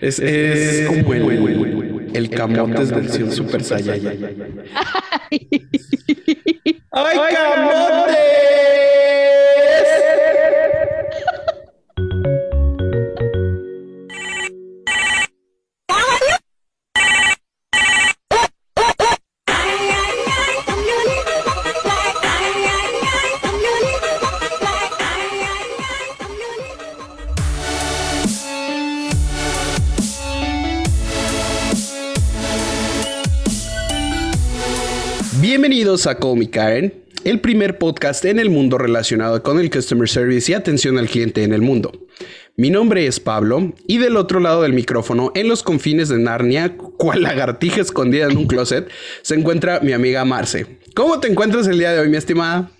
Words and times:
Es, 0.00 0.18
es, 0.18 0.86
como 0.86 1.14
el, 1.14 2.10
el, 2.14 2.30
camotes 2.30 2.90
del 2.90 3.10
Sion 3.10 3.30
Super 3.30 3.62
Saiyajin. 3.62 4.26
¡Ay, 6.90 7.18
camotes! 7.34 8.61
A 36.06 36.18
Call 36.18 36.36
Me 36.36 36.50
Karen, 36.50 37.04
el 37.24 37.40
primer 37.40 37.78
podcast 37.78 38.24
en 38.24 38.38
el 38.38 38.50
mundo 38.50 38.76
relacionado 38.76 39.42
con 39.42 39.60
el 39.60 39.70
customer 39.70 40.08
service 40.08 40.50
y 40.50 40.54
atención 40.54 40.98
al 40.98 41.08
cliente 41.08 41.44
en 41.44 41.52
el 41.52 41.62
mundo. 41.62 41.92
Mi 42.56 42.70
nombre 42.70 43.06
es 43.06 43.20
Pablo 43.20 43.72
y 43.86 43.98
del 43.98 44.16
otro 44.16 44.40
lado 44.40 44.62
del 44.62 44.72
micrófono, 44.72 45.30
en 45.34 45.48
los 45.48 45.62
confines 45.62 46.08
de 46.08 46.18
Narnia, 46.18 46.76
cual 46.76 47.22
lagartija 47.22 47.80
escondida 47.80 48.26
en 48.26 48.36
un 48.36 48.46
closet, 48.46 48.90
se 49.22 49.34
encuentra 49.34 49.80
mi 49.80 49.92
amiga 49.92 50.24
Marce. 50.24 50.78
¿Cómo 50.94 51.20
te 51.20 51.28
encuentras 51.28 51.66
el 51.68 51.78
día 51.78 51.92
de 51.92 52.00
hoy, 52.00 52.08
mi 52.08 52.16
estimada? 52.16 52.70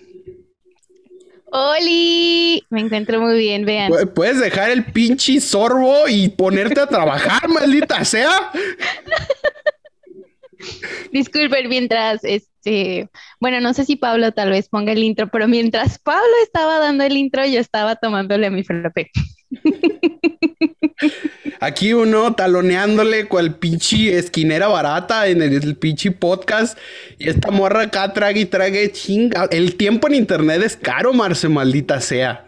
¡Holi! 1.45 2.63
Me 2.71 2.81
encuentro 2.81 3.21
muy 3.21 3.37
bien, 3.37 3.63
vean. 3.63 3.91
¿Puedes 4.13 4.39
dejar 4.39 4.71
el 4.71 4.85
pinche 4.85 5.39
sorbo 5.39 6.07
y 6.09 6.29
ponerte 6.29 6.81
a 6.81 6.87
trabajar, 6.87 7.47
maldita 7.47 8.03
sea? 8.03 8.51
Disculpen, 11.11 11.69
mientras 11.69 12.23
este, 12.63 13.09
bueno, 13.39 13.59
no 13.59 13.73
sé 13.73 13.85
si 13.85 13.97
Pablo 13.97 14.31
tal 14.31 14.49
vez 14.49 14.69
ponga 14.69 14.93
el 14.93 15.03
intro, 15.03 15.27
pero 15.27 15.47
mientras 15.47 15.99
Pablo 15.99 16.33
estaba 16.43 16.79
dando 16.79 17.03
el 17.03 17.17
intro, 17.17 17.45
yo 17.45 17.59
estaba 17.59 17.97
tomándole 17.97 18.49
mi 18.49 18.63
frappé. 18.63 19.11
Aquí 21.59 21.93
uno 21.93 22.33
taloneándole 22.33 23.27
cual 23.27 23.55
pinche 23.55 24.17
esquinera 24.17 24.67
barata 24.67 25.27
en 25.27 25.41
el, 25.41 25.75
pinche 25.75 26.11
podcast. 26.11 26.77
Y 27.19 27.29
esta 27.29 27.51
morra 27.51 27.83
acá 27.83 28.13
trague 28.13 28.41
y 28.41 28.45
trague 28.45 28.91
chinga. 28.91 29.47
El 29.51 29.75
tiempo 29.75 30.07
en 30.07 30.15
internet 30.15 30.61
es 30.63 30.77
caro, 30.77 31.13
Marce, 31.13 31.49
maldita 31.49 32.01
sea. 32.01 32.45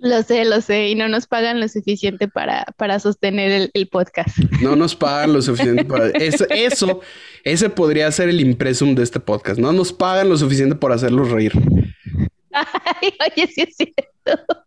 Lo 0.00 0.22
sé, 0.22 0.44
lo 0.44 0.60
sé, 0.60 0.88
y 0.88 0.94
no 0.94 1.08
nos 1.08 1.26
pagan 1.26 1.60
lo 1.60 1.68
suficiente 1.68 2.28
para, 2.28 2.64
para 2.76 3.00
sostener 3.00 3.70
el, 3.72 3.88
podcast. 3.88 4.38
No 4.62 4.76
nos 4.76 4.94
pagan 4.94 5.32
lo 5.32 5.42
suficiente 5.42 5.84
para... 5.84 6.08
Eso, 6.10 6.46
eso, 6.50 7.00
ese 7.42 7.68
podría 7.68 8.10
ser 8.12 8.28
el 8.28 8.40
impresum 8.40 8.94
de 8.94 9.02
este 9.02 9.18
podcast. 9.18 9.58
No 9.58 9.72
nos 9.72 9.92
pagan 9.92 10.28
lo 10.28 10.36
suficiente 10.36 10.76
por 10.76 10.92
hacerlos 10.92 11.30
reír. 11.30 11.52
Ay, 12.52 13.12
oye, 13.26 13.46
sí 13.48 13.62
es 13.62 13.76
cierto. 13.76 14.64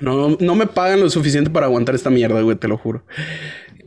No, 0.00 0.36
no 0.38 0.54
me 0.54 0.66
pagan 0.66 1.00
lo 1.00 1.10
suficiente 1.10 1.50
para 1.50 1.66
aguantar 1.66 1.94
esta 1.94 2.10
mierda, 2.10 2.40
güey, 2.40 2.56
te 2.56 2.68
lo 2.68 2.78
juro. 2.78 3.04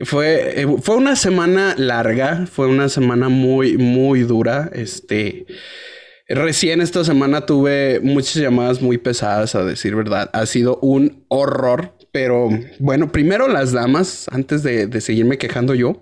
Fue, 0.02 0.62
eh, 0.62 0.68
fue 0.82 0.96
una 0.96 1.16
semana 1.16 1.76
larga, 1.78 2.48
fue 2.48 2.68
una 2.68 2.90
semana 2.90 3.30
muy, 3.30 3.78
muy 3.78 4.22
dura. 4.22 4.70
Este... 4.74 5.46
Recién 6.30 6.80
esta 6.80 7.04
semana 7.04 7.48
tuve 7.48 8.00
muchas 8.02 8.36
llamadas 8.36 8.84
muy 8.84 9.00
pesadas, 9.00 9.56
a 9.56 9.66
decir 9.66 9.96
verdad. 9.96 10.30
Ha 10.34 10.46
sido 10.46 10.78
un 10.78 11.26
horror. 11.28 11.96
Pero 12.12 12.50
bueno, 12.80 13.12
primero 13.12 13.48
las 13.48 13.72
damas, 13.72 14.28
antes 14.32 14.64
de, 14.64 15.02
seguirme 15.02 15.38
quejando 15.38 15.76
yo, 15.76 16.02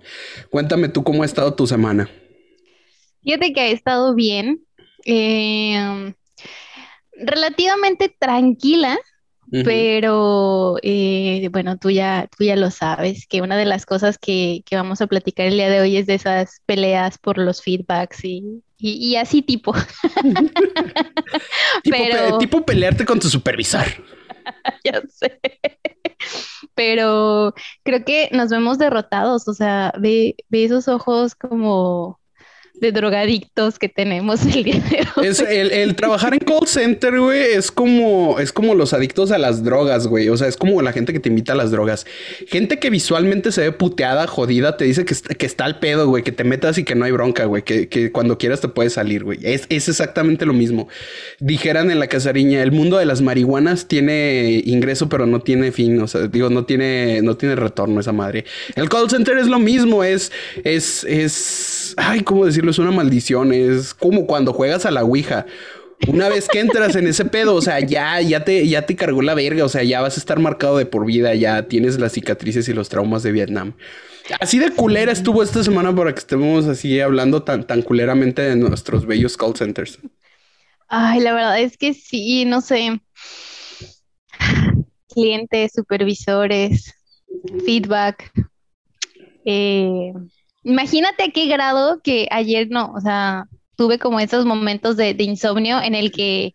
cuéntame 0.50 0.88
tú 0.88 1.04
cómo 1.04 1.22
ha 1.22 1.26
estado 1.26 1.52
tu 1.54 1.66
semana. 1.66 2.08
Fíjate 3.22 3.52
que 3.52 3.60
ha 3.60 3.68
estado 3.68 4.14
bien, 4.14 4.60
eh, 5.04 6.14
relativamente 7.14 8.14
tranquila, 8.18 8.98
pero 9.50 10.76
eh, 10.82 11.48
bueno, 11.52 11.78
tú 11.78 11.90
ya, 11.90 12.28
tú 12.36 12.44
ya 12.44 12.56
lo 12.56 12.70
sabes, 12.70 13.26
que 13.26 13.42
una 13.42 13.56
de 13.56 13.66
las 13.66 13.84
cosas 13.84 14.18
que, 14.18 14.62
vamos 14.70 15.02
a 15.02 15.06
platicar 15.06 15.46
el 15.46 15.54
día 15.54 15.68
de 15.68 15.80
hoy 15.80 15.96
es 15.98 16.06
de 16.06 16.14
esas 16.14 16.62
peleas 16.64 17.18
por 17.18 17.36
los 17.36 17.62
feedbacks 17.62 18.24
y, 18.24 18.62
así 19.16 19.42
tipo. 19.42 19.72
tipo, 21.82 21.96
pero... 21.96 22.38
tipo 22.38 22.64
pelearte 22.64 23.04
con 23.04 23.18
tu 23.18 23.28
supervisor. 23.28 23.84
ya 24.84 25.02
sé. 25.08 25.40
Pero 26.74 27.54
creo 27.82 28.04
que 28.04 28.28
nos 28.32 28.50
vemos 28.50 28.78
derrotados, 28.78 29.48
o 29.48 29.54
sea, 29.54 29.92
ve, 29.98 30.36
ve 30.48 30.64
esos 30.64 30.88
ojos 30.88 31.34
como 31.34 32.20
de 32.80 32.92
drogadictos 32.92 33.78
que 33.78 33.88
tenemos 33.88 34.44
el 34.44 34.64
día. 34.64 34.82
Es 35.22 35.40
el, 35.40 35.94
trabajar 35.96 36.34
en 36.34 36.40
call 36.40 36.66
center, 36.66 37.18
güey, 37.18 37.40
es 37.54 37.70
como, 37.70 38.38
es 38.38 38.52
como 38.52 38.74
los 38.74 38.92
adictos 38.92 39.30
a 39.32 39.38
las 39.38 39.64
drogas, 39.64 40.06
güey. 40.06 40.28
O 40.28 40.36
sea, 40.36 40.48
es 40.48 40.56
como 40.56 40.80
la 40.82 40.92
gente 40.92 41.12
que 41.12 41.20
te 41.20 41.28
invita 41.28 41.52
a 41.52 41.56
las 41.56 41.70
drogas. 41.70 42.06
Gente 42.46 42.78
que 42.78 42.90
visualmente 42.90 43.52
se 43.52 43.62
ve 43.62 43.72
puteada, 43.72 44.26
jodida, 44.26 44.76
te 44.76 44.84
dice 44.84 45.04
que, 45.04 45.14
que 45.14 45.46
está 45.46 45.64
al 45.64 45.78
pedo, 45.78 46.08
güey, 46.08 46.22
que 46.22 46.32
te 46.32 46.44
metas 46.44 46.78
y 46.78 46.84
que 46.84 46.94
no 46.94 47.04
hay 47.04 47.12
bronca, 47.12 47.44
güey, 47.44 47.62
que, 47.62 48.12
cuando 48.12 48.38
quieras 48.38 48.60
te 48.60 48.68
puedes 48.68 48.94
salir, 48.94 49.24
güey. 49.24 49.38
Es, 49.42 49.66
es 49.68 49.88
exactamente 49.88 50.46
lo 50.46 50.52
mismo. 50.52 50.88
Dijeran 51.40 51.90
en 51.90 51.98
la 51.98 52.06
casariña, 52.06 52.62
el 52.62 52.72
mundo 52.72 52.98
de 52.98 53.06
las 53.06 53.20
marihuanas 53.20 53.86
tiene 53.86 54.62
ingreso, 54.64 55.08
pero 55.08 55.26
no 55.26 55.40
tiene 55.40 55.72
fin. 55.72 56.00
O 56.00 56.06
sea, 56.08 56.28
digo, 56.28 56.50
no 56.50 56.64
tiene, 56.64 57.20
no 57.22 57.36
tiene 57.36 57.56
retorno 57.56 58.00
esa 58.00 58.12
madre. 58.12 58.44
El 58.76 58.88
call 58.88 59.10
center 59.10 59.38
es 59.38 59.46
lo 59.46 59.58
mismo, 59.58 60.04
es, 60.04 60.32
es, 60.64 61.04
es, 61.04 61.94
ay, 61.96 62.22
¿cómo 62.22 62.46
decirlo? 62.46 62.67
Es 62.70 62.78
una 62.78 62.90
maldición, 62.90 63.52
es 63.52 63.94
como 63.94 64.26
cuando 64.26 64.52
juegas 64.52 64.86
a 64.86 64.90
la 64.90 65.04
Ouija. 65.04 65.46
Una 66.06 66.28
vez 66.28 66.48
que 66.48 66.60
entras 66.60 66.94
en 66.94 67.08
ese 67.08 67.24
pedo, 67.24 67.54
o 67.54 67.60
sea, 67.60 67.80
ya, 67.80 68.20
ya 68.20 68.44
te, 68.44 68.66
ya 68.68 68.86
te 68.86 68.94
cargó 68.94 69.20
la 69.20 69.34
verga, 69.34 69.64
o 69.64 69.68
sea, 69.68 69.82
ya 69.82 70.00
vas 70.00 70.16
a 70.16 70.20
estar 70.20 70.38
marcado 70.38 70.78
de 70.78 70.86
por 70.86 71.04
vida, 71.04 71.34
ya 71.34 71.64
tienes 71.64 71.98
las 71.98 72.12
cicatrices 72.12 72.68
y 72.68 72.72
los 72.72 72.88
traumas 72.88 73.24
de 73.24 73.32
Vietnam. 73.32 73.74
Así 74.40 74.58
de 74.58 74.70
culera 74.70 75.10
estuvo 75.10 75.42
esta 75.42 75.64
semana 75.64 75.94
para 75.94 76.12
que 76.12 76.20
estemos 76.20 76.66
así 76.66 77.00
hablando 77.00 77.42
tan, 77.42 77.66
tan 77.66 77.82
culeramente 77.82 78.42
de 78.42 78.56
nuestros 78.56 79.06
bellos 79.06 79.36
call 79.36 79.56
centers. 79.56 79.98
Ay, 80.88 81.20
la 81.20 81.34
verdad 81.34 81.60
es 81.60 81.76
que 81.76 81.94
sí, 81.94 82.44
no 82.44 82.60
sé. 82.60 83.00
Clientes, 85.08 85.72
supervisores, 85.74 86.94
feedback. 87.64 88.32
Eh, 89.44 90.12
Imagínate 90.64 91.24
a 91.24 91.30
qué 91.30 91.46
grado 91.46 92.00
que 92.02 92.28
ayer 92.30 92.68
no, 92.70 92.92
o 92.94 93.00
sea, 93.00 93.46
tuve 93.76 93.98
como 93.98 94.20
esos 94.20 94.44
momentos 94.44 94.96
de, 94.96 95.14
insomnio 95.18 95.80
en 95.80 95.94
el 95.94 96.10
que 96.10 96.54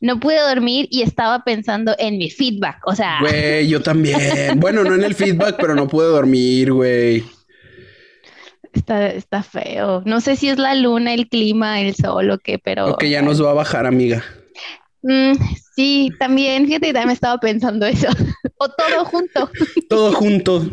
no 0.00 0.18
pude 0.18 0.38
dormir 0.38 0.88
y 0.90 1.02
estaba 1.02 1.44
pensando 1.44 1.94
en 1.98 2.18
mi 2.18 2.30
feedback, 2.30 2.80
o 2.86 2.94
sea. 2.94 3.18
Güey, 3.20 3.68
yo 3.68 3.82
también. 3.82 4.18
bueno, 4.58 4.82
no 4.82 4.94
en 4.94 5.04
el 5.04 5.14
feedback, 5.14 5.56
pero 5.58 5.74
no 5.74 5.86
pude 5.86 6.06
dormir, 6.06 6.72
güey. 6.72 7.24
Está, 8.72 9.08
está 9.08 9.42
feo. 9.42 10.02
No 10.06 10.20
sé 10.20 10.34
si 10.36 10.48
es 10.48 10.58
la 10.58 10.74
luna, 10.74 11.12
el 11.12 11.28
clima, 11.28 11.80
el 11.80 11.94
sol 11.94 12.30
o 12.30 12.38
qué, 12.38 12.58
pero. 12.58 12.86
O 12.86 12.96
que 12.96 13.10
ya 13.10 13.20
nos 13.20 13.44
va 13.44 13.50
a 13.50 13.54
bajar, 13.54 13.86
amiga. 13.86 14.24
Mm, 15.02 15.32
sí, 15.76 16.10
también, 16.18 16.66
fíjate, 16.66 16.92
también 16.92 17.10
estaba 17.10 17.38
pensando 17.38 17.86
eso. 17.86 18.08
o 18.56 18.68
todo 18.68 19.04
junto. 19.04 19.50
todo 19.88 20.12
junto. 20.12 20.70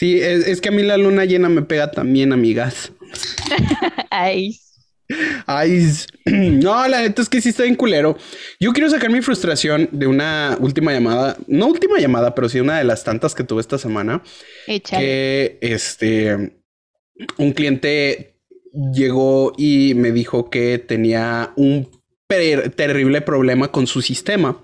Sí, 0.00 0.18
es, 0.18 0.62
que 0.62 0.70
a 0.70 0.72
mí 0.72 0.82
la 0.82 0.96
luna 0.96 1.26
llena 1.26 1.50
me 1.50 1.60
pega 1.60 1.90
también, 1.90 2.32
amigas. 2.32 2.90
Ay. 4.10 4.58
Ay, 5.46 5.86
no, 6.24 6.88
la 6.88 7.02
neta 7.02 7.20
es 7.20 7.28
que 7.28 7.42
sí 7.42 7.50
está 7.50 7.64
bien 7.64 7.74
culero. 7.74 8.16
Yo 8.58 8.72
quiero 8.72 8.88
sacar 8.88 9.10
mi 9.10 9.20
frustración 9.20 9.90
de 9.92 10.06
una 10.06 10.56
última 10.58 10.94
llamada, 10.94 11.36
no 11.48 11.66
última 11.66 11.98
llamada, 11.98 12.34
pero 12.34 12.48
sí 12.48 12.60
una 12.60 12.78
de 12.78 12.84
las 12.84 13.04
tantas 13.04 13.34
que 13.34 13.44
tuve 13.44 13.60
esta 13.60 13.76
semana. 13.76 14.22
Que 14.64 15.58
este, 15.60 16.62
un 17.36 17.52
cliente 17.52 18.40
llegó 18.94 19.52
y 19.58 19.92
me 19.96 20.12
dijo 20.12 20.48
que 20.48 20.78
tenía 20.78 21.52
un 21.56 21.90
terrible 22.74 23.20
problema 23.20 23.70
con 23.70 23.86
su 23.86 24.00
sistema. 24.00 24.62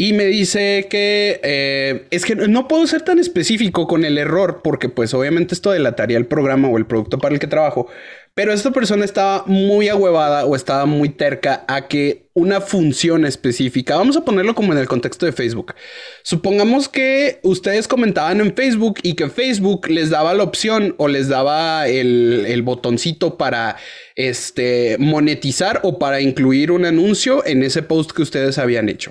Y 0.00 0.12
me 0.12 0.26
dice 0.26 0.86
que 0.88 1.40
eh, 1.42 2.06
es 2.12 2.24
que 2.24 2.36
no 2.36 2.68
puedo 2.68 2.86
ser 2.86 3.02
tan 3.02 3.18
específico 3.18 3.88
con 3.88 4.04
el 4.04 4.16
error 4.16 4.60
porque 4.62 4.88
pues 4.88 5.12
obviamente 5.12 5.56
esto 5.56 5.72
delataría 5.72 6.16
el 6.16 6.26
programa 6.26 6.68
o 6.68 6.78
el 6.78 6.86
producto 6.86 7.18
para 7.18 7.34
el 7.34 7.40
que 7.40 7.48
trabajo. 7.48 7.88
Pero 8.32 8.52
esta 8.52 8.70
persona 8.70 9.04
estaba 9.04 9.42
muy 9.46 9.88
ahuevada 9.88 10.44
o 10.44 10.54
estaba 10.54 10.86
muy 10.86 11.08
terca 11.08 11.64
a 11.66 11.88
que 11.88 12.28
una 12.32 12.60
función 12.60 13.26
específica, 13.26 13.96
vamos 13.96 14.16
a 14.16 14.24
ponerlo 14.24 14.54
como 14.54 14.72
en 14.72 14.78
el 14.78 14.86
contexto 14.86 15.26
de 15.26 15.32
Facebook. 15.32 15.74
Supongamos 16.22 16.88
que 16.88 17.40
ustedes 17.42 17.88
comentaban 17.88 18.40
en 18.40 18.54
Facebook 18.54 19.00
y 19.02 19.14
que 19.14 19.28
Facebook 19.28 19.88
les 19.88 20.10
daba 20.10 20.32
la 20.32 20.44
opción 20.44 20.94
o 20.98 21.08
les 21.08 21.26
daba 21.26 21.88
el, 21.88 22.44
el 22.46 22.62
botoncito 22.62 23.36
para 23.36 23.74
este, 24.14 24.94
monetizar 25.00 25.80
o 25.82 25.98
para 25.98 26.20
incluir 26.20 26.70
un 26.70 26.84
anuncio 26.84 27.44
en 27.44 27.64
ese 27.64 27.82
post 27.82 28.12
que 28.12 28.22
ustedes 28.22 28.58
habían 28.58 28.88
hecho. 28.88 29.10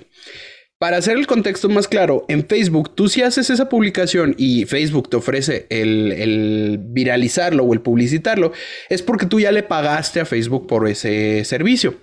Para 0.80 0.98
hacer 0.98 1.18
el 1.18 1.26
contexto 1.26 1.70
más 1.70 1.88
claro, 1.88 2.24
en 2.28 2.46
Facebook, 2.46 2.94
tú 2.94 3.10
si 3.10 3.24
haces 3.24 3.50
esa 3.50 3.68
publicación 3.68 4.36
y 4.38 4.66
Facebook 4.66 5.10
te 5.10 5.18
ofrece 5.18 5.66
el, 5.72 6.78
viralizarlo 6.80 7.64
o 7.64 7.74
el 7.74 7.82
publicitarlo, 7.82 8.52
es 8.88 9.02
porque 9.02 9.26
tú 9.26 9.40
ya 9.40 9.52
le 9.52 9.64
pagaste 9.64 10.20
a 10.20 10.26
Facebook 10.26 10.68
por 10.68 10.88
ese 10.88 11.44
servicio. 11.46 11.96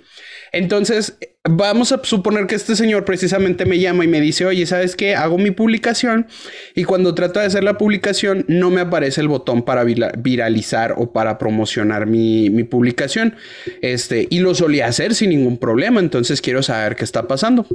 Entonces, 0.51 1.19
vamos 1.49 1.93
a 1.93 2.03
suponer 2.03 2.49
que 2.49 2.57
este 2.57 2.75
señor 2.75 3.05
precisamente 3.05 3.65
me 3.65 3.79
llama 3.79 4.05
y 4.05 4.09
me 4.09 4.21
dice, 4.21 4.45
oye, 4.45 4.67
¿sabes 4.67 4.97
qué? 4.97 5.15
Hago 5.15 5.39
mi 5.39 5.53
publicación 5.53 6.27
y 6.75 6.83
cuando 6.83 7.15
trato 7.15 7.39
de 7.39 7.47
hacer 7.47 7.63
la 7.63 7.79
publicación 7.79 8.45
no 8.49 8.71
me 8.71 8.81
aparece 8.81 9.21
el 9.21 9.29
botón 9.29 9.63
para 9.63 9.85
viralizar 9.85 10.95
o 10.97 11.13
para 11.13 11.39
promocionar 11.39 12.07
mi, 12.07 12.51
mi 12.51 12.65
publicación. 12.65 13.37
Este, 13.83 14.27
y 14.31 14.41
lo 14.41 14.53
solía 14.53 14.87
hacer 14.87 15.15
sin 15.15 15.31
ningún 15.31 15.59
problema, 15.59 16.01
entonces 16.01 16.41
quiero 16.41 16.61
saber 16.65 16.97
qué 16.97 17.05
está 17.05 17.29
pasando. 17.29 17.67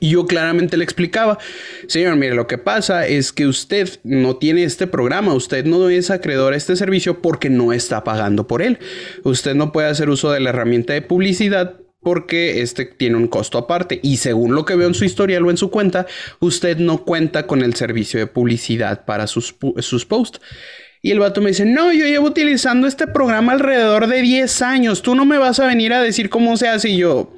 Y 0.00 0.10
yo 0.10 0.26
claramente 0.26 0.76
le 0.76 0.84
explicaba, 0.84 1.38
señor, 1.86 2.16
mire, 2.16 2.34
lo 2.34 2.46
que 2.46 2.58
pasa 2.58 3.06
es 3.06 3.32
que 3.32 3.46
usted 3.46 4.00
no 4.04 4.36
tiene 4.36 4.64
este 4.64 4.86
programa, 4.86 5.34
usted 5.34 5.64
no 5.64 5.88
es 5.88 6.10
acreedor 6.10 6.52
a 6.52 6.56
este 6.56 6.76
servicio 6.76 7.20
porque 7.20 7.50
no 7.50 7.72
está 7.72 8.04
pagando 8.04 8.46
por 8.46 8.62
él. 8.62 8.78
Usted 9.24 9.54
no 9.54 9.72
puede 9.72 9.88
hacer 9.88 10.10
uso 10.10 10.32
de 10.32 10.40
la 10.40 10.50
herramienta 10.50 10.92
de 10.92 11.02
publicidad 11.02 11.76
porque 12.00 12.62
este 12.62 12.84
tiene 12.84 13.16
un 13.16 13.28
costo 13.28 13.58
aparte. 13.58 14.00
Y 14.02 14.16
según 14.16 14.54
lo 14.54 14.64
que 14.64 14.74
veo 14.74 14.88
en 14.88 14.94
su 14.94 15.04
historial 15.04 15.46
o 15.46 15.50
en 15.50 15.56
su 15.56 15.70
cuenta, 15.70 16.06
usted 16.40 16.78
no 16.78 17.04
cuenta 17.04 17.46
con 17.46 17.62
el 17.62 17.74
servicio 17.74 18.18
de 18.18 18.26
publicidad 18.26 19.04
para 19.04 19.26
sus, 19.26 19.54
sus 19.78 20.04
posts. 20.04 20.40
Y 21.00 21.10
el 21.10 21.18
vato 21.18 21.40
me 21.40 21.48
dice, 21.48 21.64
no, 21.64 21.92
yo 21.92 22.06
llevo 22.06 22.28
utilizando 22.28 22.86
este 22.86 23.08
programa 23.08 23.52
alrededor 23.52 24.06
de 24.06 24.22
10 24.22 24.62
años, 24.62 25.02
tú 25.02 25.16
no 25.16 25.24
me 25.24 25.36
vas 25.36 25.58
a 25.58 25.66
venir 25.66 25.92
a 25.92 26.00
decir 26.00 26.28
cómo 26.28 26.56
se 26.56 26.68
hace 26.68 26.90
y 26.90 26.98
yo 26.98 27.34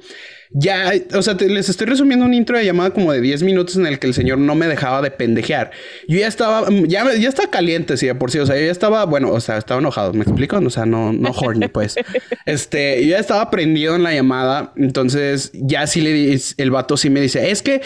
ya, 0.51 0.93
o 1.13 1.21
sea, 1.21 1.35
les 1.35 1.69
estoy 1.69 1.87
resumiendo 1.87 2.25
un 2.25 2.33
intro 2.33 2.57
de 2.57 2.65
llamada 2.65 2.91
como 2.91 3.11
de 3.11 3.21
10 3.21 3.43
minutos 3.43 3.75
en 3.75 3.85
el 3.85 3.99
que 3.99 4.07
el 4.07 4.13
señor 4.13 4.37
no 4.37 4.55
me 4.55 4.67
dejaba 4.67 5.01
de 5.01 5.11
pendejear. 5.11 5.71
Yo 6.07 6.17
ya 6.19 6.27
estaba, 6.27 6.67
ya, 6.87 7.03
ya 7.15 7.29
estaba 7.29 7.49
caliente, 7.49 7.97
sí, 7.97 8.11
por 8.13 8.31
sí, 8.31 8.39
o 8.39 8.45
sea, 8.45 8.55
yo 8.55 8.65
ya 8.65 8.71
estaba, 8.71 9.05
bueno, 9.05 9.31
o 9.31 9.39
sea, 9.39 9.57
estaba 9.57 9.79
enojado, 9.79 10.13
¿me 10.13 10.23
explico? 10.23 10.57
O 10.57 10.69
sea, 10.69 10.85
no, 10.85 11.13
no 11.13 11.31
horny, 11.31 11.67
pues. 11.67 11.95
Este, 12.45 13.03
yo 13.03 13.11
ya 13.11 13.19
estaba 13.19 13.49
prendido 13.49 13.95
en 13.95 14.03
la 14.03 14.13
llamada, 14.13 14.71
entonces 14.75 15.51
ya 15.53 15.87
sí 15.87 16.01
le, 16.01 16.39
el 16.57 16.71
vato 16.71 16.95
sí 16.95 17.09
me 17.09 17.21
dice, 17.21 17.49
es 17.49 17.61
que 17.61 17.81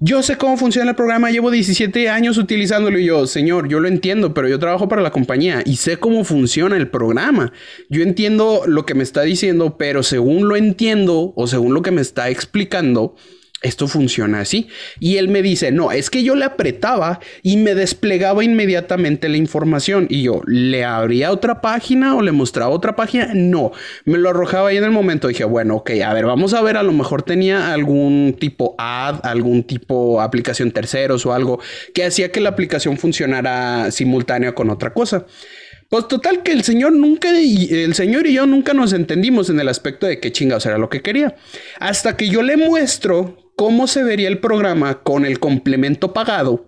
yo 0.00 0.22
sé 0.22 0.38
cómo 0.38 0.56
funciona 0.56 0.90
el 0.90 0.96
programa, 0.96 1.30
llevo 1.30 1.50
17 1.50 2.08
años 2.08 2.38
utilizándolo 2.38 3.00
y 3.00 3.06
yo, 3.06 3.26
señor, 3.26 3.68
yo 3.68 3.80
lo 3.80 3.88
entiendo, 3.88 4.32
pero 4.32 4.46
yo 4.46 4.60
trabajo 4.60 4.88
para 4.88 5.02
la 5.02 5.10
compañía 5.10 5.62
y 5.66 5.76
sé 5.76 5.96
cómo 5.96 6.22
funciona 6.22 6.76
el 6.76 6.88
programa. 6.88 7.52
Yo 7.88 8.02
entiendo 8.02 8.62
lo 8.66 8.86
que 8.86 8.94
me 8.94 9.02
está 9.02 9.22
diciendo, 9.22 9.76
pero 9.76 10.04
según 10.04 10.48
lo 10.48 10.54
entiendo 10.54 11.32
o 11.34 11.46
según 11.48 11.74
lo 11.74 11.82
que 11.82 11.90
me 11.90 12.00
está 12.00 12.30
explicando, 12.30 13.16
esto 13.60 13.88
funciona 13.88 14.40
así. 14.40 14.68
Y 15.00 15.16
él 15.16 15.28
me 15.28 15.42
dice, 15.42 15.72
no, 15.72 15.90
es 15.90 16.10
que 16.10 16.22
yo 16.22 16.34
le 16.34 16.44
apretaba 16.44 17.20
y 17.42 17.56
me 17.56 17.74
desplegaba 17.74 18.44
inmediatamente 18.44 19.28
la 19.28 19.36
información. 19.36 20.06
Y 20.08 20.22
yo, 20.22 20.42
¿le 20.46 20.84
abría 20.84 21.32
otra 21.32 21.60
página 21.60 22.14
o 22.14 22.22
le 22.22 22.32
mostraba 22.32 22.70
otra 22.70 22.94
página? 22.94 23.30
No, 23.34 23.72
me 24.04 24.18
lo 24.18 24.30
arrojaba 24.30 24.68
ahí 24.68 24.76
en 24.76 24.84
el 24.84 24.90
momento. 24.90 25.28
Dije, 25.28 25.44
bueno, 25.44 25.76
ok, 25.76 25.90
a 26.04 26.14
ver, 26.14 26.26
vamos 26.26 26.54
a 26.54 26.62
ver, 26.62 26.76
a 26.76 26.82
lo 26.82 26.92
mejor 26.92 27.22
tenía 27.22 27.72
algún 27.72 28.36
tipo 28.38 28.76
ad, 28.78 29.20
algún 29.24 29.64
tipo 29.64 30.20
aplicación 30.20 30.70
terceros 30.70 31.26
o 31.26 31.32
algo 31.32 31.60
que 31.94 32.04
hacía 32.04 32.30
que 32.30 32.40
la 32.40 32.50
aplicación 32.50 32.96
funcionara 32.96 33.90
simultánea 33.90 34.54
con 34.54 34.70
otra 34.70 34.92
cosa. 34.92 35.26
Pues 35.88 36.06
total 36.06 36.42
que 36.42 36.52
el 36.52 36.64
señor 36.64 36.92
nunca, 36.92 37.30
el 37.30 37.94
señor 37.94 38.26
y 38.26 38.34
yo 38.34 38.46
nunca 38.46 38.74
nos 38.74 38.92
entendimos 38.92 39.48
en 39.48 39.58
el 39.58 39.68
aspecto 39.68 40.06
de 40.06 40.20
qué 40.20 40.30
chingados 40.30 40.66
era 40.66 40.76
lo 40.76 40.90
que 40.90 41.00
quería. 41.00 41.34
Hasta 41.80 42.14
que 42.14 42.28
yo 42.28 42.42
le 42.42 42.58
muestro 42.58 43.47
cómo 43.58 43.88
se 43.88 44.04
vería 44.04 44.28
el 44.28 44.38
programa 44.38 45.02
con 45.02 45.24
el 45.24 45.40
complemento 45.40 46.12
pagado 46.12 46.64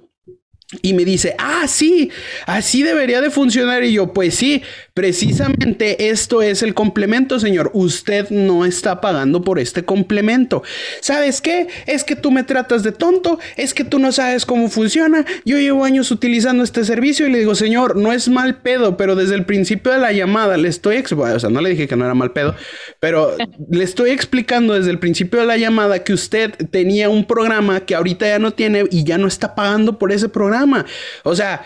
y 0.82 0.92
me 0.92 1.04
dice, 1.04 1.36
ah, 1.38 1.68
sí, 1.68 2.10
así 2.46 2.82
debería 2.82 3.20
de 3.20 3.30
funcionar. 3.30 3.84
Y 3.84 3.92
yo, 3.92 4.12
pues 4.12 4.34
sí, 4.34 4.62
precisamente 4.94 6.10
esto 6.10 6.42
es 6.42 6.62
el 6.62 6.74
complemento, 6.74 7.38
señor. 7.38 7.70
Usted 7.74 8.30
no 8.30 8.64
está 8.64 9.00
pagando 9.00 9.42
por 9.42 9.58
este 9.58 9.84
complemento. 9.84 10.62
¿Sabes 11.00 11.40
qué? 11.40 11.68
Es 11.86 12.04
que 12.04 12.16
tú 12.16 12.30
me 12.30 12.44
tratas 12.44 12.82
de 12.82 12.92
tonto, 12.92 13.38
es 13.56 13.74
que 13.74 13.84
tú 13.84 13.98
no 13.98 14.12
sabes 14.12 14.46
cómo 14.46 14.68
funciona. 14.68 15.24
Yo 15.44 15.58
llevo 15.58 15.84
años 15.84 16.10
utilizando 16.10 16.62
este 16.62 16.84
servicio 16.84 17.26
y 17.26 17.32
le 17.32 17.38
digo, 17.38 17.54
señor, 17.54 17.96
no 17.96 18.12
es 18.12 18.28
mal 18.28 18.62
pedo, 18.62 18.96
pero 18.96 19.16
desde 19.16 19.34
el 19.34 19.44
principio 19.44 19.92
de 19.92 19.98
la 19.98 20.12
llamada 20.12 20.56
le 20.56 20.68
estoy, 20.68 21.04
o 21.10 21.38
sea, 21.40 21.50
no 21.50 21.60
le 21.60 21.70
dije 21.70 21.88
que 21.88 21.96
no 21.96 22.04
era 22.04 22.14
mal 22.14 22.32
pedo, 22.32 22.54
pero 23.00 23.36
le 23.70 23.84
estoy 23.84 24.10
explicando 24.10 24.74
desde 24.74 24.90
el 24.90 24.98
principio 24.98 25.40
de 25.40 25.46
la 25.46 25.56
llamada 25.56 26.04
que 26.04 26.12
usted 26.12 26.52
tenía 26.70 27.08
un 27.08 27.24
programa 27.26 27.80
que 27.80 27.94
ahorita 27.94 28.26
ya 28.26 28.38
no 28.38 28.52
tiene 28.52 28.84
y 28.90 29.04
ya 29.04 29.18
no 29.18 29.26
está 29.26 29.54
pagando 29.54 29.98
por 29.98 30.12
ese 30.12 30.28
programa. 30.28 30.86
O 31.24 31.34
sea, 31.34 31.62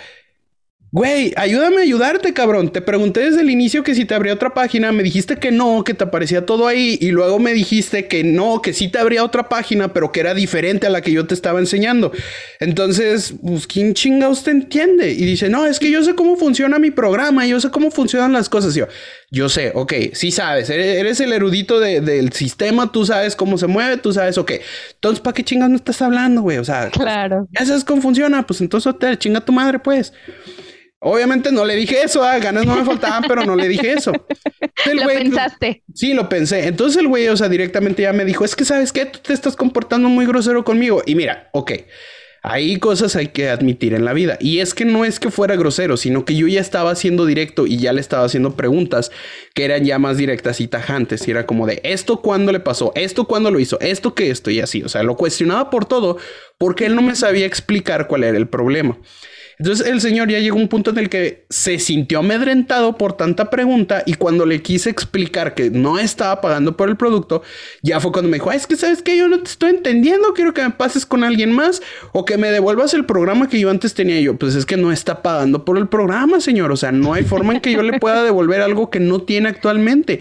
Güey, 0.94 1.32
ayúdame 1.34 1.78
a 1.78 1.80
ayudarte, 1.80 2.32
cabrón. 2.32 2.70
Te 2.70 2.80
pregunté 2.80 3.18
desde 3.18 3.40
el 3.40 3.50
inicio 3.50 3.82
que 3.82 3.96
si 3.96 4.04
te 4.04 4.14
abría 4.14 4.32
otra 4.32 4.54
página, 4.54 4.92
me 4.92 5.02
dijiste 5.02 5.34
que 5.38 5.50
no, 5.50 5.82
que 5.82 5.92
te 5.92 6.04
aparecía 6.04 6.46
todo 6.46 6.68
ahí, 6.68 6.96
y 7.00 7.10
luego 7.10 7.40
me 7.40 7.52
dijiste 7.52 8.06
que 8.06 8.22
no, 8.22 8.62
que 8.62 8.72
sí 8.72 8.86
te 8.86 9.00
abría 9.00 9.24
otra 9.24 9.48
página, 9.48 9.92
pero 9.92 10.12
que 10.12 10.20
era 10.20 10.34
diferente 10.34 10.86
a 10.86 10.90
la 10.90 11.00
que 11.00 11.10
yo 11.10 11.26
te 11.26 11.34
estaba 11.34 11.58
enseñando. 11.58 12.12
Entonces, 12.60 13.34
pues, 13.42 13.66
¿quién 13.66 13.94
chinga 13.94 14.28
usted 14.28 14.52
entiende? 14.52 15.10
Y 15.10 15.24
dice, 15.24 15.48
no, 15.48 15.66
es 15.66 15.80
que 15.80 15.90
yo 15.90 16.04
sé 16.04 16.14
cómo 16.14 16.36
funciona 16.36 16.78
mi 16.78 16.92
programa, 16.92 17.44
yo 17.44 17.58
sé 17.58 17.72
cómo 17.72 17.90
funcionan 17.90 18.32
las 18.32 18.48
cosas. 18.48 18.76
yo, 18.76 18.86
yo 19.32 19.48
sé, 19.48 19.72
ok, 19.74 19.94
sí 20.12 20.30
sabes, 20.30 20.70
eres 20.70 21.18
el 21.18 21.32
erudito 21.32 21.80
del 21.80 22.32
sistema, 22.32 22.92
tú 22.92 23.04
sabes 23.04 23.34
cómo 23.34 23.58
se 23.58 23.66
mueve, 23.66 23.96
tú 23.96 24.12
sabes, 24.12 24.38
ok. 24.38 24.52
Entonces, 24.92 25.18
¿para 25.18 25.34
qué 25.34 25.42
chingas 25.42 25.70
no 25.70 25.74
estás 25.74 26.00
hablando, 26.02 26.42
güey? 26.42 26.58
O 26.58 26.64
sea, 26.64 26.90
claro. 26.90 27.48
ya 27.50 27.66
sabes 27.66 27.82
cómo 27.82 28.00
funciona, 28.00 28.46
pues 28.46 28.60
entonces 28.60 28.96
te 28.96 29.18
chinga 29.18 29.40
tu 29.40 29.50
madre, 29.50 29.80
pues. 29.80 30.12
Obviamente 31.06 31.52
no 31.52 31.66
le 31.66 31.76
dije 31.76 32.02
eso, 32.02 32.22
ah, 32.22 32.38
ganas 32.38 32.64
no 32.64 32.76
me 32.76 32.84
faltaban, 32.84 33.24
pero 33.28 33.44
no 33.44 33.54
le 33.54 33.68
dije 33.68 33.92
eso. 33.92 34.10
lo 34.92 35.06
pensaste. 35.06 35.82
sí, 35.94 36.14
lo 36.14 36.30
pensé. 36.30 36.66
Entonces 36.66 37.00
el 37.00 37.08
güey, 37.08 37.28
o 37.28 37.36
sea, 37.36 37.50
directamente 37.50 38.02
ya 38.02 38.14
me 38.14 38.24
dijo, 38.24 38.42
es 38.42 38.56
que 38.56 38.64
sabes 38.64 38.90
qué, 38.90 39.04
tú 39.04 39.18
te 39.22 39.34
estás 39.34 39.54
comportando 39.54 40.08
muy 40.08 40.24
grosero 40.24 40.64
conmigo. 40.64 41.02
Y 41.04 41.14
mira, 41.14 41.50
ok, 41.52 41.72
hay 42.42 42.78
cosas 42.78 43.16
hay 43.16 43.28
que 43.28 43.50
admitir 43.50 43.92
en 43.92 44.06
la 44.06 44.14
vida. 44.14 44.38
Y 44.40 44.60
es 44.60 44.72
que 44.72 44.86
no 44.86 45.04
es 45.04 45.20
que 45.20 45.30
fuera 45.30 45.56
grosero, 45.56 45.98
sino 45.98 46.24
que 46.24 46.36
yo 46.36 46.46
ya 46.46 46.62
estaba 46.62 46.90
haciendo 46.90 47.26
directo 47.26 47.66
y 47.66 47.76
ya 47.76 47.92
le 47.92 48.00
estaba 48.00 48.24
haciendo 48.24 48.56
preguntas 48.56 49.10
que 49.54 49.66
eran 49.66 49.84
ya 49.84 49.98
más 49.98 50.16
directas 50.16 50.60
y 50.62 50.68
tajantes. 50.68 51.28
Y 51.28 51.32
era 51.32 51.44
como 51.44 51.66
de, 51.66 51.80
¿esto 51.84 52.22
cuándo 52.22 52.50
le 52.50 52.60
pasó? 52.60 52.92
¿Esto 52.96 53.26
cuándo 53.26 53.50
lo 53.50 53.60
hizo? 53.60 53.78
¿Esto 53.80 54.14
qué 54.14 54.30
esto? 54.30 54.50
Y 54.50 54.60
así, 54.60 54.82
o 54.82 54.88
sea, 54.88 55.02
lo 55.02 55.16
cuestionaba 55.16 55.68
por 55.68 55.84
todo 55.84 56.16
porque 56.56 56.86
él 56.86 56.94
no 56.94 57.02
me 57.02 57.14
sabía 57.14 57.44
explicar 57.44 58.08
cuál 58.08 58.24
era 58.24 58.38
el 58.38 58.48
problema. 58.48 58.98
Entonces 59.58 59.86
el 59.86 60.00
señor 60.00 60.30
ya 60.30 60.38
llegó 60.38 60.58
a 60.58 60.62
un 60.62 60.68
punto 60.68 60.90
en 60.90 60.98
el 60.98 61.08
que 61.08 61.46
se 61.48 61.78
sintió 61.78 62.20
amedrentado 62.20 62.96
por 62.96 63.16
tanta 63.16 63.50
pregunta 63.50 64.02
y 64.06 64.14
cuando 64.14 64.46
le 64.46 64.62
quise 64.62 64.90
explicar 64.90 65.54
que 65.54 65.70
no 65.70 65.98
estaba 65.98 66.40
pagando 66.40 66.76
por 66.76 66.88
el 66.88 66.96
producto, 66.96 67.42
ya 67.82 68.00
fue 68.00 68.12
cuando 68.12 68.30
me 68.30 68.36
dijo, 68.36 68.50
es 68.52 68.66
que 68.66 68.76
sabes 68.76 69.02
que 69.02 69.16
yo 69.16 69.28
no 69.28 69.38
te 69.38 69.50
estoy 69.50 69.70
entendiendo, 69.70 70.34
quiero 70.34 70.54
que 70.54 70.62
me 70.62 70.70
pases 70.70 71.06
con 71.06 71.24
alguien 71.24 71.52
más 71.52 71.82
o 72.12 72.24
que 72.24 72.36
me 72.36 72.50
devuelvas 72.50 72.94
el 72.94 73.04
programa 73.04 73.48
que 73.48 73.60
yo 73.60 73.70
antes 73.70 73.94
tenía. 73.94 74.20
yo, 74.20 74.36
pues 74.36 74.54
es 74.54 74.66
que 74.66 74.76
no 74.76 74.92
está 74.92 75.22
pagando 75.22 75.64
por 75.64 75.78
el 75.78 75.88
programa, 75.88 76.40
señor. 76.40 76.72
O 76.72 76.76
sea, 76.76 76.92
no 76.92 77.14
hay 77.14 77.24
forma 77.24 77.54
en 77.54 77.60
que 77.60 77.72
yo 77.72 77.82
le 77.82 77.98
pueda 77.98 78.24
devolver 78.24 78.60
algo 78.60 78.90
que 78.90 79.00
no 79.00 79.22
tiene 79.22 79.48
actualmente. 79.48 80.20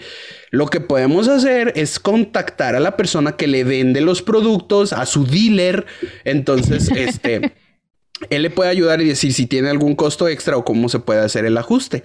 Lo 0.52 0.68
que 0.68 0.80
podemos 0.80 1.28
hacer 1.28 1.74
es 1.75 2.00
contactar 2.00 2.75
a 2.75 2.80
la 2.80 2.96
persona 2.96 3.34
que 3.34 3.48
le 3.48 3.63
vende 3.63 4.02
los 4.02 4.22
productos, 4.22 4.94
a 4.94 5.06
su 5.06 5.25
dealer. 5.25 5.86
Entonces, 6.25 6.90
este 6.96 7.54
él 8.30 8.42
le 8.44 8.50
puede 8.50 8.70
ayudar 8.70 9.01
y 9.01 9.08
decir 9.08 9.34
si 9.34 9.46
tiene 9.46 9.70
algún 9.70 9.96
costo 9.96 10.27
extra 10.27 10.58
o 10.58 10.65
cómo 10.65 10.89
se 10.89 11.00
puede 11.00 11.22
hacer 11.22 11.46
el 11.46 11.58
ajuste. 11.58 12.03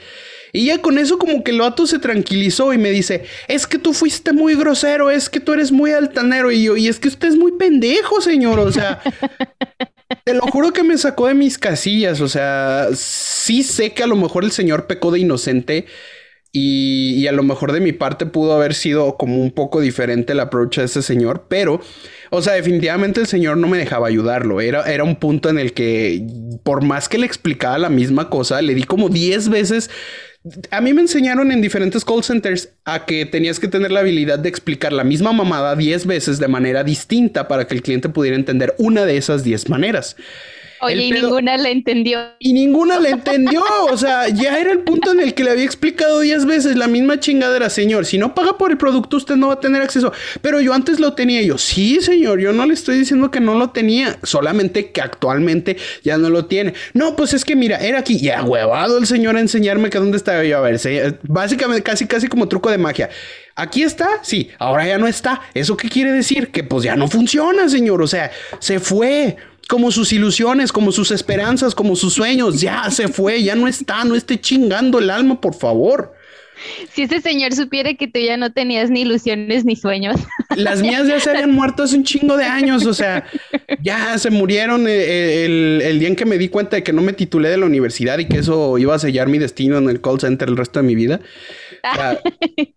Y 0.52 0.66
ya 0.66 0.80
con 0.80 0.98
eso 0.98 1.18
como 1.18 1.44
que 1.44 1.50
el 1.50 1.60
vato 1.60 1.87
se 1.87 1.98
tranquilizó 1.98 2.72
y 2.72 2.78
me 2.78 2.90
dice, 2.90 3.25
es 3.48 3.66
que 3.66 3.78
tú 3.78 3.92
fuiste 3.92 4.32
muy 4.32 4.54
grosero, 4.54 5.10
es 5.10 5.28
que 5.28 5.40
tú 5.40 5.52
eres 5.52 5.72
muy 5.72 5.92
altanero 5.92 6.50
y 6.50 6.62
yo, 6.62 6.76
y 6.76 6.88
es 6.88 6.98
que 6.98 7.08
usted 7.08 7.28
es 7.28 7.37
muy 7.37 7.52
pendejo, 7.52 8.20
señor, 8.20 8.58
o 8.58 8.72
sea, 8.72 9.02
te 10.25 10.34
lo 10.34 10.42
juro 10.42 10.72
que 10.72 10.82
me 10.82 10.96
sacó 10.96 11.26
de 11.26 11.34
mis 11.34 11.58
casillas, 11.58 12.20
o 12.20 12.28
sea, 12.28 12.88
sí 12.94 13.62
sé 13.62 13.92
que 13.92 14.02
a 14.02 14.06
lo 14.06 14.16
mejor 14.16 14.44
el 14.44 14.52
señor 14.52 14.87
pecó 14.87 15.10
de 15.10 15.20
inocente 15.20 15.87
y, 16.50 17.26
a 17.26 17.33
lo 17.33 17.43
mejor 17.43 17.73
de 17.73 17.81
mi 17.81 17.93
parte 17.93 18.25
pudo 18.26 18.55
haber 18.55 18.75
sido 18.75 19.17
como 19.17 19.40
un 19.40 19.50
poco 19.50 19.81
diferente 19.81 20.33
el 20.33 20.40
approach 20.40 20.78
de 20.78 20.85
ese 20.85 21.02
señor, 21.02 21.47
pero... 21.49 21.81
O 22.31 22.43
sea, 22.43 22.52
definitivamente 22.52 23.21
el 23.21 23.26
señor 23.26 23.57
no 23.57 23.69
me 23.69 23.78
dejaba 23.78 24.07
ayudarlo. 24.07 24.61
Era, 24.61 24.83
era 24.83 25.02
un 25.02 25.17
punto 25.17 25.49
en 25.49 25.59
el 25.59 25.73
que, 25.73 26.26
por 26.62 26.85
más 26.85 27.09
que 27.09 27.17
le 27.17 27.25
explicaba 27.25 27.78
la 27.78 27.88
misma 27.88 28.28
cosa, 28.28 28.61
le 28.61 28.75
di 28.75 28.83
como 28.83 29.09
10 29.09 29.49
veces. 29.49 29.88
A 30.71 30.83
mí 30.83 30.93
me 30.93 31.00
enseñaron 31.00 31.52
en 31.52 31.62
diferentes 31.62 32.05
call 32.05 32.23
centers 32.23 32.71
a 32.85 33.07
que 33.07 33.25
tenías 33.25 33.59
que 33.59 33.69
tener 33.69 33.90
la 33.90 34.00
habilidad 34.00 34.38
de 34.38 34.50
explicar 34.50 34.93
la 34.93 35.05
misma 35.05 35.33
mamada 35.33 35.75
10 35.75 36.05
veces 36.05 36.38
de 36.38 36.49
manera 36.49 36.85
distinta 36.85 37.49
para 37.49 37.67
que 37.67 37.75
el 37.75 37.83
cliente 37.83 38.11
pudiera 38.11 38.37
entender 38.37 38.75
una 38.78 39.07
de 39.07 39.17
esas 39.17 39.43
10 39.43 39.71
maneras. 39.71 40.14
Oye, 40.80 41.04
y 41.04 41.12
ninguna 41.12 41.56
la 41.56 41.70
entendió. 41.70 42.20
Y 42.38 42.52
ninguna 42.52 42.99
la 42.99 43.11
entendió. 43.11 43.62
O 43.90 43.97
sea, 43.97 44.28
ya 44.28 44.58
era 44.58 44.73
el 44.73 44.80
punto 44.80 45.12
en 45.12 45.20
el 45.20 45.35
que 45.35 45.44
le 45.44 45.50
había 45.50 45.64
explicado 45.64 46.20
diez 46.20 46.44
veces 46.44 46.76
la 46.76 46.87
misma 46.87 47.20
chingadera, 47.20 47.70
señor. 47.70 48.06
Si 48.06 48.18
no 48.18 48.35
paga 48.35 48.58
por 48.58 48.70
el 48.70 48.78
producto, 48.78 49.16
usted 49.16 49.37
no 49.37 49.49
va 49.49 49.54
a 49.54 49.61
tener 49.61 49.82
acceso. 49.82 50.12
Pero 50.40 50.61
yo 50.61 50.75
antes 50.75 51.00
lo 51.00 51.14
tenía. 51.14 51.42
Yo, 51.42 51.58
sí, 51.58 52.00
señor, 52.00 52.40
yo 52.40 52.52
no 52.52 52.66
le 52.66 52.75
estoy 52.75 52.99
diciendo 52.99 53.30
que 53.30 53.40
no 53.40 53.54
lo 53.54 53.70
tenía. 53.70 54.18
Solamente 54.23 54.90
que 54.90 55.00
actualmente 55.00 55.76
ya 56.02 56.18
no 56.18 56.30
lo 56.30 56.47
tiene. 56.47 56.75
No, 56.94 57.16
pues 57.16 57.35
es 57.35 57.44
que 57.44 57.56
mira, 57.56 57.78
era 57.78 57.99
aquí. 57.99 58.18
Y 58.20 58.30
huevado 58.30 58.99
el 58.99 59.06
señor 59.06 59.37
a 59.37 59.40
enseñarme 59.40 59.90
que 59.90 59.99
dónde 59.99 60.16
estaba 60.16 60.44
yo. 60.44 60.58
A 60.58 60.61
ver, 60.61 60.78
básicamente 61.23 61.82
casi, 61.82 62.06
casi 62.06 62.28
como 62.28 62.49
truco 62.49 62.70
de 62.70 62.78
magia. 62.78 63.11
Aquí 63.58 63.82
está, 63.82 64.08
sí, 64.23 64.50
ahora 64.58 64.87
ya 64.87 64.99
no 64.99 65.08
está. 65.08 65.40
¿Eso 65.52 65.76
qué 65.76 65.88
quiere 65.88 66.12
decir? 66.12 66.52
Que 66.52 66.62
pues 66.62 66.85
ya 66.85 66.94
no 66.94 67.08
funciona, 67.08 67.68
señor. 67.68 68.00
O 68.02 68.06
sea, 68.06 68.30
se 68.61 68.78
fue 68.78 69.37
como 69.68 69.92
sus 69.92 70.12
ilusiones, 70.12 70.72
como 70.72 70.90
sus 70.90 71.10
esperanzas, 71.10 71.75
como 71.75 71.94
sus 71.94 72.14
sueños. 72.14 72.60
Ya 72.60 72.90
se 72.90 73.06
fue, 73.06 73.42
ya 73.42 73.54
no 73.54 73.68
está, 73.68 74.02
no 74.04 74.16
esté 74.16 74.40
chingando 74.40 74.98
el 74.98 75.10
alma, 75.10 75.40
por 75.40 75.54
favor. 75.54 76.14
Si 76.92 77.02
ese 77.02 77.20
señor 77.20 77.54
supiera 77.54 77.94
que 77.94 78.08
tú 78.08 78.18
ya 78.20 78.36
no 78.36 78.52
tenías 78.52 78.90
ni 78.90 79.02
ilusiones 79.02 79.64
ni 79.64 79.76
sueños. 79.76 80.16
Las 80.56 80.82
mías 80.82 81.06
ya 81.06 81.20
se 81.20 81.30
habían 81.30 81.52
muerto 81.52 81.82
hace 81.82 81.96
un 81.96 82.04
chingo 82.04 82.36
de 82.36 82.44
años, 82.44 82.86
o 82.86 82.94
sea, 82.94 83.24
ya 83.82 84.18
se 84.18 84.30
murieron 84.30 84.86
eh, 84.86 84.92
eh, 84.92 85.80
el, 85.84 85.98
día 85.98 86.08
en 86.08 86.16
que 86.16 86.24
me 86.24 86.38
di 86.38 86.48
cuenta 86.48 86.76
de 86.76 86.82
que 86.82 86.92
no 86.92 87.02
me 87.02 87.12
titulé 87.12 87.48
de 87.48 87.58
la 87.58 87.66
universidad 87.66 88.18
y 88.18 88.26
que 88.26 88.38
eso 88.38 88.78
iba 88.78 88.94
a 88.94 88.98
sellar 88.98 89.28
mi 89.28 89.38
destino 89.38 89.78
en 89.78 89.88
el 89.88 90.00
call 90.00 90.20
center 90.20 90.48
el 90.48 90.56
resto 90.56 90.80
de 90.80 90.86
mi 90.86 90.94
vida. 90.94 91.20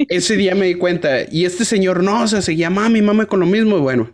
ese 0.09 0.37
día 0.37 0.55
me 0.55 0.67
di 0.67 0.75
cuenta 0.75 1.23
y 1.29 1.45
este 1.45 1.65
señor 1.65 2.03
no, 2.03 2.23
o 2.23 2.27
sea, 2.27 2.41
seguía 2.41 2.69
mami, 2.69 3.01
mami 3.01 3.25
con 3.25 3.39
lo 3.39 3.45
mismo 3.45 3.77
y 3.77 3.81
bueno. 3.81 4.11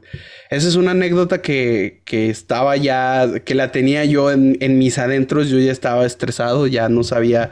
Esa 0.50 0.69
es 0.69 0.75
una 0.75 0.91
anécdota 0.91 1.41
que, 1.41 2.01
estaba 2.09 2.77
ya, 2.77 3.27
que 3.43 3.53
la 3.53 3.71
tenía 3.71 4.05
yo 4.05 4.31
en, 4.31 4.77
mis 4.77 4.97
adentros, 4.97 5.50
yo 5.50 5.59
ya 5.59 5.71
estaba 5.71 6.05
estresado, 6.05 6.67
ya 6.67 6.88
no 6.88 7.03
sabía 7.03 7.51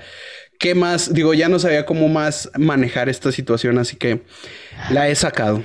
qué 0.59 0.75
más, 0.75 1.13
digo, 1.13 1.33
ya 1.33 1.49
no 1.49 1.59
sabía 1.59 1.85
cómo 1.85 2.07
más 2.07 2.49
manejar 2.57 3.09
esta 3.09 3.31
situación, 3.31 3.77
así 3.77 3.97
que 3.97 4.23
la 4.89 5.07
he 5.07 5.15
sacado. 5.15 5.63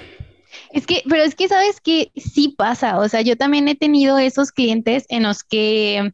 Es 0.73 0.87
que, 0.87 1.03
pero 1.09 1.23
es 1.23 1.35
que 1.35 1.49
sabes 1.49 1.81
que 1.81 2.11
sí 2.17 2.55
pasa, 2.57 2.99
o 2.99 3.09
sea, 3.09 3.23
yo 3.23 3.37
también 3.37 3.69
he 3.69 3.75
tenido 3.75 4.19
esos 4.19 4.53
clientes 4.53 5.05
en 5.09 5.25
los 5.25 5.43
que, 5.43 6.13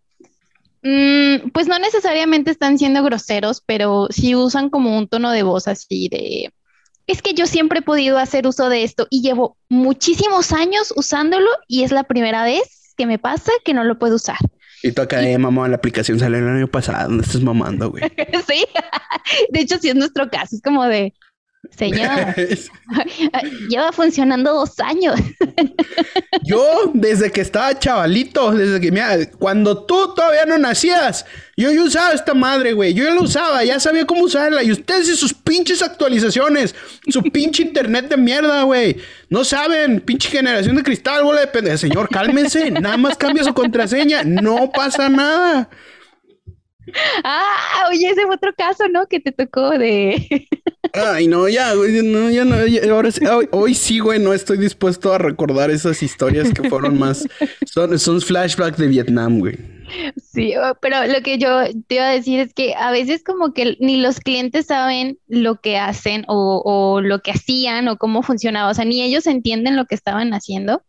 mm, 0.82 1.50
pues 1.52 1.68
no 1.68 1.78
necesariamente 1.78 2.50
están 2.50 2.78
siendo 2.78 3.02
groseros, 3.02 3.62
pero 3.64 4.08
sí 4.10 4.34
usan 4.34 4.70
como 4.70 4.96
un 4.96 5.08
tono 5.08 5.30
de 5.30 5.42
voz 5.42 5.68
así 5.68 6.08
de, 6.08 6.52
es 7.06 7.22
que 7.22 7.34
yo 7.34 7.46
siempre 7.46 7.80
he 7.80 7.82
podido 7.82 8.18
hacer 8.18 8.46
uso 8.46 8.68
de 8.68 8.82
esto 8.82 9.06
y 9.10 9.22
llevo 9.22 9.56
muchísimos 9.68 10.52
años 10.52 10.92
usándolo 10.96 11.48
y 11.68 11.84
es 11.84 11.92
la 11.92 12.04
primera 12.04 12.44
vez 12.44 12.94
que 12.96 13.06
me 13.06 13.18
pasa 13.18 13.52
que 13.64 13.74
no 13.74 13.84
lo 13.84 13.98
puedo 13.98 14.16
usar. 14.16 14.38
Y 14.86 14.92
tú 14.92 15.02
acá, 15.02 15.20
eh, 15.28 15.36
mamá, 15.36 15.66
la 15.66 15.74
aplicación 15.74 16.20
salió 16.20 16.38
el 16.38 16.46
año 16.46 16.68
pasado, 16.68 17.08
¿dónde 17.08 17.24
estás 17.24 17.42
mamando, 17.42 17.90
güey? 17.90 18.04
sí, 18.48 18.64
de 19.50 19.60
hecho, 19.60 19.78
sí 19.78 19.88
es 19.88 19.96
nuestro 19.96 20.30
caso, 20.30 20.54
es 20.54 20.62
como 20.62 20.84
de, 20.84 21.12
Señor, 21.76 22.34
lleva 23.68 23.92
funcionando 23.92 24.52
dos 24.52 24.78
años. 24.80 25.18
yo, 26.44 26.90
desde 26.94 27.30
que 27.30 27.40
estaba 27.40 27.78
chavalito, 27.78 28.52
desde 28.52 28.80
que, 28.80 28.90
mira, 28.90 29.30
cuando 29.38 29.84
tú 29.84 30.14
todavía 30.14 30.46
no 30.46 30.58
nacías, 30.58 31.24
yo 31.56 31.70
ya 31.72 31.82
usaba 31.82 32.12
esta 32.12 32.34
madre, 32.34 32.72
güey. 32.72 32.94
Yo 32.94 33.04
ya 33.04 33.14
la 33.14 33.20
usaba, 33.20 33.64
ya 33.64 33.80
sabía 33.80 34.06
cómo 34.06 34.22
usarla. 34.22 34.62
Y 34.62 34.72
ustedes 34.72 35.08
y 35.08 35.16
sus 35.16 35.34
pinches 35.34 35.82
actualizaciones, 35.82 36.74
su 37.08 37.22
pinche 37.22 37.62
internet 37.62 38.08
de 38.08 38.16
mierda, 38.16 38.62
güey. 38.62 38.96
No 39.28 39.44
saben, 39.44 40.00
pinche 40.00 40.28
generación 40.28 40.76
de 40.76 40.82
cristal, 40.82 41.24
güey, 41.24 41.38
de 41.52 41.78
Señor, 41.78 42.08
cálmense, 42.08 42.70
nada 42.70 42.96
más 42.96 43.16
cambia 43.16 43.44
su 43.44 43.54
contraseña, 43.54 44.22
no 44.22 44.70
pasa 44.70 45.08
nada. 45.08 45.68
Ah, 47.24 47.88
oye, 47.90 48.08
ese 48.08 48.22
fue 48.26 48.34
otro 48.34 48.52
caso, 48.56 48.88
¿no? 48.88 49.06
Que 49.06 49.20
te 49.20 49.32
tocó 49.32 49.70
de. 49.70 50.48
Ay, 50.92 51.26
no, 51.26 51.48
ya, 51.48 51.74
güey, 51.74 52.02
no, 52.02 52.30
ya 52.30 52.44
no. 52.44 52.56
ahora 52.92 53.10
sí, 53.10 53.24
hoy, 53.50 53.74
sí, 53.74 53.98
güey, 53.98 54.18
no 54.18 54.32
estoy 54.32 54.58
dispuesto 54.58 55.12
a 55.12 55.18
recordar 55.18 55.70
esas 55.70 56.02
historias 56.02 56.52
que 56.52 56.68
fueron 56.68 56.98
más. 56.98 57.26
Son, 57.66 57.98
son 57.98 58.20
flashbacks 58.20 58.78
de 58.78 58.86
Vietnam, 58.86 59.40
güey. 59.40 59.56
Sí, 60.16 60.54
pero 60.80 61.06
lo 61.06 61.20
que 61.22 61.38
yo 61.38 61.60
te 61.86 61.96
iba 61.96 62.08
a 62.08 62.12
decir 62.12 62.40
es 62.40 62.52
que 62.54 62.74
a 62.74 62.90
veces 62.90 63.22
como 63.22 63.52
que 63.52 63.76
ni 63.80 63.98
los 63.98 64.20
clientes 64.20 64.66
saben 64.66 65.18
lo 65.28 65.60
que 65.60 65.78
hacen 65.78 66.24
o, 66.28 66.62
o 66.64 67.00
lo 67.00 67.20
que 67.20 67.30
hacían 67.32 67.88
o 67.88 67.96
cómo 67.96 68.22
funcionaba, 68.22 68.70
o 68.70 68.74
sea, 68.74 68.84
ni 68.84 69.02
ellos 69.02 69.26
entienden 69.26 69.76
lo 69.76 69.86
que 69.86 69.94
estaban 69.94 70.34
haciendo, 70.34 70.82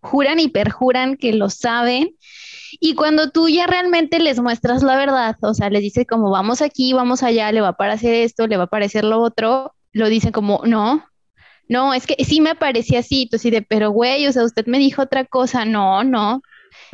juran 0.00 0.38
y 0.40 0.48
perjuran 0.48 1.16
que 1.16 1.32
lo 1.32 1.50
saben 1.50 2.14
y 2.80 2.94
cuando 2.94 3.30
tú 3.30 3.48
ya 3.48 3.66
realmente 3.66 4.18
les 4.18 4.40
muestras 4.40 4.82
la 4.82 4.96
verdad, 4.96 5.36
o 5.42 5.54
sea, 5.54 5.70
les 5.70 5.82
dices 5.82 6.06
como 6.08 6.30
vamos 6.30 6.62
aquí, 6.62 6.92
vamos 6.92 7.22
allá, 7.22 7.50
le 7.52 7.60
va 7.60 7.68
a 7.68 7.76
parecer 7.76 8.14
esto, 8.14 8.46
le 8.46 8.56
va 8.56 8.64
a 8.64 8.68
parecer 8.68 9.04
lo 9.04 9.20
otro, 9.20 9.74
lo 9.92 10.08
dicen 10.08 10.32
como 10.32 10.62
no, 10.64 11.04
no, 11.68 11.94
es 11.94 12.06
que 12.06 12.22
sí 12.24 12.40
me 12.40 12.54
parecía 12.54 13.00
así, 13.00 13.28
tú 13.30 13.38
sí 13.38 13.50
de, 13.50 13.62
pero 13.62 13.90
güey, 13.90 14.26
o 14.26 14.32
sea, 14.32 14.44
usted 14.44 14.66
me 14.66 14.78
dijo 14.78 15.02
otra 15.02 15.24
cosa, 15.24 15.64
no, 15.64 16.04
no, 16.04 16.42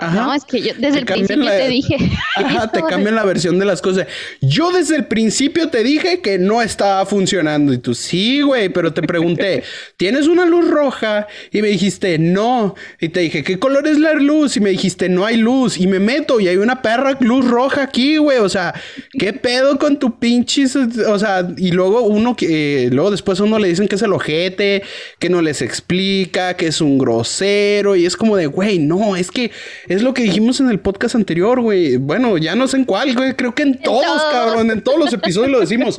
no, 0.08 0.32
es 0.32 0.44
que 0.44 0.62
yo 0.62 0.72
desde 0.78 1.00
el 1.00 1.04
principio 1.04 1.44
te 1.50 1.68
dije. 1.68 1.96
Ajá, 2.36 2.70
te 2.70 2.82
cambian 2.82 3.14
la 3.14 3.24
versión 3.24 3.58
de 3.58 3.66
las 3.66 3.82
cosas. 3.82 4.06
Yo 4.40 4.72
desde 4.72 4.96
el 4.96 5.06
principio 5.06 5.68
te 5.68 5.82
dije 5.82 6.20
que 6.20 6.38
no 6.38 6.62
estaba 6.62 7.04
funcionando. 7.06 7.72
Y 7.72 7.78
tú, 7.78 7.94
sí, 7.94 8.40
güey, 8.40 8.70
pero 8.70 8.92
te 8.92 9.02
pregunté, 9.02 9.62
¿tienes 9.96 10.26
una 10.26 10.46
luz 10.46 10.68
roja? 10.68 11.26
Y 11.52 11.60
me 11.60 11.68
dijiste, 11.68 12.18
no. 12.18 12.74
Y 13.00 13.10
te 13.10 13.20
dije, 13.20 13.42
¿qué 13.42 13.58
color 13.58 13.86
es 13.86 13.98
la 13.98 14.14
luz? 14.14 14.56
Y 14.56 14.60
me 14.60 14.70
dijiste, 14.70 15.08
no 15.08 15.26
hay 15.26 15.36
luz. 15.36 15.78
Y 15.78 15.86
me 15.86 15.98
meto 15.98 16.40
y 16.40 16.48
hay 16.48 16.56
una 16.56 16.82
perra 16.82 17.16
luz 17.20 17.46
roja 17.46 17.82
aquí, 17.82 18.16
güey. 18.16 18.38
O 18.38 18.48
sea, 18.48 18.74
¿qué 19.18 19.32
pedo 19.32 19.78
con 19.78 19.98
tu 19.98 20.18
pinches? 20.18 20.76
O 20.76 21.18
sea, 21.18 21.46
y 21.56 21.72
luego 21.72 22.02
uno 22.02 22.36
que, 22.36 22.88
luego 22.90 23.10
después 23.10 23.40
uno 23.40 23.58
le 23.58 23.68
dicen 23.68 23.88
que 23.88 23.96
es 23.96 24.02
el 24.02 24.12
ojete, 24.12 24.82
que 25.18 25.28
no 25.28 25.42
les 25.42 25.60
explica, 25.60 26.54
que 26.54 26.68
es 26.68 26.80
un 26.80 26.96
grosero. 26.96 27.96
Y 27.96 28.06
es 28.06 28.16
como 28.16 28.36
de, 28.36 28.46
güey, 28.46 28.78
no, 28.78 29.16
es 29.16 29.30
que 29.30 29.50
es 29.86 30.02
lo 30.02 30.14
que 30.14 30.22
dijimos 30.22 30.60
en 30.60 30.70
el 30.70 30.80
podcast 30.80 31.14
anterior, 31.14 31.60
güey. 31.60 31.96
Bueno, 31.96 32.38
ya 32.38 32.54
no 32.54 32.68
sé 32.68 32.78
en 32.78 32.84
cuál, 32.84 33.14
güey. 33.14 33.34
Creo 33.34 33.54
que 33.54 33.62
en 33.62 33.80
todos, 33.80 34.22
cabrón. 34.30 34.70
En 34.70 34.82
todos 34.82 34.98
los 34.98 35.12
episodios 35.12 35.50
lo 35.50 35.60
decimos. 35.60 35.96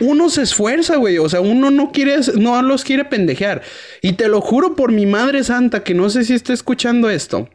Uno 0.00 0.30
se 0.30 0.42
esfuerza, 0.42 0.96
güey. 0.96 1.18
O 1.18 1.28
sea, 1.28 1.40
uno 1.40 1.70
no 1.70 1.92
quiere, 1.92 2.16
no 2.36 2.60
los 2.62 2.84
quiere 2.84 3.04
pendejear. 3.04 3.62
Y 4.00 4.12
te 4.12 4.28
lo 4.28 4.40
juro 4.40 4.76
por 4.76 4.92
mi 4.92 5.06
madre 5.06 5.44
santa, 5.44 5.82
que 5.82 5.94
no 5.94 6.08
sé 6.08 6.24
si 6.24 6.34
está 6.34 6.52
escuchando 6.52 7.10
esto. 7.10 7.48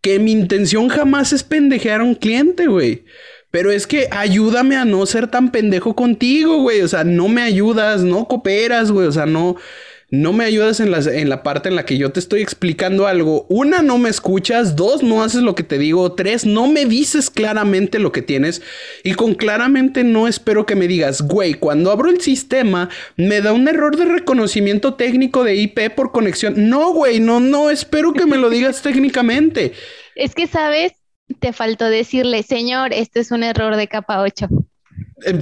Que 0.00 0.18
mi 0.18 0.32
intención 0.32 0.88
jamás 0.88 1.32
es 1.32 1.42
pendejear 1.42 2.00
a 2.00 2.04
un 2.04 2.14
cliente, 2.14 2.66
güey. 2.66 3.04
Pero 3.50 3.72
es 3.72 3.86
que 3.86 4.08
ayúdame 4.12 4.76
a 4.76 4.84
no 4.84 5.04
ser 5.06 5.26
tan 5.26 5.50
pendejo 5.50 5.94
contigo, 5.94 6.62
güey. 6.62 6.82
O 6.82 6.88
sea, 6.88 7.04
no 7.04 7.28
me 7.28 7.42
ayudas, 7.42 8.02
no 8.02 8.26
cooperas, 8.26 8.90
güey. 8.90 9.06
O 9.06 9.12
sea, 9.12 9.26
no 9.26 9.56
no 10.10 10.32
me 10.32 10.44
ayudas 10.44 10.80
en 10.80 10.90
la, 10.90 10.98
en 10.98 11.28
la 11.28 11.42
parte 11.44 11.68
en 11.68 11.76
la 11.76 11.84
que 11.84 11.96
yo 11.96 12.10
te 12.10 12.18
estoy 12.18 12.42
explicando 12.42 13.06
algo. 13.06 13.46
Una, 13.48 13.80
no 13.80 13.96
me 13.96 14.08
escuchas. 14.08 14.74
Dos, 14.74 15.04
no 15.04 15.22
haces 15.22 15.42
lo 15.42 15.54
que 15.54 15.62
te 15.62 15.78
digo. 15.78 16.12
Tres, 16.12 16.44
no 16.44 16.66
me 16.66 16.84
dices 16.84 17.30
claramente 17.30 18.00
lo 18.00 18.10
que 18.10 18.22
tienes. 18.22 18.60
Y 19.04 19.14
con 19.14 19.34
claramente 19.34 20.02
no 20.02 20.26
espero 20.26 20.66
que 20.66 20.74
me 20.74 20.88
digas, 20.88 21.22
güey, 21.22 21.54
cuando 21.54 21.92
abro 21.92 22.10
el 22.10 22.20
sistema 22.20 22.88
me 23.16 23.40
da 23.40 23.52
un 23.52 23.68
error 23.68 23.96
de 23.96 24.04
reconocimiento 24.04 24.94
técnico 24.94 25.44
de 25.44 25.54
IP 25.54 25.94
por 25.94 26.10
conexión. 26.10 26.68
No, 26.68 26.92
güey, 26.92 27.20
no, 27.20 27.38
no, 27.38 27.70
espero 27.70 28.12
que 28.12 28.26
me 28.26 28.36
lo 28.36 28.50
digas 28.50 28.82
técnicamente. 28.82 29.72
Es 30.16 30.34
que, 30.34 30.48
¿sabes? 30.48 30.92
Te 31.38 31.52
faltó 31.52 31.84
decirle, 31.84 32.42
señor, 32.42 32.92
este 32.92 33.20
es 33.20 33.30
un 33.30 33.44
error 33.44 33.76
de 33.76 33.86
capa 33.86 34.20
8. 34.20 34.48
Em, 35.24 35.40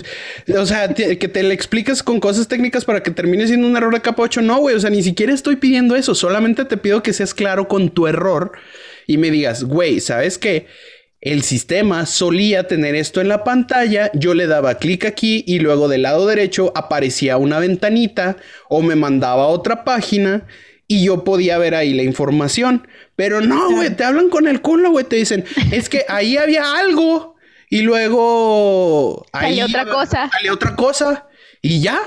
o 0.56 0.66
sea, 0.66 0.92
que 0.94 1.16
te 1.16 1.42
le 1.42 1.54
expliques 1.54 2.02
con 2.02 2.20
cosas 2.20 2.48
técnicas 2.48 2.84
para 2.84 3.02
que 3.02 3.10
termine 3.10 3.46
siendo 3.46 3.66
un 3.66 3.76
error 3.76 3.92
de 3.92 4.00
capa 4.00 4.22
8. 4.22 4.42
No, 4.42 4.58
güey. 4.58 4.74
O 4.76 4.80
sea, 4.80 4.90
ni 4.90 5.02
siquiera 5.02 5.32
estoy 5.32 5.56
pidiendo 5.56 5.96
eso. 5.96 6.14
Solamente 6.14 6.64
te 6.64 6.76
pido 6.76 7.02
que 7.02 7.12
seas 7.12 7.34
claro 7.34 7.68
con 7.68 7.90
tu 7.90 8.06
error 8.06 8.52
y 9.06 9.18
me 9.18 9.30
digas, 9.30 9.64
güey, 9.64 10.00
¿sabes 10.00 10.38
qué? 10.38 10.66
El 11.20 11.42
sistema 11.42 12.06
solía 12.06 12.68
tener 12.68 12.94
esto 12.94 13.20
en 13.20 13.28
la 13.28 13.42
pantalla, 13.42 14.10
yo 14.14 14.34
le 14.34 14.46
daba 14.46 14.76
clic 14.76 15.04
aquí 15.04 15.42
y 15.48 15.58
luego 15.58 15.88
del 15.88 16.02
lado 16.02 16.28
derecho 16.28 16.70
aparecía 16.76 17.38
una 17.38 17.58
ventanita 17.58 18.36
o 18.68 18.82
me 18.82 18.94
mandaba 18.94 19.44
a 19.44 19.48
otra 19.48 19.82
página 19.82 20.46
y 20.86 21.04
yo 21.04 21.24
podía 21.24 21.58
ver 21.58 21.74
ahí 21.74 21.92
la 21.92 22.04
información. 22.04 22.86
Pero 23.16 23.40
no, 23.40 23.72
güey, 23.72 23.90
te 23.96 24.04
hablan 24.04 24.28
con 24.28 24.46
el 24.46 24.60
culo, 24.60 24.90
güey, 24.90 25.04
te 25.06 25.16
dicen, 25.16 25.44
es 25.72 25.88
que 25.88 26.04
ahí 26.08 26.36
había 26.36 26.76
algo 26.76 27.34
y 27.70 27.82
luego... 27.82 29.26
Salió 29.32 29.66
otra 29.66 29.86
cosa. 29.86 30.30
Salió 30.30 30.54
otra 30.54 30.76
cosa. 30.76 31.26
Y 31.62 31.80
ya. 31.80 32.00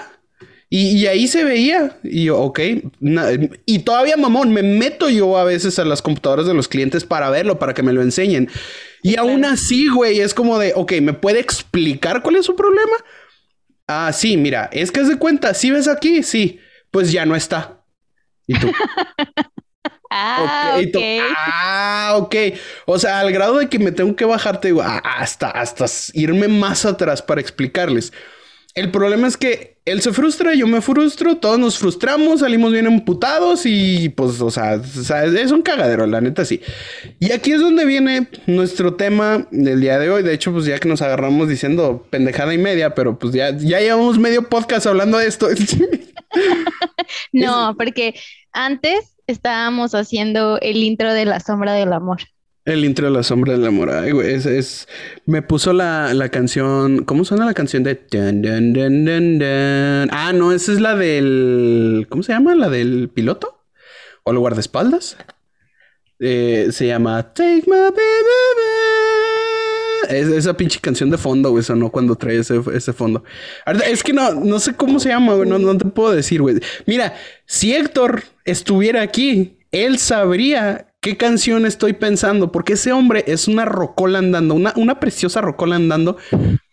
Y, 0.74 1.06
ahí 1.06 1.27
se 1.27 1.44
veía. 1.44 1.98
Y 2.01 2.25
yo, 2.25 2.39
ok. 2.39 2.60
y 3.65 3.80
todavía, 3.80 4.15
mamón, 4.15 4.53
me 4.53 4.63
meto 4.63 5.10
yo 5.10 5.38
a 5.38 5.44
veces 5.44 5.77
a 5.80 5.86
las 5.86 6.01
computadoras 6.01 6.46
de 6.46 6.53
los 6.53 6.70
clientes 6.70 7.03
para 7.03 7.30
verlo, 7.30 7.60
para 7.60 7.74
que 7.74 7.84
me 7.84 7.91
lo 7.91 8.01
enseñen. 8.01 8.50
Y 9.03 9.18
aún 9.18 9.44
así, 9.44 9.89
güey, 9.89 10.22
es 10.22 10.34
como 10.34 10.60
de, 10.60 10.72
ok, 10.74 10.94
¿me 11.01 11.12
puede 11.12 11.41
explicar 11.41 12.22
cuál 12.22 12.38
es 12.38 12.46
su 12.46 12.56
problema? 12.56 12.94
Ah, 13.86 14.13
sí, 14.13 14.38
mira, 14.38 14.70
es 14.72 14.91
que 14.91 15.01
es 15.01 15.10
de 15.10 15.18
cuenta, 15.18 15.53
si 15.53 15.72
ves 15.72 15.89
aquí, 15.89 16.24
sí, 16.24 16.60
pues 16.89 17.12
ya 17.12 17.25
no 17.25 17.36
está. 17.36 17.84
¿Y 18.48 18.58
tú? 18.58 18.72
Ah, 20.13 20.77
ok. 20.77 20.98
Ah, 21.38 22.13
ok. 22.18 22.36
O 22.86 23.00
sea, 23.00 23.22
al 23.22 23.32
grado 23.32 23.60
de 23.60 23.70
que 23.70 23.80
me 23.80 23.94
tengo 23.94 24.13
que 24.15 24.25
bajarte, 24.25 24.68
digo, 24.68 24.82
hasta, 24.82 25.50
hasta 25.50 25.86
irme 26.13 26.50
más 26.50 26.86
atrás 26.86 27.22
para 27.22 27.39
explicarles. 27.39 28.12
El 28.75 28.91
problema 28.91 29.27
es 29.27 29.38
que 29.38 29.77
él 29.86 30.01
se 30.01 30.12
frustra, 30.13 30.53
yo 30.53 30.68
me 30.68 30.82
frustro, 30.82 31.38
todos 31.38 31.58
nos 31.58 31.77
frustramos, 31.77 32.41
salimos 32.41 32.72
bien 32.72 32.88
emputados 32.88 33.65
y 33.65 34.10
pues, 34.10 34.39
o 34.41 34.51
sea, 34.51 34.75
es 34.75 35.51
un 35.51 35.62
cagadero, 35.62 36.06
la 36.06 36.22
neta 36.22 36.44
sí. 36.44 36.62
Y 37.20 37.32
aquí 37.32 37.53
es 37.53 37.62
donde 37.62 37.86
viene 37.86 38.27
nuestro 38.48 38.96
tema 38.96 39.48
del 39.51 39.80
día 39.80 39.98
de 39.98 40.10
hoy. 40.10 40.24
De 40.24 40.34
hecho, 40.34 40.51
pues 40.51 40.65
ya 40.65 40.77
que 40.77 40.89
nos 40.89 41.01
agarramos 41.01 41.48
diciendo 41.48 42.06
pendejada 42.10 42.53
y 42.53 42.58
media, 42.58 42.96
pero 42.96 43.18
pues 43.18 43.34
ya, 43.34 43.58
ya 43.58 43.80
llevamos 43.80 44.20
medio 44.20 44.48
podcast 44.48 44.88
hablando 44.88 45.18
de 45.18 45.27
esto. 45.27 45.48
no, 47.32 47.75
porque 47.77 48.13
antes 48.51 49.15
estábamos 49.31 49.95
haciendo 49.95 50.59
el 50.61 50.77
intro 50.77 51.13
de 51.13 51.25
La 51.25 51.39
Sombra 51.39 51.73
del 51.73 51.93
Amor. 51.93 52.19
El 52.63 52.85
intro 52.85 53.07
de 53.07 53.11
la 53.11 53.23
sombra 53.23 53.53
del 53.53 53.65
amor. 53.65 53.89
Ay, 53.89 54.11
güey, 54.11 54.35
es, 54.35 54.45
es, 54.45 54.88
Me 55.25 55.41
puso 55.41 55.73
la, 55.73 56.13
la, 56.13 56.29
canción. 56.29 57.05
¿Cómo 57.05 57.25
suena 57.25 57.45
la 57.45 57.55
canción 57.55 57.83
de. 57.83 58.00
Ah, 60.11 60.31
no, 60.33 60.51
esa 60.51 60.71
es 60.71 60.79
la 60.79 60.95
del. 60.95 62.05
¿Cómo 62.09 62.21
se 62.21 62.33
llama? 62.33 62.53
¿La 62.53 62.69
del 62.69 63.09
piloto? 63.09 63.63
¿O 64.23 64.31
el 64.31 64.38
guardaespaldas? 64.38 65.17
Eh, 66.19 66.67
se 66.71 66.85
llama 66.85 67.33
Take 67.33 67.63
My 67.65 67.77
Baby. 67.77 68.01
Es, 70.09 70.27
esa 70.27 70.55
pinche 70.55 70.79
canción 70.79 71.09
de 71.09 71.17
fondo, 71.17 71.50
güey, 71.50 71.63
no 71.75 71.89
cuando 71.89 72.15
trae 72.15 72.38
ese, 72.38 72.61
ese 72.75 72.93
fondo. 72.93 73.23
Es 73.88 74.03
que 74.03 74.13
no, 74.13 74.33
no 74.33 74.59
sé 74.59 74.75
cómo 74.75 75.00
se 75.00 75.09
llama, 75.09 75.33
güey, 75.33 75.50
no, 75.50 75.57
no 75.57 75.75
te 75.77 75.85
puedo 75.85 76.11
decir, 76.11 76.41
güey. 76.43 76.59
Mira, 76.85 77.15
si 77.47 77.73
Héctor 77.73 78.23
estuviera 78.45 79.01
aquí, 79.01 79.57
él 79.71 79.98
sabría 80.00 80.91
¿Qué 81.03 81.17
canción 81.17 81.65
estoy 81.65 81.93
pensando? 81.93 82.51
Porque 82.51 82.74
ese 82.74 82.91
hombre 82.91 83.24
es 83.25 83.48
una 83.48 83.65
rocola 83.65 84.19
andando, 84.19 84.53
una, 84.53 84.71
una 84.75 85.00
preciosa 85.00 85.41
rocola 85.41 85.75
andando, 85.75 86.17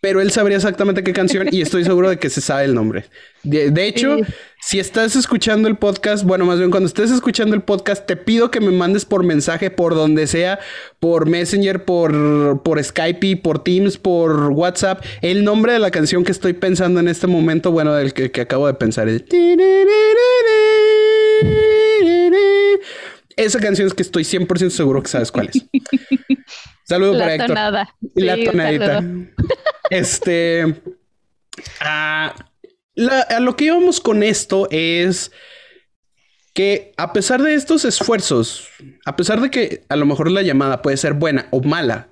pero 0.01 0.21
él 0.21 0.29
sabría 0.29 0.57
exactamente 0.57 1.03
qué 1.03 1.13
canción 1.13 1.47
y 1.51 1.61
estoy 1.61 1.83
seguro 1.83 2.11
de 2.11 2.19
que 2.19 2.29
se 2.29 2.39
sabe 2.39 2.65
el 2.65 2.75
nombre. 2.75 3.05
De, 3.41 3.87
hecho, 3.87 4.17
si 4.61 4.77
estás 4.77 5.15
escuchando 5.15 5.67
el 5.67 5.77
podcast, 5.77 6.25
bueno, 6.25 6.45
más 6.45 6.59
bien 6.59 6.69
cuando 6.69 6.85
estés 6.85 7.09
escuchando 7.09 7.55
el 7.55 7.63
podcast, 7.63 8.05
te 8.05 8.17
pido 8.17 8.51
que 8.51 8.59
me 8.59 8.69
mandes 8.69 9.03
por 9.03 9.23
mensaje, 9.23 9.71
por 9.71 9.95
donde 9.95 10.27
sea, 10.27 10.59
por 10.99 11.27
Messenger, 11.27 11.83
por, 11.83 12.61
por 12.61 12.83
Skype, 12.83 13.37
por 13.37 13.63
Teams, 13.63 13.97
por 13.97 14.51
WhatsApp, 14.51 15.03
el 15.23 15.43
nombre 15.43 15.73
de 15.73 15.79
la 15.79 15.89
canción 15.89 16.23
que 16.23 16.33
estoy 16.33 16.53
pensando 16.53 16.99
en 16.99 17.07
este 17.07 17.25
momento, 17.25 17.71
bueno, 17.71 17.95
del 17.95 18.13
que, 18.13 18.29
que 18.29 18.41
acabo 18.41 18.67
de 18.67 18.75
pensar. 18.75 19.09
El... 19.09 19.25
Esa 23.35 23.59
canción 23.59 23.87
es 23.87 23.93
que 23.93 24.03
estoy 24.03 24.23
100% 24.23 24.69
seguro 24.69 25.01
que 25.01 25.09
sabes 25.09 25.31
cuál 25.31 25.49
es. 25.53 25.63
Saludo 26.83 27.17
para 27.17 27.35
Héctor. 27.35 27.57
Y 28.15 28.23
la 28.23 28.43
tonadita. 28.43 29.03
Este. 29.89 30.81
a 31.79 32.35
lo 33.39 33.55
que 33.55 33.65
íbamos 33.65 33.99
con 33.99 34.23
esto 34.23 34.67
es 34.71 35.31
que 36.53 36.93
a 36.97 37.13
pesar 37.13 37.41
de 37.41 37.53
estos 37.53 37.85
esfuerzos, 37.85 38.67
a 39.05 39.15
pesar 39.15 39.39
de 39.39 39.49
que 39.49 39.83
a 39.87 39.95
lo 39.95 40.05
mejor 40.05 40.29
la 40.29 40.41
llamada 40.41 40.81
puede 40.81 40.97
ser 40.97 41.13
buena 41.13 41.47
o 41.51 41.61
mala, 41.61 42.09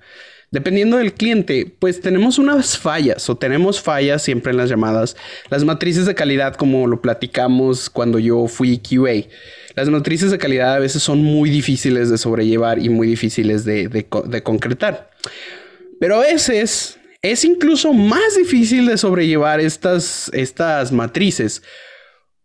dependiendo 0.51 0.97
del 0.97 1.13
cliente, 1.13 1.71
pues 1.79 2.01
tenemos 2.01 2.37
unas 2.37 2.77
fallas 2.77 3.29
o 3.29 3.35
tenemos 3.35 3.81
fallas 3.81 4.21
siempre 4.21 4.51
en 4.51 4.57
las 4.57 4.69
llamadas. 4.69 5.15
Las 5.49 5.63
matrices 5.63 6.05
de 6.05 6.15
calidad, 6.15 6.55
como 6.55 6.87
lo 6.87 7.01
platicamos 7.01 7.89
cuando 7.89 8.19
yo 8.19 8.47
fui 8.47 8.79
QA. 8.79 9.27
Las 9.75 9.89
matrices 9.89 10.31
de 10.31 10.37
calidad 10.37 10.75
a 10.75 10.79
veces 10.79 11.03
son 11.03 11.23
muy 11.23 11.49
difíciles 11.49 12.09
de 12.09 12.17
sobrellevar 12.17 12.79
y 12.79 12.89
muy 12.89 13.07
difíciles 13.07 13.65
de, 13.65 14.07
concretar. 14.43 15.11
Pero 15.99 16.15
a 16.15 16.19
veces 16.19 16.97
es 17.21 17.43
incluso 17.43 17.93
más 17.93 18.35
difícil 18.35 18.85
de 18.85 18.97
sobrellevar 18.97 19.59
estas, 19.59 20.29
estas 20.33 20.91
matrices 20.91 21.61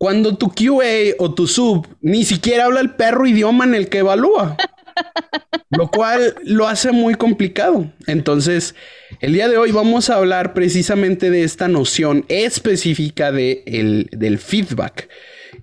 cuando 0.03 0.37
tu 0.37 0.51
QA 0.51 1.15
o 1.21 1.33
tu 1.33 1.47
sub 1.47 1.87
ni 2.01 2.25
siquiera 2.25 2.65
habla 2.65 2.81
el 2.81 2.97
perro 2.97 3.25
idioma 3.25 3.65
en 3.65 3.77
el 3.77 3.89
que 3.89 3.99
evalúa. 3.99 4.57
Lo 5.71 5.89
cual 5.89 6.35
lo 6.45 6.69
hace 6.69 6.93
muy 6.93 7.15
complicado. 7.15 7.91
Entonces, 8.07 8.75
el 9.21 9.33
día 9.33 9.49
de 9.49 9.59
hoy 9.59 9.73
vamos 9.73 10.11
a 10.11 10.17
hablar 10.17 10.55
precisamente 10.55 11.31
de 11.31 11.45
esta 11.45 11.69
noción 11.69 12.25
específica 12.29 13.33
de 13.33 14.09
del 14.13 14.39
feedback. 14.39 15.09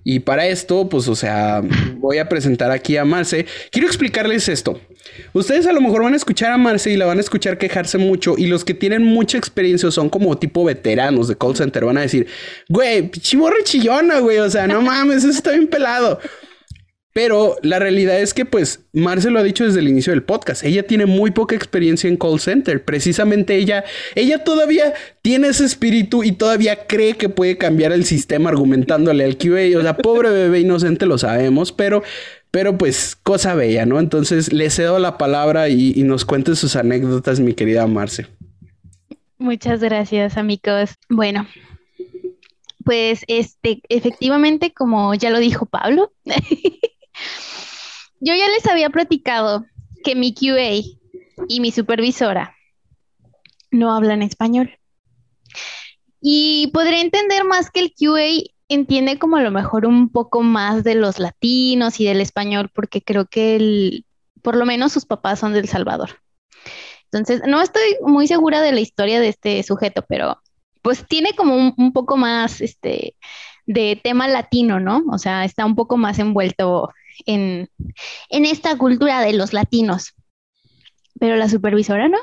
Y 0.02 0.20
para 0.20 0.46
esto, 0.46 0.88
pues, 0.88 1.08
o 1.08 1.14
sea, 1.14 1.62
voy 1.96 2.18
a 2.18 2.28
presentar 2.28 2.70
aquí 2.70 2.96
a 2.96 3.04
Marce. 3.04 3.46
Quiero 3.70 3.86
explicarles 3.86 4.48
esto. 4.48 4.80
Ustedes 5.32 5.66
a 5.66 5.72
lo 5.72 5.80
mejor 5.80 6.02
van 6.02 6.14
a 6.14 6.16
escuchar 6.16 6.52
a 6.52 6.58
Marce 6.58 6.90
y 6.90 6.96
la 6.96 7.06
van 7.06 7.18
a 7.18 7.20
escuchar 7.20 7.58
quejarse 7.58 7.98
mucho. 7.98 8.34
Y 8.38 8.46
los 8.46 8.64
que 8.64 8.74
tienen 8.74 9.04
mucha 9.04 9.36
experiencia 9.36 9.90
son 9.90 10.08
como 10.08 10.38
tipo 10.38 10.64
veteranos 10.64 11.28
de 11.28 11.36
call 11.36 11.56
center. 11.56 11.84
Van 11.84 11.98
a 11.98 12.02
decir, 12.02 12.26
güey, 12.68 13.10
chivo 13.10 13.50
chillona, 13.62 14.20
güey. 14.20 14.38
O 14.38 14.48
sea, 14.48 14.66
no 14.66 14.80
mames, 14.80 15.18
eso 15.18 15.30
está 15.30 15.50
bien 15.50 15.66
pelado. 15.66 16.18
Pero 17.12 17.56
la 17.62 17.80
realidad 17.80 18.20
es 18.20 18.32
que, 18.34 18.44
pues, 18.44 18.84
Marce 18.92 19.30
lo 19.30 19.40
ha 19.40 19.42
dicho 19.42 19.64
desde 19.64 19.80
el 19.80 19.88
inicio 19.88 20.12
del 20.12 20.22
podcast. 20.22 20.62
Ella 20.62 20.86
tiene 20.86 21.06
muy 21.06 21.32
poca 21.32 21.56
experiencia 21.56 22.08
en 22.08 22.16
call 22.16 22.38
center. 22.38 22.84
Precisamente 22.84 23.56
ella, 23.56 23.84
ella 24.14 24.44
todavía 24.44 24.94
tiene 25.20 25.48
ese 25.48 25.64
espíritu 25.64 26.22
y 26.22 26.32
todavía 26.32 26.86
cree 26.86 27.14
que 27.14 27.28
puede 27.28 27.58
cambiar 27.58 27.90
el 27.90 28.04
sistema 28.04 28.50
argumentándole 28.50 29.24
al 29.24 29.36
QA. 29.36 29.76
O 29.76 29.82
sea, 29.82 29.96
pobre 29.96 30.30
bebé 30.30 30.60
inocente, 30.60 31.04
lo 31.04 31.18
sabemos, 31.18 31.72
pero, 31.72 32.04
pero 32.52 32.78
pues, 32.78 33.16
cosa 33.16 33.56
bella, 33.56 33.86
¿no? 33.86 33.98
Entonces, 33.98 34.52
le 34.52 34.70
cedo 34.70 35.00
la 35.00 35.18
palabra 35.18 35.68
y, 35.68 35.92
y 35.96 36.04
nos 36.04 36.24
cuente 36.24 36.54
sus 36.54 36.76
anécdotas, 36.76 37.40
mi 37.40 37.54
querida 37.54 37.88
Marce. 37.88 38.28
Muchas 39.38 39.80
gracias, 39.80 40.36
amigos. 40.36 40.90
Bueno, 41.08 41.46
pues 42.84 43.24
este, 43.28 43.82
efectivamente, 43.88 44.72
como 44.72 45.14
ya 45.14 45.30
lo 45.30 45.38
dijo 45.38 45.66
Pablo, 45.66 46.12
Yo 48.20 48.34
ya 48.34 48.48
les 48.48 48.66
había 48.66 48.90
platicado 48.90 49.64
que 50.04 50.14
mi 50.14 50.34
QA 50.34 50.82
y 51.48 51.60
mi 51.60 51.72
supervisora 51.72 52.54
no 53.70 53.94
hablan 53.94 54.22
español. 54.22 54.78
Y 56.20 56.70
podría 56.72 57.00
entender 57.00 57.44
más 57.44 57.70
que 57.70 57.80
el 57.80 57.94
QA 57.94 58.50
entiende 58.68 59.18
como 59.18 59.36
a 59.36 59.42
lo 59.42 59.50
mejor 59.50 59.86
un 59.86 60.10
poco 60.10 60.42
más 60.42 60.84
de 60.84 60.94
los 60.94 61.18
latinos 61.18 61.98
y 61.98 62.04
del 62.04 62.20
español, 62.20 62.70
porque 62.74 63.02
creo 63.02 63.26
que 63.26 63.56
el, 63.56 64.04
por 64.42 64.56
lo 64.56 64.66
menos 64.66 64.92
sus 64.92 65.06
papás 65.06 65.38
son 65.38 65.54
del 65.54 65.68
Salvador. 65.68 66.20
Entonces, 67.04 67.42
no 67.46 67.60
estoy 67.60 67.96
muy 68.02 68.28
segura 68.28 68.60
de 68.60 68.72
la 68.72 68.80
historia 68.80 69.18
de 69.18 69.28
este 69.28 69.62
sujeto, 69.62 70.04
pero 70.08 70.40
pues 70.82 71.06
tiene 71.08 71.32
como 71.34 71.56
un, 71.56 71.74
un 71.76 71.92
poco 71.92 72.16
más 72.16 72.60
este, 72.60 73.16
de 73.66 74.00
tema 74.02 74.28
latino, 74.28 74.78
¿no? 74.78 75.02
O 75.10 75.18
sea, 75.18 75.44
está 75.44 75.64
un 75.64 75.74
poco 75.74 75.96
más 75.96 76.18
envuelto 76.18 76.90
en, 77.26 77.68
esta 78.28 78.76
cultura 78.76 79.20
de 79.20 79.32
los 79.32 79.52
latinos. 79.52 80.14
Pero 81.18 81.36
la 81.36 81.48
supervisora 81.48 82.08
no. 82.08 82.18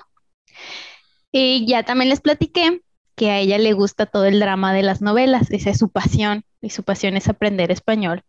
Y 1.31 1.65
ya 1.67 1.83
también 1.83 2.09
les 2.09 2.21
platiqué 2.21 2.81
que 3.15 3.31
a 3.31 3.39
ella 3.39 3.57
le 3.57 3.73
gusta 3.73 4.05
todo 4.05 4.25
el 4.25 4.39
drama 4.39 4.73
de 4.73 4.83
las 4.83 5.01
novelas, 5.01 5.49
esa 5.51 5.71
es 5.71 5.79
su 5.79 5.89
pasión, 5.89 6.43
y 6.61 6.69
su 6.69 6.83
pasión 6.83 7.17
es 7.17 7.27
aprender 7.27 7.71
español 7.71 8.23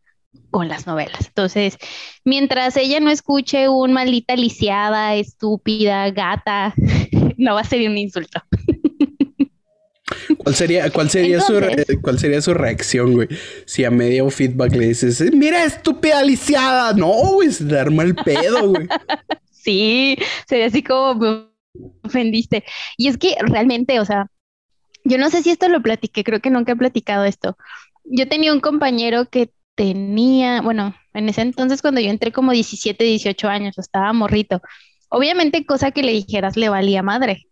con 0.50 0.68
las 0.68 0.86
novelas. 0.86 1.26
Entonces, 1.26 1.76
mientras 2.24 2.76
ella 2.76 3.00
no 3.00 3.10
escuche 3.10 3.68
un 3.68 3.92
maldita 3.92 4.34
lisiada, 4.36 5.14
estúpida, 5.14 6.10
gata, 6.10 6.74
no 7.36 7.54
va 7.54 7.60
a 7.60 7.64
ser 7.64 7.88
un 7.88 7.98
insulto. 7.98 8.42
¿Cuál 10.48 10.56
sería, 10.56 10.90
cuál 10.90 11.10
sería, 11.10 11.40
su, 11.42 11.60
cuál 12.00 12.18
sería 12.18 12.40
su 12.40 12.54
reacción, 12.54 13.12
güey? 13.12 13.28
Si 13.66 13.84
a 13.84 13.90
medio 13.90 14.30
feedback 14.30 14.74
le 14.76 14.88
dices, 14.88 15.22
mira, 15.34 15.62
estúpida 15.62 16.22
lisiada. 16.22 16.94
No, 16.94 17.12
güey, 17.34 17.52
se 17.52 17.66
te 17.66 17.78
arma 17.78 18.02
el 18.02 18.14
pedo, 18.14 18.70
güey. 18.70 18.88
sí, 19.50 20.16
sería 20.48 20.68
así 20.68 20.82
como 20.82 21.16
me 21.16 21.48
ofendiste. 22.02 22.64
Y 22.96 23.08
es 23.08 23.18
que 23.18 23.36
realmente, 23.40 24.00
o 24.00 24.06
sea, 24.06 24.28
yo 25.04 25.18
no 25.18 25.28
sé 25.28 25.42
si 25.42 25.50
esto 25.50 25.68
lo 25.68 25.82
platiqué, 25.82 26.24
creo 26.24 26.40
que 26.40 26.48
nunca 26.48 26.72
he 26.72 26.76
platicado 26.76 27.26
esto. 27.26 27.58
Yo 28.04 28.26
tenía 28.26 28.54
un 28.54 28.60
compañero 28.60 29.26
que 29.26 29.50
tenía, 29.74 30.62
bueno, 30.62 30.94
en 31.12 31.28
ese 31.28 31.42
entonces 31.42 31.82
cuando 31.82 32.00
yo 32.00 32.08
entré 32.08 32.32
como 32.32 32.52
17, 32.52 33.04
18 33.04 33.48
años, 33.48 33.76
estaba 33.76 34.14
morrito. 34.14 34.62
Obviamente 35.10 35.66
cosa 35.66 35.90
que 35.90 36.02
le 36.02 36.12
dijeras 36.12 36.56
le 36.56 36.70
valía 36.70 37.02
madre. 37.02 37.48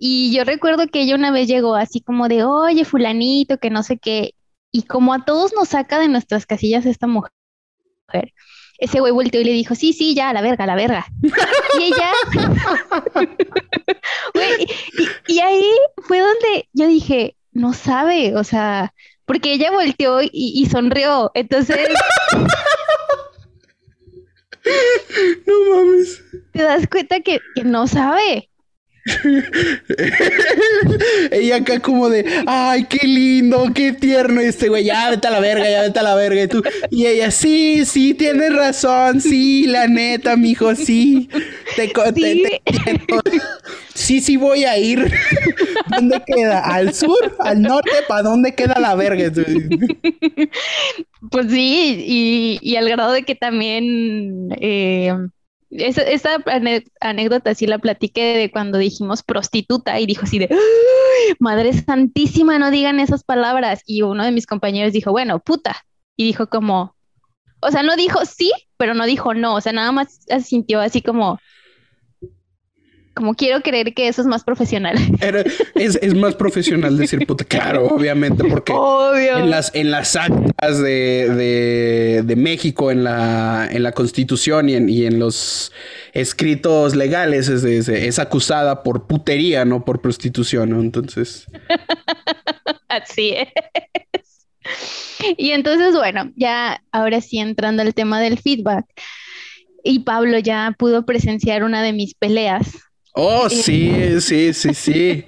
Y 0.00 0.34
yo 0.34 0.44
recuerdo 0.44 0.86
que 0.88 1.02
ella 1.02 1.14
una 1.14 1.30
vez 1.30 1.48
llegó 1.48 1.74
así 1.74 2.00
como 2.00 2.28
de, 2.28 2.44
oye, 2.44 2.84
fulanito, 2.84 3.58
que 3.58 3.70
no 3.70 3.82
sé 3.82 3.98
qué. 3.98 4.34
Y 4.70 4.82
como 4.82 5.14
a 5.14 5.24
todos 5.24 5.52
nos 5.54 5.70
saca 5.70 5.98
de 5.98 6.08
nuestras 6.08 6.46
casillas 6.46 6.86
esta 6.86 7.06
mujer, 7.06 7.32
ese 8.78 9.00
güey 9.00 9.12
volteó 9.12 9.40
y 9.40 9.44
le 9.44 9.52
dijo, 9.52 9.74
sí, 9.74 9.92
sí, 9.92 10.14
ya, 10.14 10.30
a 10.30 10.32
la 10.32 10.42
verga, 10.42 10.64
a 10.64 10.66
la 10.68 10.76
verga. 10.76 11.06
y 11.78 11.82
ella, 11.82 12.12
y, 15.26 15.40
ahí 15.40 15.64
fue 16.02 16.20
donde 16.20 16.68
yo 16.72 16.86
dije, 16.86 17.36
no 17.52 17.72
sabe, 17.72 18.36
o 18.36 18.44
sea, 18.44 18.94
porque 19.24 19.52
ella 19.52 19.72
volteó 19.72 20.22
y, 20.22 20.30
y 20.32 20.66
sonrió. 20.66 21.32
Entonces, 21.34 21.88
No 25.46 25.74
mames. 25.74 26.22
Te 26.52 26.62
das 26.62 26.86
cuenta 26.88 27.20
que, 27.20 27.40
que 27.54 27.64
no 27.64 27.86
sabe. 27.86 28.50
ella 31.30 31.56
acá 31.56 31.80
como 31.80 32.08
de, 32.08 32.24
ay, 32.46 32.84
qué 32.84 33.06
lindo, 33.06 33.70
qué 33.74 33.92
tierno 33.92 34.40
este 34.40 34.68
güey, 34.68 34.84
ya 34.84 35.10
vete 35.10 35.28
a 35.28 35.30
la 35.30 35.40
verga, 35.40 35.68
ya 35.68 35.82
vete 35.82 35.98
a 35.98 36.02
la 36.02 36.14
verga. 36.14 36.42
Y, 36.42 36.48
tú, 36.48 36.62
y 36.90 37.06
ella, 37.06 37.30
sí, 37.30 37.84
sí, 37.84 38.14
tienes 38.14 38.54
razón, 38.54 39.20
sí, 39.20 39.66
la 39.66 39.88
neta, 39.88 40.36
mijo, 40.36 40.74
sí. 40.74 41.28
Te, 41.76 41.92
¿Sí? 42.14 42.42
sí, 43.94 44.20
sí 44.20 44.36
voy 44.36 44.64
a 44.64 44.78
ir. 44.78 45.12
¿Dónde 45.90 46.22
queda? 46.26 46.60
¿Al 46.60 46.94
sur? 46.94 47.36
¿Al 47.40 47.62
norte? 47.62 47.90
¿Para 48.06 48.22
dónde 48.22 48.54
queda 48.54 48.78
la 48.78 48.94
verga? 48.94 49.30
Pues 51.30 51.50
sí, 51.50 52.04
y, 52.06 52.58
y 52.62 52.76
al 52.76 52.88
grado 52.88 53.12
de 53.12 53.22
que 53.22 53.34
también... 53.34 54.48
Eh, 54.60 55.12
esa, 55.70 56.42
anécdota 57.00 57.54
sí 57.54 57.66
la 57.66 57.78
platiqué 57.78 58.36
de 58.36 58.50
cuando 58.50 58.78
dijimos 58.78 59.22
prostituta 59.22 60.00
y 60.00 60.06
dijo 60.06 60.24
así 60.24 60.38
de, 60.38 60.48
Madre 61.38 61.72
Santísima, 61.72 62.58
no 62.58 62.70
digan 62.70 63.00
esas 63.00 63.24
palabras. 63.24 63.82
Y 63.86 64.02
uno 64.02 64.24
de 64.24 64.32
mis 64.32 64.46
compañeros 64.46 64.92
dijo, 64.92 65.10
bueno, 65.10 65.40
puta. 65.40 65.84
Y 66.16 66.24
dijo 66.24 66.48
como, 66.48 66.96
o 67.60 67.70
sea, 67.70 67.82
no 67.82 67.96
dijo 67.96 68.24
sí, 68.24 68.52
pero 68.76 68.94
no 68.94 69.06
dijo 69.06 69.34
no, 69.34 69.54
o 69.54 69.60
sea, 69.60 69.72
nada 69.72 69.92
más 69.92 70.20
sintió 70.44 70.80
así 70.80 71.02
como, 71.02 71.38
como 73.18 73.34
quiero 73.34 73.60
creer 73.62 73.94
que 73.94 74.06
eso 74.06 74.22
es 74.22 74.28
más 74.28 74.44
profesional. 74.44 74.96
es, 75.74 76.14
más 76.14 76.36
profesional 76.36 76.96
decir 76.96 77.26
puta, 77.26 77.44
claro, 77.44 77.88
obviamente, 77.88 78.44
porque 78.44 78.72
en 78.72 79.50
las, 79.50 79.74
en 79.74 79.90
las 79.90 80.14
actas 80.14 80.80
de, 80.80 82.34
México, 82.36 82.92
en 82.92 83.02
la, 83.02 83.68
en 83.68 83.82
la 83.82 83.90
constitución 83.90 84.68
y 84.68 84.74
en, 84.74 84.88
y 84.88 85.04
en 85.04 85.18
los 85.18 85.72
escritos 86.12 86.94
legales 86.94 87.48
es, 87.48 87.64
es, 87.64 88.18
acusada 88.20 88.84
por 88.84 89.08
putería, 89.08 89.64
no 89.64 89.84
por 89.84 90.00
prostitución, 90.00 90.70
¿no? 90.70 90.80
Entonces. 90.80 91.46
Así 92.88 93.34
es. 93.34 94.46
Y 95.36 95.50
entonces, 95.50 95.92
bueno, 95.96 96.30
ya 96.36 96.84
ahora 96.92 97.20
sí 97.20 97.40
entrando 97.40 97.82
al 97.82 97.94
tema 97.94 98.20
del 98.20 98.38
feedback. 98.38 98.84
Y 99.82 100.00
Pablo 100.00 100.38
ya 100.38 100.76
pudo 100.78 101.04
presenciar 101.04 101.64
una 101.64 101.82
de 101.82 101.92
mis 101.92 102.14
peleas 102.14 102.87
Oh, 103.20 103.50
sí, 103.50 104.20
sí, 104.20 104.54
sí, 104.54 104.74
sí. 104.74 105.24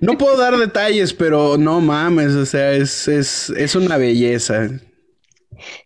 No 0.00 0.16
puedo 0.16 0.38
dar 0.38 0.56
detalles, 0.56 1.12
pero 1.12 1.58
no 1.58 1.78
mames, 1.78 2.32
o 2.32 2.46
sea, 2.46 2.72
es, 2.72 3.06
es, 3.06 3.50
es 3.50 3.74
una 3.74 3.98
belleza. 3.98 4.70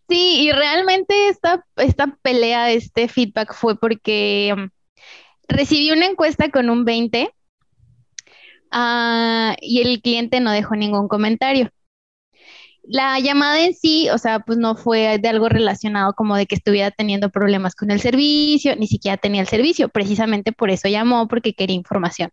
Sí, 0.09 0.43
y 0.43 0.53
realmente 0.53 1.29
esta, 1.29 1.67
esta 1.77 2.17
pelea, 2.23 2.71
este 2.71 3.09
feedback 3.09 3.55
fue 3.55 3.77
porque 3.77 4.55
um, 4.57 4.69
recibí 5.49 5.91
una 5.91 6.07
encuesta 6.07 6.49
con 6.51 6.71
un 6.71 6.85
20 6.85 7.29
ah, 8.71 9.57
y 9.61 9.81
el 9.81 10.01
cliente 10.01 10.39
no 10.39 10.53
dejó 10.53 10.77
ningún 10.77 11.09
comentario 11.09 11.73
la 12.91 13.21
llamada 13.21 13.63
en 13.65 13.75
sí, 13.75 14.09
o 14.09 14.17
sea, 14.17 14.41
pues 14.41 14.59
no 14.59 14.75
fue 14.75 15.19
de 15.19 15.29
algo 15.29 15.49
relacionado 15.49 16.15
como 16.15 16.37
de 16.37 16.47
que 16.47 16.55
estuviera 16.55 16.91
teniendo 16.91 17.29
problemas 17.31 17.75
con 17.75 17.91
el 17.91 18.01
servicio, 18.01 18.75
ni 18.77 18.87
siquiera 18.87 19.19
tenía 19.19 19.43
el 19.43 19.47
servicio, 19.47 19.91
precisamente 19.91 20.53
por 20.53 20.71
eso 20.71 20.89
llamó, 20.89 21.29
porque 21.29 21.53
quería 21.53 21.77
información. 21.77 22.31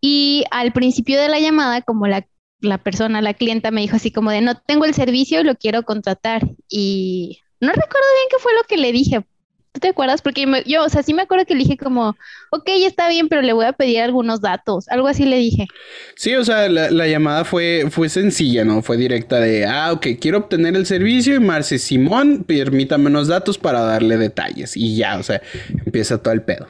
Y 0.00 0.44
al 0.50 0.72
principio 0.72 1.20
de 1.20 1.28
la 1.28 1.38
llamada, 1.38 1.82
como 1.82 2.06
la, 2.06 2.26
la 2.60 2.78
persona, 2.78 3.20
la 3.20 3.34
clienta 3.34 3.70
me 3.70 3.82
dijo 3.82 3.96
así 3.96 4.10
como 4.10 4.30
de, 4.30 4.40
no 4.40 4.58
tengo 4.58 4.86
el 4.86 4.94
servicio, 4.94 5.44
lo 5.44 5.54
quiero 5.54 5.82
contratar. 5.82 6.42
Y 6.68 7.40
no 7.60 7.68
recuerdo 7.68 8.06
bien 8.16 8.28
qué 8.30 8.38
fue 8.38 8.54
lo 8.54 8.62
que 8.64 8.78
le 8.78 8.90
dije, 8.90 9.24
¿Tú 9.72 9.80
te 9.80 9.88
acuerdas? 9.88 10.20
Porque 10.20 10.44
yo, 10.66 10.84
o 10.84 10.88
sea, 10.90 11.02
sí 11.02 11.14
me 11.14 11.22
acuerdo 11.22 11.46
que 11.46 11.54
le 11.54 11.60
dije 11.60 11.78
como, 11.78 12.14
ok, 12.50 12.68
está 12.86 13.08
bien, 13.08 13.28
pero 13.28 13.40
le 13.40 13.54
voy 13.54 13.64
a 13.64 13.72
pedir 13.72 14.00
algunos 14.00 14.42
datos. 14.42 14.86
Algo 14.88 15.08
así 15.08 15.24
le 15.24 15.38
dije. 15.38 15.66
Sí, 16.14 16.34
o 16.34 16.44
sea, 16.44 16.68
la, 16.68 17.06
llamada 17.08 17.46
fue, 17.46 17.86
fue 17.90 18.10
sencilla, 18.10 18.66
¿no? 18.66 18.82
Fue 18.82 18.98
directa 18.98 19.40
de, 19.40 19.64
ah, 19.64 19.92
ok, 19.92 20.08
quiero 20.20 20.38
obtener 20.38 20.76
el 20.76 20.84
servicio 20.84 21.34
y 21.34 21.40
Marce 21.40 21.78
Simón, 21.78 22.44
permítame 22.44 23.06
unos 23.06 23.28
datos 23.28 23.56
para 23.56 23.80
darle 23.80 24.18
detalles. 24.18 24.76
Y 24.76 24.96
ya, 24.96 25.18
o 25.18 25.22
sea, 25.22 25.40
empieza 25.86 26.22
todo 26.22 26.34
el 26.34 26.42
pedo. 26.42 26.68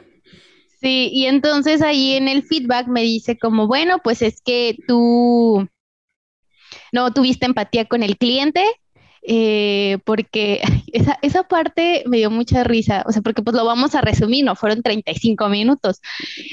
Sí, 0.79 1.09
y 1.11 1.25
entonces 1.25 1.81
ahí 1.81 2.13
en 2.13 2.29
el 2.29 2.43
feedback 2.43 2.87
me 2.87 3.01
dice 3.01 3.37
como, 3.37 3.67
bueno, 3.67 3.99
pues 4.01 4.21
es 4.21 4.41
que 4.41 4.77
tú 4.87 5.67
no 6.93 7.13
tuviste 7.13 7.45
empatía 7.45 7.85
con 7.85 8.01
el 8.01 8.17
cliente, 8.17 8.63
eh, 9.25 9.97
porque 10.05 10.61
esa, 10.93 11.17
esa, 11.21 11.43
parte 11.43 12.03
me 12.07 12.17
dio 12.17 12.29
mucha 12.29 12.63
risa, 12.63 13.03
o 13.07 13.11
sea, 13.11 13.21
porque 13.21 13.41
pues 13.41 13.55
lo 13.55 13.65
vamos 13.65 13.95
a 13.95 14.01
resumir, 14.01 14.45
no 14.45 14.55
fueron 14.55 14.81
35 14.81 15.49
minutos. 15.49 16.01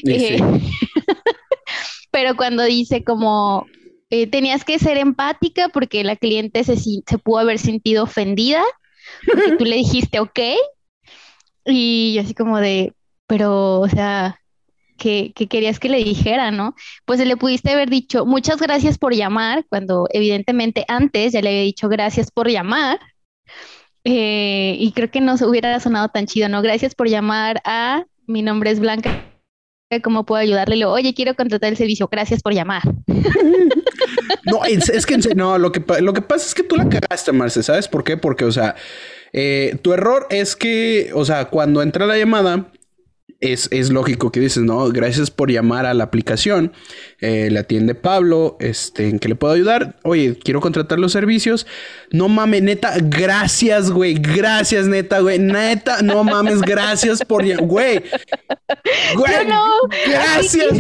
Eh, 0.07 0.39
pero 2.11 2.37
cuando 2.37 2.65
dice 2.65 3.05
como 3.05 3.67
eh, 4.11 4.27
tenías 4.27 4.65
que 4.65 4.79
ser 4.79 4.97
empática 4.97 5.69
porque 5.69 6.03
la 6.05 6.17
cliente 6.17 6.65
se, 6.65 6.77
se 6.77 7.19
pudo 7.23 7.39
haber 7.39 7.59
sentido 7.59 8.05
ofendida, 8.05 8.63
porque 9.27 9.53
tú 9.59 9.65
le 9.65 9.77
dijiste 9.77 10.21
ok, 10.21 10.41
y 11.67 12.15
yo 12.15 12.23
así 12.23 12.35
como 12.35 12.59
de, 12.59 12.95
pero, 13.27 13.81
o 13.81 13.89
sea, 13.89 14.39
que, 15.01 15.33
querías 15.49 15.81
que 15.81 15.89
le 15.89 16.05
dijera, 16.05 16.51
¿no? 16.51 16.77
Pues 17.07 17.19
le 17.27 17.37
pudiste 17.37 17.71
haber 17.73 17.89
dicho 17.89 18.27
muchas 18.27 18.61
gracias 18.61 18.99
por 18.99 19.15
llamar, 19.15 19.65
cuando 19.69 20.07
evidentemente 20.13 20.85
antes 20.87 21.33
ya 21.33 21.41
le 21.41 21.49
había 21.49 21.63
dicho 21.63 21.89
gracias 21.89 22.31
por 22.31 22.49
llamar. 22.49 23.01
Eh, 24.05 24.77
y 24.79 24.93
creo 24.93 25.11
que 25.11 25.21
no 25.21 25.35
hubiera 25.47 25.79
sonado 25.81 26.09
tan 26.09 26.27
chido, 26.27 26.49
¿no? 26.49 26.63
Gracias 26.63 26.95
por 26.95 27.09
llamar 27.09 27.61
a, 27.65 28.05
mi 28.27 28.43
nombre 28.43 28.71
es 28.71 28.79
Blanca, 28.79 29.25
¿cómo 30.03 30.25
puedo 30.25 30.41
ayudarle? 30.41 30.85
Oye, 30.85 31.15
quiero 31.15 31.35
contratar 31.35 31.71
el 31.71 31.77
servicio, 31.77 32.09
gracias 32.11 32.43
por 32.43 32.55
llamar. 32.55 32.83
No, 34.45 34.65
es, 34.65 35.07
que 35.07 35.19
no, 35.35 35.59
lo 35.59 35.71
que, 35.71 35.85
lo 36.01 36.13
que 36.13 36.23
pasa 36.23 36.47
es 36.47 36.55
que 36.55 36.63
tú 36.63 36.77
la 36.77 36.89
cagaste, 36.89 37.31
Marce, 37.31 37.63
¿sabes 37.63 37.89
por 37.89 38.05
qué? 38.05 38.17
Porque, 38.17 38.45
o 38.45 38.53
sea, 38.53 38.75
eh, 39.33 39.79
tu 39.83 39.93
error 39.93 40.27
es 40.31 40.57
que, 40.57 41.11
o 41.15 41.25
sea, 41.25 41.47
cuando 41.47 41.83
entra 41.83 42.07
la 42.07 42.17
llamada, 42.17 42.73
es, 43.40 43.90
lógico 43.90 44.31
que 44.31 44.38
dices, 44.38 44.62
no, 44.62 44.87
gracias 44.90 45.31
por 45.31 45.50
llamar 45.50 45.87
a 45.87 45.94
la 45.94 46.05
aplicación. 46.05 46.72
Eh, 47.20 47.48
le 47.50 47.59
atiende 47.59 47.94
Pablo, 47.94 48.59
este, 48.61 49.09
¿en 49.09 49.18
qué 49.18 49.29
le 49.29 49.35
puedo 49.35 49.55
ayudar? 49.55 49.96
Oye, 50.03 50.37
quiero 50.37 50.61
contratar 50.61 50.98
los 50.98 51.12
servicios. 51.12 51.66
No 52.11 52.29
mames, 52.29 52.62
neta, 52.62 52.94
gracias, 53.00 53.90
güey. 53.90 54.14
Gracias, 54.14 54.87
neta, 54.87 55.20
güey. 55.20 55.38
Neta, 55.38 56.03
no 56.03 56.22
mames, 56.22 56.61
gracias 56.61 57.24
por 57.24 57.40
güey. 57.40 58.03
Güey, 59.16 59.46
no, 59.46 59.64
gracias, 60.07 60.76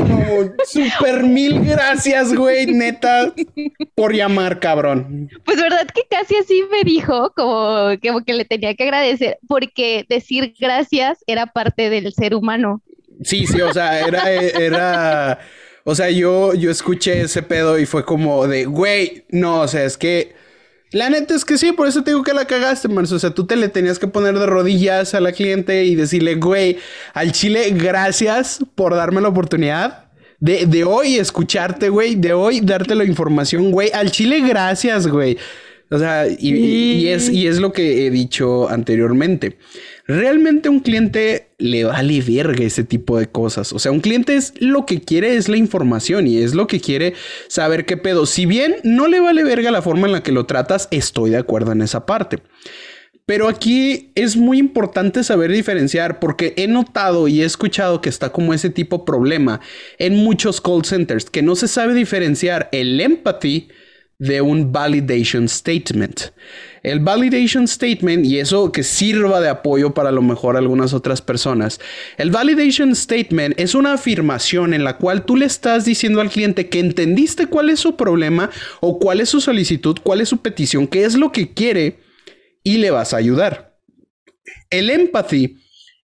Super 0.66 1.24
mil 1.24 1.60
gracias, 1.64 2.34
güey, 2.34 2.66
neta, 2.66 3.32
por 3.94 4.14
llamar, 4.14 4.60
cabrón. 4.60 5.28
Pues 5.44 5.60
verdad 5.60 5.86
que 5.92 6.02
casi 6.08 6.36
así 6.36 6.62
me 6.70 6.84
dijo, 6.84 7.32
como, 7.34 7.88
como 8.02 8.22
que 8.22 8.34
le 8.34 8.44
tenía 8.44 8.74
que 8.74 8.84
agradecer, 8.84 9.38
porque 9.48 10.04
decir 10.08 10.54
gracias 10.60 11.18
era 11.26 11.46
parte 11.46 11.88
del 11.90 12.12
ser 12.12 12.34
humano 12.34 12.49
Sí, 13.22 13.46
sí, 13.46 13.60
o 13.60 13.72
sea, 13.72 14.00
era, 14.00 14.32
era, 14.32 15.38
o 15.84 15.94
sea, 15.94 16.10
yo, 16.10 16.54
yo 16.54 16.70
escuché 16.70 17.22
ese 17.22 17.42
pedo 17.42 17.78
y 17.78 17.86
fue 17.86 18.04
como 18.04 18.46
de, 18.46 18.64
güey, 18.64 19.24
no, 19.30 19.60
o 19.60 19.68
sea, 19.68 19.84
es 19.84 19.98
que, 19.98 20.34
la 20.92 21.08
neta 21.08 21.34
es 21.34 21.44
que 21.44 21.56
sí, 21.56 21.70
por 21.70 21.86
eso 21.86 22.02
te 22.02 22.10
digo 22.10 22.24
que 22.24 22.34
la 22.34 22.46
cagaste, 22.46 22.88
Marzo. 22.88 23.14
O 23.14 23.18
sea, 23.18 23.30
tú 23.30 23.46
te 23.46 23.54
le 23.54 23.68
tenías 23.68 24.00
que 24.00 24.08
poner 24.08 24.36
de 24.38 24.46
rodillas 24.46 25.14
a 25.14 25.20
la 25.20 25.30
cliente 25.30 25.84
y 25.84 25.94
decirle, 25.94 26.34
güey, 26.34 26.78
al 27.14 27.30
chile, 27.30 27.70
gracias 27.70 28.58
por 28.74 28.94
darme 28.94 29.20
la 29.20 29.28
oportunidad. 29.28 30.06
De, 30.40 30.66
de 30.66 30.84
hoy 30.84 31.16
escucharte, 31.16 31.90
güey, 31.90 32.16
de 32.16 32.32
hoy 32.32 32.60
darte 32.60 32.96
la 32.96 33.04
información, 33.04 33.70
güey. 33.70 33.90
Al 33.92 34.10
chile, 34.10 34.40
gracias, 34.40 35.06
güey. 35.06 35.38
O 35.90 35.98
sea, 35.98 36.26
y, 36.26 37.08
es, 37.08 37.28
y 37.28 37.46
es 37.46 37.58
lo 37.58 37.72
que 37.72 38.06
he 38.06 38.10
dicho 38.10 38.68
anteriormente. 38.68 39.58
Realmente 40.06 40.68
un 40.68 40.80
cliente 40.80 41.39
le 41.60 41.84
vale 41.84 42.20
verga 42.20 42.64
ese 42.64 42.84
tipo 42.84 43.18
de 43.18 43.28
cosas. 43.28 43.72
O 43.72 43.78
sea, 43.78 43.92
un 43.92 44.00
cliente 44.00 44.34
es 44.34 44.54
lo 44.58 44.86
que 44.86 45.00
quiere 45.00 45.36
es 45.36 45.48
la 45.48 45.56
información 45.56 46.26
y 46.26 46.38
es 46.38 46.54
lo 46.54 46.66
que 46.66 46.80
quiere 46.80 47.14
saber 47.48 47.86
qué 47.86 47.96
pedo. 47.96 48.26
Si 48.26 48.46
bien 48.46 48.76
no 48.82 49.06
le 49.06 49.20
vale 49.20 49.44
verga 49.44 49.70
la 49.70 49.82
forma 49.82 50.06
en 50.06 50.12
la 50.12 50.22
que 50.22 50.32
lo 50.32 50.46
tratas, 50.46 50.88
estoy 50.90 51.30
de 51.30 51.38
acuerdo 51.38 51.72
en 51.72 51.82
esa 51.82 52.06
parte. 52.06 52.40
Pero 53.26 53.46
aquí 53.46 54.10
es 54.16 54.36
muy 54.36 54.58
importante 54.58 55.22
saber 55.22 55.52
diferenciar 55.52 56.18
porque 56.18 56.52
he 56.56 56.66
notado 56.66 57.28
y 57.28 57.42
he 57.42 57.44
escuchado 57.44 58.00
que 58.00 58.08
está 58.08 58.32
como 58.32 58.54
ese 58.54 58.70
tipo 58.70 58.98
de 58.98 59.04
problema 59.04 59.60
en 59.98 60.16
muchos 60.16 60.60
call 60.60 60.84
centers, 60.84 61.30
que 61.30 61.42
no 61.42 61.54
se 61.54 61.68
sabe 61.68 61.94
diferenciar 61.94 62.68
el 62.72 63.00
empathy 63.00 63.68
de 64.18 64.40
un 64.40 64.72
validation 64.72 65.48
statement. 65.48 66.32
El 66.82 67.00
validation 67.00 67.68
statement, 67.68 68.24
y 68.24 68.38
eso 68.38 68.72
que 68.72 68.82
sirva 68.82 69.40
de 69.40 69.48
apoyo 69.48 69.92
para 69.92 70.08
a 70.08 70.12
lo 70.12 70.22
mejor 70.22 70.56
algunas 70.56 70.94
otras 70.94 71.20
personas, 71.20 71.78
el 72.16 72.30
validation 72.30 72.94
statement 72.94 73.58
es 73.60 73.74
una 73.74 73.94
afirmación 73.94 74.72
en 74.72 74.84
la 74.84 74.96
cual 74.96 75.24
tú 75.24 75.36
le 75.36 75.44
estás 75.44 75.84
diciendo 75.84 76.20
al 76.20 76.30
cliente 76.30 76.68
que 76.68 76.80
entendiste 76.80 77.46
cuál 77.46 77.68
es 77.68 77.80
su 77.80 77.96
problema 77.96 78.50
o 78.80 78.98
cuál 78.98 79.20
es 79.20 79.28
su 79.28 79.40
solicitud, 79.40 79.98
cuál 80.02 80.22
es 80.22 80.30
su 80.30 80.38
petición, 80.38 80.86
qué 80.86 81.04
es 81.04 81.16
lo 81.16 81.32
que 81.32 81.52
quiere 81.52 81.98
y 82.62 82.78
le 82.78 82.90
vas 82.90 83.12
a 83.12 83.18
ayudar. 83.18 83.76
el 84.70 84.90
empathy 84.90 85.58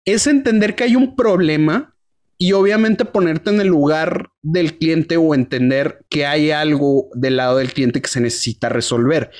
es 0.05 0.25
entender 0.27 0.75
que 0.75 0.85
hay 0.85 0.95
un 0.95 1.15
problema 1.15 1.97
y 2.37 2.53
obviamente 2.53 3.03
ponerte 3.03 3.49
en 3.49 3.59
el 3.59 3.67
lugar 3.67 4.29
del 4.41 4.77
cliente 4.77 5.17
o 5.17 5.33
entender 5.33 6.05
que 6.09 6.25
hay 6.25 6.51
algo 6.51 7.09
del 7.13 7.37
lado 7.37 7.57
del 7.57 7.73
cliente 7.73 8.01
que 8.01 8.07
se 8.07 8.21
necesita 8.21 8.69
resolver. 8.69 9.31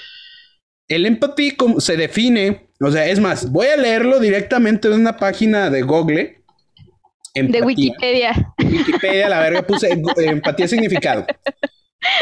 El 0.88 1.06
empathy 1.06 1.56
se 1.80 1.98
define, 1.98 2.70
o 2.80 2.92
sea, 2.92 3.08
es 3.08 3.20
más, 3.20 3.52
voy 3.52 3.68
a 3.68 3.78
leerlo 3.78 4.20
directamente 4.20 4.90
de 4.90 4.96
una 4.96 5.18
página 5.18 5.70
de 5.70 5.82
Google. 5.82 6.42
De 7.36 7.62
Wikipedia. 7.62 8.54
Wikipedia, 8.58 9.30
la 9.30 9.40
verga, 9.40 9.62
puse 9.62 9.90
empatía 9.92 10.68
significado. 10.68 11.26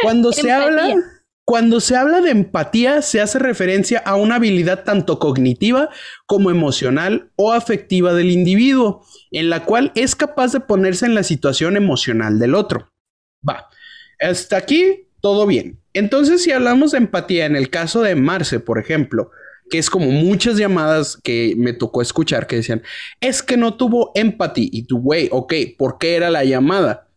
Cuando 0.02 0.32
se 0.32 0.52
habla 0.52 0.96
cuando 1.46 1.80
se 1.80 1.96
habla 1.96 2.22
de 2.22 2.32
empatía, 2.32 3.04
se 3.04 3.22
hace 3.22 3.38
referencia 3.38 4.00
a 4.00 4.16
una 4.16 4.38
habilidad 4.38 4.84
tanto 4.84 5.20
cognitiva 5.20 5.90
como 6.26 6.50
emocional 6.50 7.32
o 7.36 7.54
afectiva 7.54 8.14
del 8.14 8.32
individuo, 8.32 9.06
en 9.30 9.52
la 9.52 9.64
cual 9.64 9.92
es 9.94 10.16
capaz 10.16 10.54
de 10.54 10.60
ponerse 10.60 11.06
en 11.06 11.14
la 11.14 11.22
situación 11.22 11.78
emocional 11.78 12.40
del 12.40 12.56
otro. 12.56 12.92
Va, 13.48 13.70
hasta 14.20 14.58
aquí 14.58 15.08
todo 15.22 15.46
bien. 15.46 15.80
Entonces, 15.96 16.44
si 16.44 16.52
hablamos 16.52 16.92
de 16.92 16.98
empatía, 16.98 17.46
en 17.46 17.56
el 17.56 17.70
caso 17.70 18.02
de 18.02 18.16
Marce, 18.16 18.60
por 18.60 18.80
ejemplo, 18.80 19.32
que 19.70 19.78
es 19.78 19.90
como 19.90 20.12
muchas 20.12 20.58
llamadas 20.58 21.18
que 21.24 21.56
me 21.58 21.72
tocó 21.72 22.02
escuchar 22.02 22.48
que 22.48 22.58
decían, 22.58 22.84
es 23.22 23.42
que 23.42 23.56
no 23.56 23.76
tuvo 23.76 24.12
empatía. 24.14 24.68
Y 24.72 24.84
tú, 24.84 25.00
güey, 25.00 25.30
ok, 25.32 25.54
¿por 25.78 25.98
qué 25.98 26.16
era 26.16 26.30
la 26.30 26.44
llamada? 26.44 27.08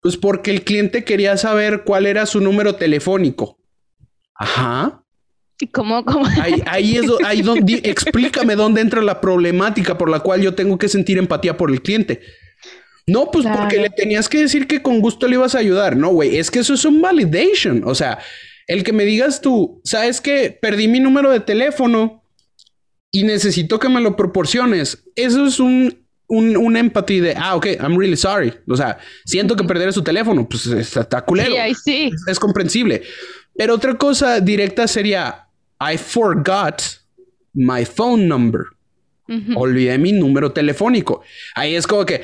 Pues 0.00 0.16
porque 0.16 0.50
el 0.50 0.64
cliente 0.64 1.04
quería 1.04 1.36
saber 1.36 1.84
cuál 1.84 2.06
era 2.06 2.26
su 2.26 2.40
número 2.40 2.74
telefónico. 2.74 3.58
Ajá. 4.34 5.04
¿Y 5.60 5.68
cómo? 5.68 6.04
cómo? 6.04 6.26
Ahí, 6.66 6.96
es 6.96 7.06
ahí 7.24 7.42
donde, 7.42 7.80
explícame 7.84 8.56
dónde 8.56 8.80
entra 8.80 9.00
la 9.02 9.20
problemática 9.20 9.96
por 9.96 10.10
la 10.10 10.18
cual 10.18 10.42
yo 10.42 10.56
tengo 10.56 10.78
que 10.78 10.88
sentir 10.88 11.16
empatía 11.16 11.56
por 11.56 11.70
el 11.70 11.80
cliente. 11.80 12.22
No, 13.06 13.30
pues 13.30 13.46
porque 13.46 13.78
le 13.78 13.90
tenías 13.90 14.28
que 14.28 14.38
decir 14.38 14.66
que 14.66 14.80
con 14.80 15.00
gusto 15.00 15.28
le 15.28 15.34
ibas 15.34 15.54
a 15.54 15.58
ayudar. 15.58 15.96
No, 15.96 16.08
güey, 16.08 16.36
es 16.36 16.50
que 16.50 16.60
eso 16.60 16.74
es 16.74 16.84
un 16.84 17.02
validation. 17.02 17.82
O 17.84 17.94
sea, 17.94 18.18
el 18.66 18.82
que 18.82 18.92
me 18.92 19.04
digas 19.04 19.40
tú, 19.40 19.80
sabes 19.84 20.20
que 20.20 20.50
perdí 20.50 20.88
mi 20.88 21.00
número 21.00 21.30
de 21.30 21.40
teléfono 21.40 22.24
y 23.10 23.24
necesito 23.24 23.78
que 23.78 23.90
me 23.90 24.00
lo 24.00 24.16
proporciones. 24.16 25.04
Eso 25.14 25.46
es 25.46 25.60
un 25.60 26.04
un, 26.26 26.56
una 26.56 26.80
empatía 26.80 27.22
de, 27.22 27.34
ah, 27.36 27.56
ok, 27.56 27.66
I'm 27.80 27.98
really 27.98 28.16
sorry. 28.16 28.52
O 28.68 28.76
sea, 28.76 28.98
siento 29.24 29.56
que 29.56 29.64
perder 29.64 29.92
su 29.92 30.02
teléfono, 30.02 30.48
pues 30.48 30.66
está, 30.66 31.22
culero. 31.22 31.54
Sí, 31.54 31.74
sí. 31.74 32.10
Es, 32.26 32.38
comprensible. 32.38 33.02
Pero 33.56 33.74
otra 33.74 33.94
cosa 33.94 34.40
directa 34.40 34.88
sería, 34.88 35.46
I 35.80 35.96
forgot 35.96 36.82
my 37.52 37.84
phone 37.84 38.26
number. 38.26 38.62
Olvidé 39.56 39.96
mi 39.96 40.12
número 40.12 40.52
telefónico. 40.52 41.22
Ahí 41.54 41.74
es 41.74 41.86
como 41.86 42.04
que, 42.04 42.22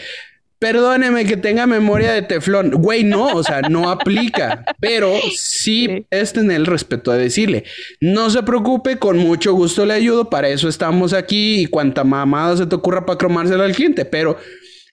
Perdóneme 0.61 1.25
que 1.25 1.39
tenga 1.39 1.67
memoria 1.67 2.13
de 2.13 2.21
teflón. 2.21 2.71
Güey, 2.71 3.03
no, 3.03 3.29
o 3.29 3.43
sea, 3.43 3.63
no 3.63 3.91
aplica. 3.91 4.63
Pero 4.79 5.11
sí, 5.35 6.07
es 6.11 6.35
tener 6.35 6.57
el 6.57 6.67
respeto 6.67 7.13
de 7.13 7.23
decirle, 7.23 7.65
no 8.03 8.29
se 8.29 8.43
preocupe, 8.43 8.99
con 8.99 9.17
mucho 9.17 9.55
gusto 9.55 9.87
le 9.87 9.95
ayudo, 9.95 10.29
para 10.29 10.51
eso 10.51 10.69
estamos 10.69 11.15
aquí 11.15 11.63
y 11.63 11.67
cuanta 11.67 12.05
mamada 12.05 12.59
se 12.59 12.67
te 12.67 12.75
ocurra 12.75 13.07
para 13.07 13.17
cromársela 13.17 13.65
al 13.65 13.75
cliente, 13.75 14.05
pero 14.05 14.37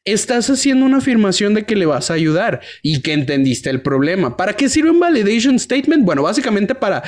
estás 0.06 0.50
haciendo 0.50 0.86
una 0.86 1.00
afirmación 1.00 1.54
de 1.54 1.66
que 1.66 1.76
le 1.76 1.86
vas 1.86 2.12
a 2.12 2.14
ayudar 2.14 2.62
y 2.82 3.02
que 3.02 3.12
entendiste 3.12 3.70
el 3.70 3.82
problema. 3.82 4.38
¿Para 4.38 4.54
qué 4.54 4.70
sirve 4.70 4.90
un 4.90 5.02
validation 5.02 5.60
statement? 5.60 6.06
Bueno, 6.06 6.24
básicamente 6.24 6.76
para 6.76 7.04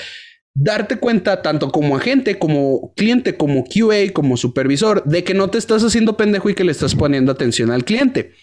darte 0.61 0.97
cuenta 0.97 1.41
tanto 1.41 1.71
como 1.71 1.95
agente, 1.95 2.37
como 2.37 2.93
cliente, 2.95 3.37
como 3.37 3.63
QA, 3.63 4.11
como 4.11 4.35
supervisor, 4.35 5.03
de 5.05 5.23
que 5.23 5.33
no 5.33 5.49
te 5.49 5.57
estás 5.57 5.83
haciendo 5.83 6.17
pendejo 6.17 6.49
y 6.49 6.53
que 6.53 6.65
le 6.65 6.73
estás 6.73 6.95
poniendo 6.95 7.31
atención 7.31 7.71
al 7.71 7.85
cliente. 7.85 8.33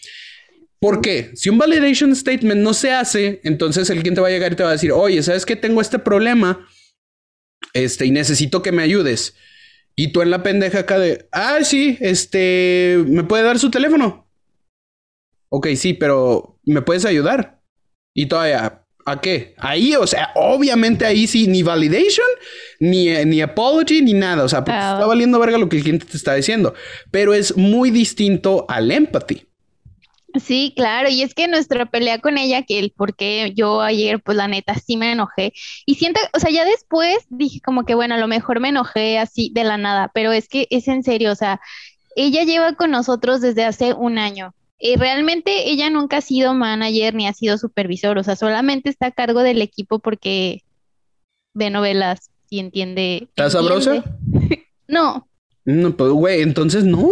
¿Por 0.80 1.02
qué? 1.02 1.30
Si 1.34 1.50
un 1.50 1.58
validation 1.58 2.16
statement 2.16 2.62
no 2.62 2.72
se 2.72 2.92
hace, 2.92 3.40
entonces 3.44 3.90
el 3.90 4.00
cliente 4.00 4.22
va 4.22 4.28
a 4.28 4.30
llegar 4.30 4.52
y 4.52 4.56
te 4.56 4.62
va 4.62 4.70
a 4.70 4.72
decir, 4.72 4.92
oye, 4.92 5.22
¿sabes 5.22 5.44
que 5.44 5.56
tengo 5.56 5.80
este 5.82 5.98
problema? 5.98 6.66
Este, 7.74 8.06
y 8.06 8.10
necesito 8.10 8.62
que 8.62 8.72
me 8.72 8.82
ayudes. 8.82 9.36
Y 9.94 10.12
tú 10.12 10.22
en 10.22 10.30
la 10.30 10.42
pendeja 10.42 10.80
acá 10.80 10.98
de, 10.98 11.28
ah, 11.32 11.58
sí, 11.64 11.98
este, 12.00 13.04
¿me 13.06 13.24
puede 13.24 13.44
dar 13.44 13.58
su 13.58 13.70
teléfono? 13.70 14.26
Ok, 15.50 15.68
sí, 15.76 15.92
pero 15.92 16.58
¿me 16.64 16.80
puedes 16.80 17.04
ayudar? 17.04 17.60
Y 18.14 18.26
todavía, 18.26 18.85
¿a 19.06 19.20
qué? 19.20 19.54
Ahí, 19.56 19.94
o 19.94 20.06
sea, 20.06 20.30
obviamente 20.34 21.06
ahí 21.06 21.26
sí, 21.26 21.46
ni 21.46 21.62
validation, 21.62 22.26
ni, 22.80 23.06
ni 23.24 23.40
apology, 23.40 24.02
ni 24.02 24.12
nada. 24.12 24.44
O 24.44 24.48
sea, 24.48 24.64
porque 24.64 24.78
está 24.78 25.06
valiendo 25.06 25.38
verga 25.38 25.56
lo 25.56 25.68
que 25.68 25.76
el 25.76 25.82
cliente 25.82 26.06
te 26.06 26.16
está 26.16 26.34
diciendo. 26.34 26.74
Pero 27.10 27.32
es 27.32 27.56
muy 27.56 27.90
distinto 27.90 28.66
al 28.68 28.90
empathy. 28.90 29.46
Sí, 30.40 30.74
claro, 30.76 31.08
y 31.08 31.22
es 31.22 31.34
que 31.34 31.48
nuestra 31.48 31.86
pelea 31.86 32.18
con 32.18 32.36
ella, 32.36 32.62
que 32.62 32.78
el 32.78 32.90
por 32.90 33.16
qué 33.16 33.52
yo 33.56 33.80
ayer, 33.80 34.20
pues 34.20 34.36
la 34.36 34.48
neta 34.48 34.74
sí 34.74 34.96
me 34.96 35.12
enojé. 35.12 35.52
Y 35.86 35.94
siento, 35.94 36.20
o 36.34 36.40
sea, 36.40 36.50
ya 36.50 36.64
después 36.64 37.16
dije 37.30 37.60
como 37.64 37.84
que 37.84 37.94
bueno, 37.94 38.16
a 38.16 38.18
lo 38.18 38.28
mejor 38.28 38.60
me 38.60 38.68
enojé 38.68 39.18
así 39.18 39.50
de 39.54 39.64
la 39.64 39.78
nada, 39.78 40.10
pero 40.12 40.32
es 40.32 40.48
que 40.48 40.66
es 40.70 40.88
en 40.88 41.02
serio, 41.02 41.32
o 41.32 41.36
sea, 41.36 41.60
ella 42.16 42.44
lleva 42.44 42.74
con 42.74 42.90
nosotros 42.90 43.40
desde 43.40 43.64
hace 43.64 43.94
un 43.94 44.18
año. 44.18 44.54
Y 44.78 44.96
realmente 44.96 45.70
ella 45.70 45.88
nunca 45.90 46.18
ha 46.18 46.20
sido 46.20 46.54
manager 46.54 47.14
ni 47.14 47.26
ha 47.26 47.32
sido 47.32 47.56
supervisor, 47.56 48.18
o 48.18 48.22
sea, 48.22 48.36
solamente 48.36 48.90
está 48.90 49.06
a 49.06 49.10
cargo 49.10 49.42
del 49.42 49.62
equipo 49.62 49.98
porque 49.98 50.62
ve 51.54 51.70
novelas 51.70 52.30
y 52.50 52.60
entiende. 52.60 53.28
¿Está 53.30 53.48
sabrosa? 53.48 54.04
no, 54.88 55.26
no, 55.66 55.96
pues, 55.96 56.12
güey, 56.12 56.42
entonces 56.42 56.84
no. 56.84 57.10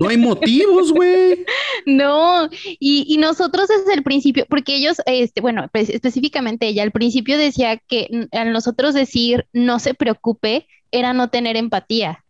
No 0.00 0.08
hay 0.08 0.16
motivos, 0.16 0.90
güey. 0.90 1.44
No, 1.84 2.48
y, 2.80 3.16
nosotros 3.18 3.68
desde 3.68 3.92
el 3.92 4.02
principio, 4.02 4.46
porque 4.48 4.74
ellos, 4.74 4.96
este, 5.04 5.42
bueno, 5.42 5.68
pues, 5.70 5.90
específicamente 5.90 6.66
ella, 6.66 6.82
al 6.82 6.92
principio 6.92 7.36
decía 7.36 7.76
que 7.76 8.26
a 8.32 8.44
nosotros 8.46 8.94
decir 8.94 9.46
no 9.52 9.78
se 9.78 9.92
preocupe 9.92 10.66
era 10.90 11.12
no 11.12 11.28
tener 11.28 11.56
empatía. 11.56 12.24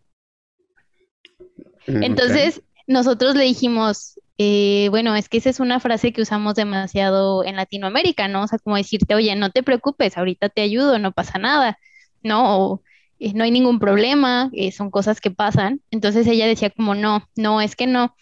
Mm, 1.86 2.02
entonces, 2.02 2.62
nosotros 2.86 3.34
le 3.34 3.44
dijimos, 3.44 4.18
eh, 4.38 4.88
bueno, 4.90 5.14
es 5.16 5.28
que 5.28 5.38
esa 5.38 5.50
es 5.50 5.60
una 5.60 5.80
frase 5.80 6.12
que 6.12 6.22
usamos 6.22 6.54
demasiado 6.54 7.44
en 7.44 7.56
Latinoamérica, 7.56 8.28
¿no? 8.28 8.42
O 8.42 8.46
sea, 8.46 8.58
como 8.58 8.76
decirte, 8.76 9.14
oye, 9.14 9.34
no 9.34 9.50
te 9.50 9.62
preocupes, 9.62 10.16
ahorita 10.16 10.48
te 10.48 10.62
ayudo, 10.62 10.98
no 10.98 11.12
pasa 11.12 11.38
nada, 11.38 11.78
¿no? 12.22 12.82
Eh, 13.18 13.32
no 13.34 13.44
hay 13.44 13.50
ningún 13.50 13.78
problema, 13.78 14.50
eh, 14.52 14.72
son 14.72 14.90
cosas 14.90 15.20
que 15.20 15.30
pasan. 15.30 15.80
Entonces 15.90 16.26
ella 16.26 16.46
decía 16.46 16.70
como, 16.70 16.94
no, 16.94 17.26
no, 17.36 17.60
es 17.60 17.76
que 17.76 17.86
no, 17.86 18.14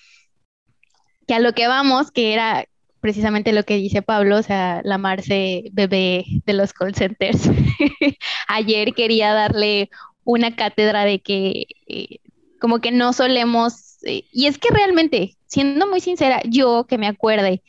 que 1.27 1.35
a 1.35 1.41
lo 1.41 1.53
que 1.53 1.67
vamos, 1.67 2.11
que 2.11 2.33
era 2.33 2.67
precisamente 3.01 3.53
lo 3.53 3.65
que 3.65 3.77
dice 3.77 4.01
Pablo, 4.03 4.39
o 4.39 4.43
sea, 4.43 4.81
la 4.85 4.99
Marce 4.99 5.65
bebé 5.73 6.25
de 6.47 6.53
los 6.55 6.73
call 6.73 6.95
centers. 6.95 7.43
Ayer 8.49 8.95
quería 8.95 9.35
darle 9.35 9.91
una 10.25 10.57
cátedra 10.57 11.05
de 11.05 11.21
que 11.21 11.67
como 12.61 12.81
que 12.81 12.93
no 12.93 13.13
solemos, 13.13 13.84
y 14.05 14.47
es 14.47 14.59
que 14.59 14.69
realmente, 14.71 15.37
siendo 15.47 15.87
muy 15.87 16.01
sincera, 16.01 16.41
yo 16.45 16.87
que 16.89 16.99
me 16.99 17.07
acuerde, 17.07 17.63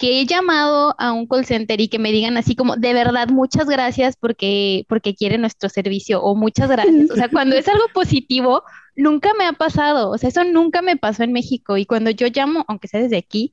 que 0.00 0.20
he 0.20 0.26
llamado 0.26 0.94
a 0.98 1.12
un 1.12 1.26
call 1.26 1.44
center 1.44 1.78
y 1.80 1.88
que 1.88 1.98
me 1.98 2.10
digan 2.10 2.38
así 2.38 2.56
como, 2.56 2.76
de 2.76 2.94
verdad, 2.94 3.28
muchas 3.28 3.66
gracias 3.66 4.16
porque, 4.16 4.86
porque 4.88 5.14
quiere 5.14 5.36
nuestro 5.36 5.68
servicio 5.68 6.22
o 6.22 6.34
muchas 6.34 6.70
gracias. 6.70 7.10
O 7.10 7.16
sea, 7.16 7.28
cuando 7.30 7.54
es 7.54 7.68
algo 7.68 7.84
positivo, 7.92 8.62
nunca 8.96 9.34
me 9.38 9.44
ha 9.44 9.52
pasado. 9.52 10.10
O 10.10 10.16
sea, 10.16 10.30
eso 10.30 10.42
nunca 10.44 10.80
me 10.80 10.96
pasó 10.96 11.22
en 11.22 11.32
México. 11.32 11.76
Y 11.76 11.84
cuando 11.84 12.10
yo 12.10 12.28
llamo, 12.32 12.64
aunque 12.66 12.88
sea 12.88 13.02
desde 13.02 13.18
aquí, 13.18 13.52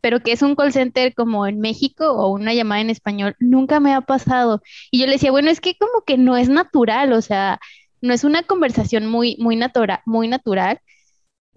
pero 0.00 0.20
que 0.20 0.32
es 0.32 0.42
un 0.42 0.56
call 0.56 0.72
center 0.72 1.14
como 1.14 1.46
en 1.46 1.60
México 1.60 2.10
o 2.10 2.32
una 2.32 2.52
llamada 2.52 2.80
en 2.80 2.90
español, 2.90 3.36
nunca 3.38 3.78
me 3.78 3.94
ha 3.94 4.00
pasado. 4.00 4.62
Y 4.90 4.98
yo 4.98 5.06
le 5.06 5.12
decía, 5.12 5.30
bueno, 5.30 5.50
es 5.50 5.60
que 5.60 5.76
como 5.76 6.02
que 6.04 6.18
no 6.18 6.36
es 6.36 6.48
natural, 6.48 7.12
o 7.12 7.22
sea, 7.22 7.60
no 8.00 8.12
es 8.12 8.24
una 8.24 8.42
conversación 8.42 9.06
muy, 9.06 9.36
muy, 9.38 9.54
natura 9.54 10.02
muy 10.04 10.26
natural. 10.26 10.80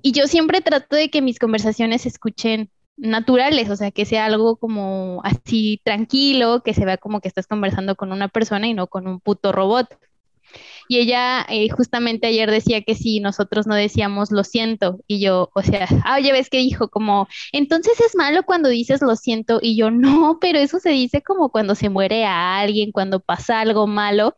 Y 0.01 0.11
yo 0.11 0.27
siempre 0.27 0.61
trato 0.61 0.95
de 0.95 1.09
que 1.09 1.21
mis 1.21 1.39
conversaciones 1.39 2.03
se 2.03 2.09
escuchen 2.09 2.69
naturales, 2.97 3.69
o 3.69 3.75
sea, 3.75 3.91
que 3.91 4.05
sea 4.05 4.25
algo 4.25 4.57
como 4.57 5.21
así 5.23 5.81
tranquilo, 5.83 6.61
que 6.63 6.73
se 6.73 6.85
vea 6.85 6.97
como 6.97 7.21
que 7.21 7.27
estás 7.27 7.47
conversando 7.47 7.95
con 7.95 8.11
una 8.11 8.27
persona 8.27 8.67
y 8.67 8.73
no 8.73 8.87
con 8.87 9.07
un 9.07 9.19
puto 9.19 9.51
robot. 9.51 9.87
Y 10.87 10.97
ella 10.97 11.45
eh, 11.49 11.69
justamente 11.69 12.27
ayer 12.27 12.49
decía 12.49 12.81
que 12.81 12.95
si 12.95 13.19
nosotros 13.19 13.67
no 13.67 13.75
decíamos 13.75 14.31
lo 14.31 14.43
siento, 14.43 14.99
y 15.07 15.19
yo, 15.19 15.51
o 15.53 15.61
sea, 15.61 15.87
ah, 16.03 16.15
oye, 16.17 16.31
ves 16.31 16.49
que 16.49 16.57
dijo 16.57 16.89
como, 16.89 17.27
entonces 17.51 17.99
es 17.99 18.15
malo 18.15 18.43
cuando 18.43 18.69
dices 18.69 19.01
lo 19.01 19.15
siento, 19.15 19.59
y 19.61 19.77
yo, 19.77 19.91
no, 19.91 20.39
pero 20.41 20.59
eso 20.59 20.79
se 20.79 20.89
dice 20.89 21.21
como 21.21 21.49
cuando 21.51 21.75
se 21.75 21.89
muere 21.89 22.25
a 22.25 22.59
alguien, 22.59 22.91
cuando 22.91 23.19
pasa 23.19 23.61
algo 23.61 23.85
malo, 23.87 24.35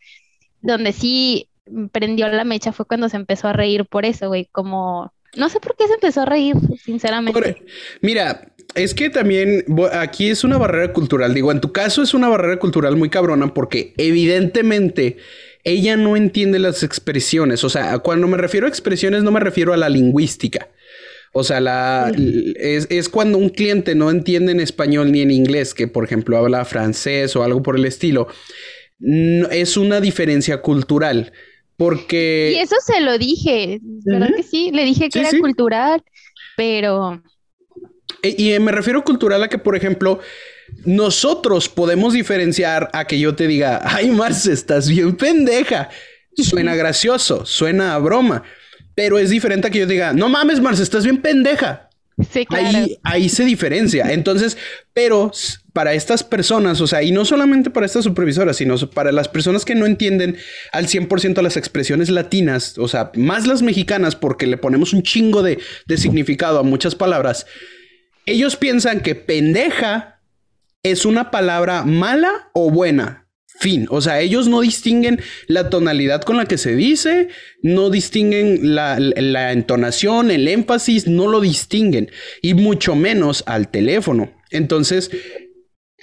donde 0.62 0.91
sí 0.91 1.50
prendió 1.91 2.28
la 2.28 2.43
mecha 2.43 2.74
fue 2.74 2.86
cuando 2.86 3.10
se 3.10 3.17
empezó 3.17 3.47
a 3.47 3.54
reír 3.54 3.86
por 3.86 4.06
eso, 4.06 4.28
güey, 4.28 4.47
como, 4.52 5.13
no 5.36 5.50
sé 5.50 5.60
por 5.60 5.76
qué 5.76 5.88
se 5.88 5.94
empezó 5.94 6.22
a 6.22 6.26
reír, 6.26 6.56
sinceramente. 6.84 7.63
mira, 8.02 8.52
es 8.76 8.94
que 8.94 9.10
también 9.10 9.65
aquí 9.94 10.30
es 10.30 10.44
una 10.44 10.58
barrera 10.58 10.94
cultural. 10.94 11.34
Digo, 11.34 11.52
en 11.52 11.62
tu 11.62 11.72
caso 11.72 12.02
es 12.02 12.13
una 12.13 12.30
barrera 12.30 12.58
cultural 12.58 12.96
muy 12.96 13.10
cabrona 13.10 13.54
porque 13.54 13.94
evidentemente 13.98 15.17
ella 15.63 15.98
no 15.98 16.15
entiende 16.15 16.60
las 16.60 16.84
expresiones. 16.84 17.63
O 17.63 17.70
sea, 17.70 18.00
cuando 18.00 18.28
me 18.28 18.38
refiero 18.38 18.65
a 18.65 18.70
expresiones 18.70 19.24
no 19.24 19.32
me 19.32 19.39
refiero 19.39 19.74
a 19.74 19.78
la 19.78 19.89
lingüística. 19.89 20.70
O 21.34 21.44
sea, 21.44 21.62
la, 21.62 22.12
es, 22.58 23.10
cuando 23.10 23.38
un 23.38 23.50
cliente 23.50 23.96
no 23.96 24.10
entiende 24.10 24.52
en 24.52 24.60
español 24.60 25.12
ni 25.12 25.22
en 25.22 25.32
inglés, 25.32 25.74
que 25.74 25.88
por 25.88 26.04
ejemplo 26.04 26.38
habla 26.38 26.65
francés 26.65 27.36
o 27.38 27.44
algo 27.44 27.63
por 27.63 27.78
el 27.78 27.86
estilo. 27.86 28.28
es 29.00 29.78
una 29.78 30.02
diferencia 30.02 30.62
cultural. 30.62 31.32
Porque. 31.82 32.54
Y 32.54 32.60
eso 32.60 32.76
se 32.86 33.02
lo 33.02 33.17
dije, 33.17 33.80
¿verdad 33.82 34.30
que 34.36 34.44
sí? 34.44 34.70
Le 34.72 34.86
dije 34.86 35.10
que 35.10 35.17
era 35.17 35.32
cultural, 35.39 36.04
pero. 36.56 37.24
E, 38.22 38.36
y, 38.38 38.60
me 38.60 38.72
refiero 38.72 39.04
cultural 39.04 39.41
a 39.41 39.50
que, 39.50 39.58
por 39.58 39.76
ejemplo, 39.76 40.20
nosotros 40.86 41.70
podemos 41.70 42.13
diferenciar 42.13 42.91
a 42.94 43.06
que 43.06 43.17
yo 43.17 43.34
te 43.34 43.48
diga, 43.48 43.82
ay, 43.84 44.12
Marce, 44.12 44.54
estás 44.54 44.88
bien 44.89 45.15
pendeja. 45.17 45.89
Suena 46.36 46.76
gracioso, 46.76 47.48
suena 47.48 47.96
a 47.96 47.98
broma. 47.98 48.44
Pero 48.94 49.17
es 49.17 49.32
diferente 49.32 49.67
a 49.67 49.72
que 49.72 49.80
yo 49.80 49.88
diga, 49.88 50.13
no 50.13 50.30
mames, 50.30 50.62
Marce, 50.62 50.84
estás 50.84 51.04
bien 51.04 51.20
pendeja. 51.20 51.89
Sí, 52.30 52.46
claro. 52.46 52.78
Ahí, 52.78 52.98
ahí 53.02 53.28
se 53.28 53.44
diferencia. 53.44 54.13
Entonces, 54.13 54.56
pero 54.94 55.32
para 55.73 55.93
estas 55.93 56.23
personas, 56.23 56.81
o 56.81 56.88
sea, 56.88 57.01
y 57.01 57.12
no 57.12 57.23
solamente 57.23 57.69
para 57.69 57.86
estas 57.86 58.03
supervisoras, 58.03 58.57
sino 58.57 58.77
para 58.89 59.12
las 59.12 59.29
personas 59.29 59.63
que 59.63 59.75
no 59.75 59.86
entienden 59.86 60.38
al 60.73 60.88
100% 60.88 61.41
las 61.41 61.55
expresiones 61.55 62.10
latinas, 62.10 62.77
o 62.77 62.88
sea, 62.88 63.12
más 63.15 63.47
las 63.47 63.62
mexicanas, 63.62 64.15
porque 64.15 64.47
le 64.47 64.57
ponemos 64.57 64.93
un 64.93 65.03
chingo 65.03 65.43
de, 65.43 65.60
de 65.86 65.97
significado 65.97 66.60
a 66.60 66.63
muchas 66.63 66.95
palabras, 66.95 67.45
ellos 68.25 68.57
piensan 68.57 68.99
que 68.99 69.15
pendeja 69.15 70.21
es 70.84 71.05
una 71.05 71.31
palabra 71.31 71.84
mala 71.84 72.49
o 72.53 72.71
buena. 72.71 73.29
Fin. 73.60 73.86
O 73.91 74.01
sea, 74.01 74.21
ellos 74.21 74.47
no 74.47 74.62
distinguen 74.62 75.21
la 75.47 75.69
tonalidad 75.69 76.23
con 76.23 76.36
la 76.36 76.45
que 76.45 76.57
se 76.57 76.75
dice, 76.75 77.27
no 77.62 77.91
distinguen 77.91 78.73
la, 78.75 78.97
la, 78.99 79.51
entonación, 79.51 80.31
el 80.31 80.47
énfasis, 80.47 81.05
no 81.05 81.27
lo 81.27 81.39
distinguen. 81.41 82.10
Y 82.41 82.55
mucho 82.55 82.95
menos 82.95 83.43
al 83.45 83.69
teléfono. 83.69 84.34
Entonces, 84.49 85.12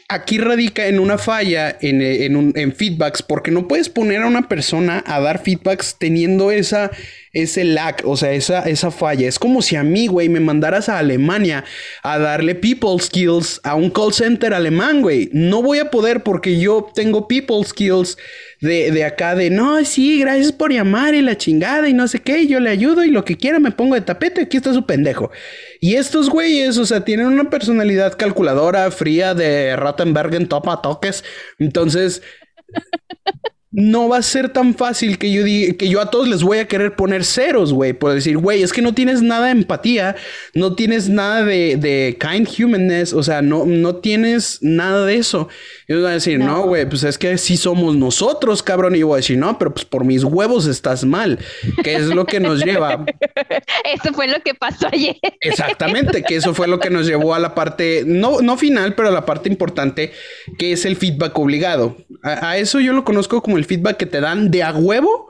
aquí 0.08 0.38
radica 0.38 0.86
en 0.86 0.98
una 1.00 1.18
falla 1.18 1.76
en, 1.82 2.00
en, 2.00 2.74
feedbacks, 2.74 3.22
porque 3.22 3.50
no 3.50 3.68
puedes 3.68 3.90
poner 3.90 4.22
a 4.22 4.26
una 4.26 4.48
persona 4.48 5.04
a 5.06 5.20
dar 5.20 5.42
feedbacks 5.42 5.96
teniendo 5.98 6.50
esa, 6.50 6.90
ese 7.34 7.64
lag, 7.64 7.96
o 8.04 8.16
sea, 8.16 8.32
esa, 8.32 8.62
esa 8.62 8.90
falla. 8.90 9.28
Es 9.28 9.38
como 9.38 9.60
si 9.60 9.76
a 9.76 9.82
mí, 9.82 10.06
güey, 10.06 10.30
me 10.30 10.40
mandaras 10.40 10.88
a 10.88 10.98
Alemania 10.98 11.64
a 12.02 12.18
darle 12.18 12.54
people 12.54 12.98
skills 12.98 13.60
a 13.64 13.74
un 13.74 13.90
call 13.90 14.14
center 14.14 14.54
alemán, 14.54 15.02
güey. 15.02 15.28
No 15.32 15.62
voy 15.62 15.78
a 15.78 15.90
poder 15.90 16.22
porque 16.22 16.58
yo 16.58 16.90
tengo 16.94 17.28
people 17.28 17.62
skills 17.64 18.16
de, 18.60 18.90
de, 18.90 19.04
acá 19.04 19.34
de, 19.34 19.50
no, 19.50 19.84
sí, 19.84 20.18
gracias 20.18 20.52
por 20.52 20.72
llamar 20.72 21.14
y 21.14 21.22
la 21.22 21.36
chingada 21.36 21.88
y 21.88 21.92
no 21.94 22.08
sé 22.08 22.20
qué, 22.20 22.46
yo 22.46 22.60
le 22.60 22.70
ayudo 22.70 23.04
y 23.04 23.10
lo 23.10 23.24
que 23.24 23.36
quiera 23.36 23.58
me 23.58 23.70
pongo 23.70 23.94
de 23.94 24.00
tapete, 24.00 24.42
aquí 24.42 24.56
está 24.56 24.72
su 24.74 24.84
pendejo. 24.84 25.30
Y 25.80 25.94
estos 25.94 26.28
güeyes, 26.28 26.78
o 26.78 26.86
sea, 26.86 27.04
tienen 27.04 27.26
una 27.26 27.50
personalidad 27.50 28.16
calculadora, 28.16 28.90
fría 28.90 29.34
de 29.34 29.76
Rattenbergen, 29.76 30.48
topa 30.48 30.82
toques. 30.82 31.24
Entonces, 31.58 32.22
no 33.70 34.08
va 34.08 34.16
a 34.16 34.22
ser 34.22 34.48
tan 34.48 34.74
fácil 34.74 35.18
que 35.18 35.30
yo 35.30 35.44
diga, 35.44 35.74
que 35.74 35.88
yo 35.88 36.00
a 36.00 36.10
todos 36.10 36.26
les 36.26 36.42
voy 36.42 36.58
a 36.58 36.66
querer 36.66 36.96
poner 36.96 37.24
ceros, 37.24 37.72
güey. 37.72 37.92
Por 37.92 38.14
decir, 38.14 38.38
güey, 38.38 38.62
es 38.62 38.72
que 38.72 38.80
no 38.80 38.94
tienes 38.94 39.20
nada 39.20 39.46
de 39.46 39.52
empatía, 39.52 40.16
no 40.54 40.74
tienes 40.74 41.08
nada 41.10 41.44
de, 41.44 41.76
de 41.76 42.16
kind 42.18 42.48
humanness, 42.58 43.12
o 43.12 43.22
sea, 43.22 43.42
no, 43.42 43.66
no 43.66 43.96
tienes 43.96 44.58
nada 44.62 45.04
de 45.04 45.16
eso. 45.16 45.48
Y 45.86 45.94
voy 45.94 46.06
a 46.06 46.10
decir, 46.10 46.38
no, 46.38 46.62
güey, 46.62 46.88
pues 46.88 47.02
es 47.04 47.18
que 47.18 47.36
sí 47.36 47.58
somos 47.58 47.94
nosotros, 47.94 48.62
cabrón. 48.62 48.96
Y 48.96 49.00
yo 49.00 49.08
voy 49.08 49.16
a 49.16 49.18
decir, 49.18 49.36
no, 49.36 49.58
pero 49.58 49.74
pues 49.74 49.84
por 49.84 50.04
mis 50.04 50.24
huevos 50.24 50.66
estás 50.66 51.04
mal. 51.04 51.38
Que 51.82 51.96
es 51.96 52.06
lo 52.06 52.24
que 52.24 52.40
nos 52.40 52.64
lleva. 52.64 53.04
eso 53.84 54.14
fue 54.14 54.28
lo 54.28 54.40
que 54.42 54.54
pasó 54.54 54.88
ayer. 54.90 55.16
Exactamente, 55.40 56.22
que 56.22 56.36
eso 56.36 56.54
fue 56.54 56.68
lo 56.68 56.78
que 56.78 56.88
nos 56.88 57.06
llevó 57.06 57.34
a 57.34 57.38
la 57.38 57.54
parte, 57.54 58.04
no, 58.06 58.40
no 58.40 58.56
final, 58.56 58.94
pero 58.94 59.08
a 59.08 59.10
la 59.10 59.26
parte 59.26 59.50
importante, 59.50 60.12
que 60.58 60.72
es 60.72 60.86
el 60.86 60.96
feedback 60.96 61.38
obligado. 61.38 61.98
a 62.22 62.56
eso 62.56 62.80
yo 62.80 62.94
lo 62.94 63.04
conozco 63.04 63.42
como 63.42 63.57
el 63.58 63.64
feedback 63.64 63.96
que 63.96 64.06
te 64.06 64.20
dan 64.20 64.50
de 64.50 64.62
a 64.62 64.72
huevo 64.72 65.28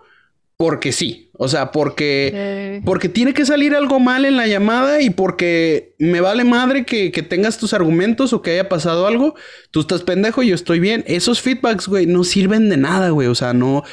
porque 0.59 0.91
sí. 0.91 1.31
O 1.35 1.47
sea, 1.47 1.71
porque, 1.71 2.83
porque 2.85 3.09
tiene 3.09 3.33
que 3.33 3.47
salir 3.47 3.77
algo 3.77 4.01
mal 4.01 4.25
en 4.25 4.37
la 4.37 4.49
llamada 4.49 5.01
y 5.01 5.11
porque 5.11 5.95
me 6.01 6.21
vale 6.21 6.43
madre 6.43 6.85
que, 6.85 7.11
tengas 7.23 7.59
tus 7.59 7.73
argumentos 7.73 8.33
o 8.33 8.43
que 8.43 8.51
haya 8.51 8.69
pasado 8.69 9.07
algo. 9.07 9.37
Tú 9.71 9.81
estás 9.81 10.03
pendejo 10.03 10.43
y 10.43 10.49
yo 10.49 10.57
estoy 10.57 10.81
bien. 10.81 11.05
Esos 11.07 11.41
feedbacks, 11.41 11.87
güey, 11.87 12.07
no 12.07 12.25
sirven 12.25 12.69
de 12.69 12.77
nada, 12.77 13.11
güey. 13.11 13.29
O 13.29 13.37
sea, 13.37 13.53
no, 13.55 13.85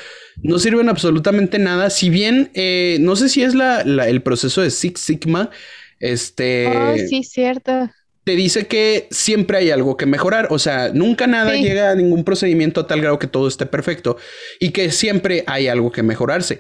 no 0.41 0.57
sirven 0.57 0.89
absolutamente 0.89 1.59
nada. 1.59 1.91
Si 1.91 2.09
bien, 2.09 2.49
eh, 2.55 2.97
no 2.99 3.15
sé 3.15 3.29
si 3.29 3.43
es 3.43 3.53
la, 3.53 3.81
el 3.81 4.23
proceso 4.23 4.61
de 4.61 4.71
Six 4.71 4.99
Sigma. 4.99 5.51
Este. 5.99 6.65
Oh, 6.75 6.95
sí, 7.07 7.23
cierto 7.23 7.91
te 8.25 8.35
dice 8.35 8.65
que 8.65 9.07
siempre 9.11 9.59
hay 9.59 9.69
algo 9.69 9.95
que 9.97 10.07
mejorar. 10.07 10.47
O 10.49 10.59
sea, 10.59 10.89
nunca 10.89 11.27
nada 11.27 11.53
llega 11.55 11.91
a 11.91 11.95
ningún 11.95 12.23
procedimiento 12.23 12.81
a 12.81 12.87
tal 12.87 12.99
grado 12.99 13.19
que 13.19 13.27
todo 13.27 13.47
esté 13.47 13.67
perfecto 13.67 14.17
y 14.59 14.71
que 14.71 14.91
siempre 14.91 15.43
hay 15.47 15.67
algo 15.67 15.91
que 15.91 16.03
mejorarse. 16.03 16.59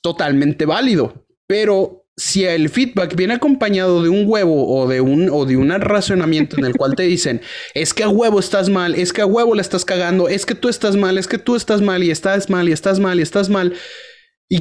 Totalmente 0.00 0.64
válido. 0.64 1.26
Pero 1.48 2.06
si 2.16 2.44
el 2.44 2.68
feedback 2.70 3.16
viene 3.16 3.34
acompañado 3.34 4.02
de 4.02 4.08
un 4.08 4.24
huevo 4.26 4.74
o 4.74 4.88
de 4.88 5.00
un, 5.00 5.28
o 5.28 5.44
de 5.44 5.56
un 5.56 5.70
racionamiento 5.70 6.56
en 6.56 6.64
el 6.64 6.76
cual 6.76 6.94
te 6.94 7.02
dicen, 7.02 7.42
es 7.74 7.92
que 7.92 8.04
a 8.04 8.08
huevo 8.08 8.38
estás 8.38 8.68
mal, 8.68 8.94
es 8.94 9.12
que 9.12 9.22
a 9.22 9.26
huevo 9.26 9.56
la 9.56 9.62
estás 9.62 9.84
cagando, 9.84 10.28
es 10.28 10.46
que 10.46 10.54
tú 10.54 10.68
estás 10.68 10.96
mal, 10.96 11.18
es 11.18 11.26
que 11.26 11.38
tú 11.38 11.56
estás 11.56 11.82
mal 11.82 12.04
y 12.04 12.12
estás 12.12 12.48
mal 12.48 12.68
y 12.68 12.72
estás 12.72 13.00
mal 13.00 13.18
y 13.18 13.22
estás 13.22 13.48
mal. 13.48 13.74
Y 13.74 13.76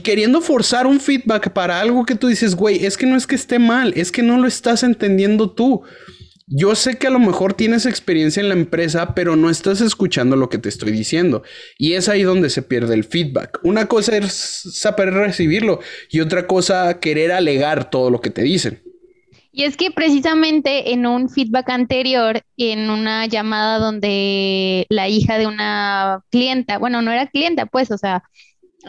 queriendo 0.04 0.42
forzar 0.42 0.88
un 0.88 1.00
feedback 1.00 1.52
para 1.52 1.80
algo 1.80 2.06
que 2.06 2.16
tú 2.16 2.28
dices, 2.28 2.56
güey, 2.56 2.86
es 2.86 2.98
que 2.98 3.06
no 3.06 3.16
es 3.16 3.28
que 3.28 3.36
esté 3.36 3.60
mal, 3.60 3.94
es 3.96 4.12
que 4.12 4.24
no 4.24 4.38
lo 4.38 4.48
estás 4.48 4.84
entendiendo 4.84 5.52
tú. 5.52 5.84
Yo 6.48 6.76
sé 6.76 6.98
que 6.98 7.08
a 7.08 7.12
lo 7.12 7.20
mejor 7.20 7.54
tienes 7.54 7.88
experiencia 7.88 8.40
en 8.40 8.50
la 8.50 8.56
empresa, 8.56 9.16
pero 9.16 9.36
no 9.36 9.50
estás 9.50 9.82
escuchando 9.82 10.36
lo 10.36 10.48
que 10.48 10.60
te 10.60 10.70
estoy 10.70 10.92
diciendo. 10.92 11.42
Y 11.80 11.94
es 11.94 12.08
ahí 12.08 12.22
donde 12.22 12.52
se 12.52 12.62
pierde 12.62 12.94
el 12.94 13.04
feedback. 13.04 13.60
Una 13.64 13.88
cosa 13.88 14.16
es 14.18 14.32
saber 14.74 15.12
recibirlo 15.12 15.80
y 16.12 16.20
otra 16.20 16.46
cosa 16.46 17.00
querer 17.00 17.32
alegar 17.32 17.90
todo 17.90 18.12
lo 18.12 18.22
que 18.22 18.30
te 18.30 18.44
dicen. 18.44 18.84
Y 19.52 19.64
es 19.64 19.78
que 19.78 19.90
precisamente 19.90 20.92
en 20.92 21.08
un 21.08 21.30
feedback 21.30 21.70
anterior, 21.70 22.42
en 22.58 22.90
una 22.90 23.26
llamada 23.26 23.80
donde 23.80 24.86
la 24.90 25.08
hija 25.08 25.38
de 25.38 25.48
una 25.48 26.20
clienta, 26.30 26.78
bueno, 26.78 27.02
no 27.02 27.12
era 27.12 27.28
clienta, 27.28 27.66
pues, 27.66 27.90
o 27.90 27.98
sea, 27.98 28.24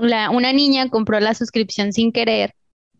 una 0.01 0.53
niña 0.53 0.89
compró 0.89 1.21
la 1.21 1.35
suscripción 1.35 1.93
sin 1.93 2.13
querer, 2.13 2.55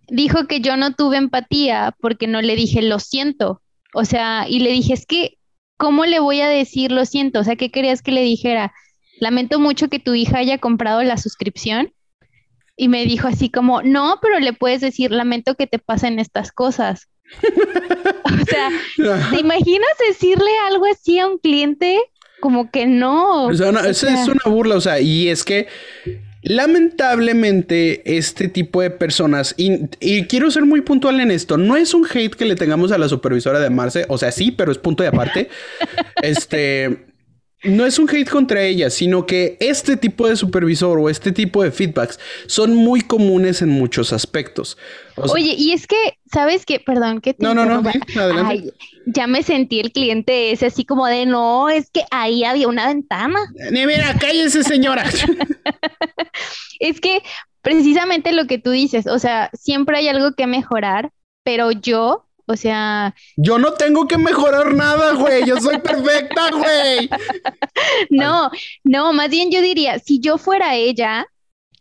dijo 0.09 0.47
que 0.47 0.61
yo 0.61 0.77
no 0.77 0.95
tuve 0.95 1.17
empatía 1.17 1.95
porque 2.01 2.27
no 2.27 2.43
le 2.43 2.57
dije 2.57 2.83
lo 2.83 2.99
siento 2.99 3.61
o 3.99 4.05
sea, 4.05 4.45
y 4.47 4.59
le 4.59 4.73
dije, 4.73 4.93
es 4.93 5.07
que, 5.07 5.39
¿cómo 5.79 6.05
le 6.05 6.21
voy 6.21 6.43
a 6.43 6.49
decir 6.49 6.93
lo 6.93 7.07
siento? 7.07 7.41
O 7.41 7.45
sea, 7.45 7.57
¿qué 7.57 7.71
querías 7.71 8.03
que 8.03 8.13
le 8.13 8.21
dijera? 8.21 8.75
Lamento 9.21 9.59
mucho 9.59 9.89
que 9.89 9.99
tu 9.99 10.15
hija 10.15 10.37
haya 10.37 10.59
comprado 10.59 11.03
la 11.03 11.17
suscripción. 11.17 11.95
Y 12.77 12.89
me 12.89 13.07
dijo 13.07 13.27
así 13.27 13.49
como, 13.49 13.81
no, 13.81 14.19
pero 14.21 14.39
le 14.39 14.53
puedes 14.53 14.83
decir, 14.83 15.13
lamento 15.13 15.55
que 15.55 15.67
te 15.67 15.79
pasen 15.79 16.19
estas 16.19 16.53
cosas. 16.53 17.09
o 17.43 18.45
sea, 18.47 18.69
¿te 19.31 19.41
imaginas 19.41 19.89
decirle 20.07 20.51
algo 20.69 20.85
así 20.93 21.19
a 21.19 21.27
un 21.27 21.39
cliente? 21.39 21.99
Como 22.41 22.71
que 22.71 22.85
no. 22.87 23.47
O 23.47 23.55
sea, 23.55 23.71
es 23.89 24.03
una 24.03 24.45
burla, 24.45 24.75
o 24.75 24.81
sea, 24.83 25.01
y 25.01 25.29
es 25.29 25.43
que 25.43 25.69
Lamentablemente, 26.49 28.17
este 28.17 28.47
tipo 28.47 28.81
de 28.81 28.91
personas, 28.91 29.53
y, 29.57 29.89
quiero 30.27 30.49
ser 30.53 30.65
muy 30.65 30.81
puntual 30.81 31.19
en 31.21 31.33
esto, 31.33 31.59
no 31.59 31.77
es 31.77 31.93
un 31.93 32.07
hate 32.07 32.37
que 32.37 32.45
le 32.45 32.55
tengamos 32.55 32.93
a 32.93 32.99
la 32.99 33.09
supervisora 33.09 33.59
de 33.59 33.69
Marce, 33.69 34.05
o 34.09 34.17
sea, 34.17 34.31
sí, 34.31 34.53
pero 34.53 34.71
es 34.71 34.79
punto 34.79 35.03
de 35.03 35.09
aparte. 35.09 35.49
este, 36.23 37.07
no 37.63 37.87
es 37.87 37.99
un 37.99 38.09
hate 38.09 38.29
contra 38.29 38.63
ella, 38.63 38.91
sino 38.91 39.27
que 39.27 39.57
este 39.61 39.97
tipo 39.97 40.29
de 40.29 40.37
supervisor 40.37 40.99
o 40.99 41.09
este 41.09 41.33
tipo 41.33 41.63
de 41.63 41.73
feedbacks 41.73 42.19
son 42.47 42.75
muy 42.75 43.01
comunes 43.01 43.63
en 43.63 43.71
muchos 43.71 44.13
aspectos. 44.13 44.77
Oye, 45.17 45.55
y 45.57 45.73
es 45.73 45.87
que, 45.87 45.97
¿sabes 46.31 46.67
qué? 46.67 46.81
Perdón, 46.81 47.21
que 47.21 47.35
te 47.35 47.43
No, 47.43 47.55
no, 47.55 47.65
no, 47.65 47.83
adelante. 48.17 48.75
ya 49.07 49.27
me 49.27 49.43
sentí 49.43 49.81
el 49.81 49.91
cliente 49.91 50.53
ese 50.53 50.67
así 50.67 50.85
como 50.85 51.07
de, 51.07 51.27
no, 51.27 51.69
es 51.71 51.91
que 51.91 52.05
ahí 52.11 52.45
había 52.45 52.69
una 52.69 52.89
ventana. 52.89 53.39
Ni 53.71 53.87
mira, 53.87 54.15
cállese 54.19 54.63
señora. 54.63 55.05
es 56.81 57.01
que 57.01 57.23
precisamente 57.63 58.33
lo 58.33 58.47
que 58.47 58.59
tú 58.59 58.71
dices, 58.71 59.07
o 59.07 59.19
sea, 59.19 59.51
siempre 59.55 59.99
hay 59.99 60.09
algo 60.09 60.33
que 60.35 60.47
mejorar, 60.47 61.11
pero 61.43 61.73
yo 61.73 62.26
o 62.47 62.57
sea. 62.57 63.15
Yo 63.37 63.59
no 63.59 63.73
tengo 63.73 64.07
que 64.07 64.19
mejorar 64.19 64.75
nada, 64.75 65.15
güey. 65.15 65.45
Yo 65.47 65.61
soy 65.61 65.79
perfecta, 65.79 66.51
güey. 66.51 67.09
no, 68.11 68.51
no, 68.85 69.13
más 69.13 69.31
bien 69.31 69.51
yo 69.51 69.61
diría, 69.61 69.99
si 69.99 70.21
yo 70.21 70.39
fuera 70.39 70.75
ella, 70.75 71.27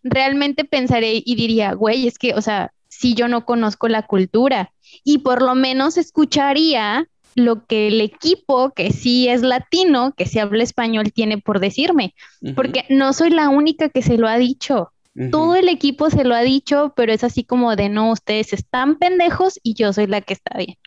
realmente 0.03 0.66
pensaré 0.66 1.22
y 1.26 1.36
diría, 1.36 1.74
güey, 1.74 2.07
es 2.07 2.18
que, 2.18 2.34
o 2.34 2.41
sea, 2.41 2.72
si 2.88 3.13
yo 3.13 3.28
no 3.28 3.45
conozco 3.45 3.88
la 3.88 4.03
cultura 4.03 4.72
y 5.03 5.20
por 5.20 5.41
lo 5.41 5.55
menos 5.55 5.97
escucharía 5.97 7.07
lo 7.36 7.66
que 7.66 7.88
el 7.88 7.99
equipo, 7.99 8.72
que 8.72 8.91
sí 8.91 9.28
es 9.28 9.41
latino, 9.41 10.13
que 10.16 10.26
sí 10.26 10.39
habla 10.39 10.63
español, 10.63 11.11
tiene 11.11 11.38
por 11.38 11.59
decirme, 11.59 12.16
porque 12.55 12.86
no 12.89 13.11
soy 13.11 13.30
la 13.30 13.49
única 13.49 13.89
que 13.89 14.01
se 14.01 14.18
lo 14.18 14.28
ha 14.28 14.38
dicho. 14.38 14.93
Todo 15.32 15.55
el 15.55 15.70
equipo 15.70 16.09
se 16.09 16.26
lo 16.26 16.36
ha 16.36 16.41
dicho, 16.41 16.93
pero 16.97 17.13
es 17.13 17.24
así 17.24 17.45
como 17.45 17.78
de 17.78 17.88
no, 17.88 18.11
ustedes 18.11 18.51
están 18.51 18.97
pendejos 18.97 19.59
y 19.63 19.74
yo 19.74 19.93
soy 19.93 20.07
la 20.07 20.20
que 20.20 20.34
está 20.34 20.57
bien. 20.57 20.78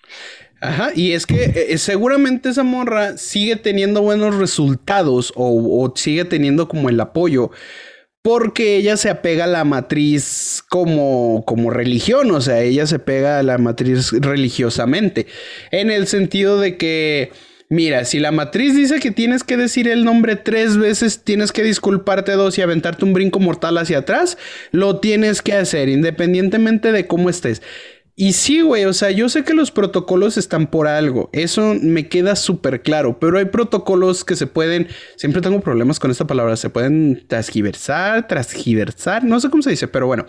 Ajá, 0.60 0.90
y 0.94 1.12
es 1.12 1.24
que 1.24 1.44
eh, 1.44 1.66
eh, 1.70 1.78
seguramente 1.78 2.50
esa 2.50 2.62
morra 2.62 3.16
sigue 3.16 3.56
teniendo 3.56 4.02
buenos 4.02 4.34
resultados 4.34 5.32
o, 5.34 5.82
o, 5.82 5.96
sigue 5.96 6.24
teniendo 6.24 6.68
como 6.68 6.88
el 6.88 7.00
apoyo 7.00 7.50
porque 8.20 8.76
ella 8.76 8.96
se 8.96 9.08
apega 9.08 9.44
a 9.44 9.46
la 9.46 9.64
matriz 9.64 10.62
como, 10.68 11.44
como 11.46 11.70
religión, 11.70 12.30
o 12.32 12.40
sea, 12.40 12.60
ella 12.60 12.86
se 12.86 12.98
pega 12.98 13.38
a 13.38 13.42
la 13.42 13.56
matriz 13.56 14.12
religiosamente, 14.12 15.26
en 15.70 15.90
el 15.90 16.06
sentido 16.06 16.60
de 16.60 16.76
que 16.76 17.30
Mira, 17.70 18.06
si 18.06 18.18
la 18.18 18.32
matriz 18.32 18.74
dice 18.74 18.98
que 18.98 19.10
tienes 19.10 19.44
que 19.44 19.58
decir 19.58 19.88
el 19.88 20.02
nombre 20.02 20.36
tres 20.36 20.78
veces, 20.78 21.22
tienes 21.22 21.52
que 21.52 21.62
disculparte 21.62 22.32
dos 22.32 22.56
y 22.56 22.62
aventarte 22.62 23.04
un 23.04 23.12
brinco 23.12 23.40
mortal 23.40 23.76
hacia 23.76 23.98
atrás, 23.98 24.38
lo 24.70 25.00
tienes 25.00 25.42
que 25.42 25.52
hacer, 25.52 25.90
independientemente 25.90 26.92
de 26.92 27.06
cómo 27.06 27.28
estés. 27.28 27.60
Y 28.20 28.32
sí, 28.32 28.62
güey, 28.62 28.84
o 28.86 28.92
sea, 28.94 29.12
yo 29.12 29.28
sé 29.28 29.44
que 29.44 29.54
los 29.54 29.70
protocolos 29.70 30.38
están 30.38 30.66
por 30.66 30.88
algo, 30.88 31.28
eso 31.32 31.76
me 31.80 32.08
queda 32.08 32.34
súper 32.34 32.82
claro, 32.82 33.20
pero 33.20 33.38
hay 33.38 33.44
protocolos 33.44 34.24
que 34.24 34.34
se 34.34 34.48
pueden, 34.48 34.88
siempre 35.16 35.40
tengo 35.40 35.60
problemas 35.60 36.00
con 36.00 36.10
esta 36.10 36.26
palabra, 36.26 36.56
se 36.56 36.68
pueden 36.68 37.24
transgiversar, 37.28 38.26
transgiversar, 38.26 39.22
no 39.22 39.38
sé 39.38 39.50
cómo 39.50 39.62
se 39.62 39.70
dice, 39.70 39.86
pero 39.86 40.08
bueno. 40.08 40.26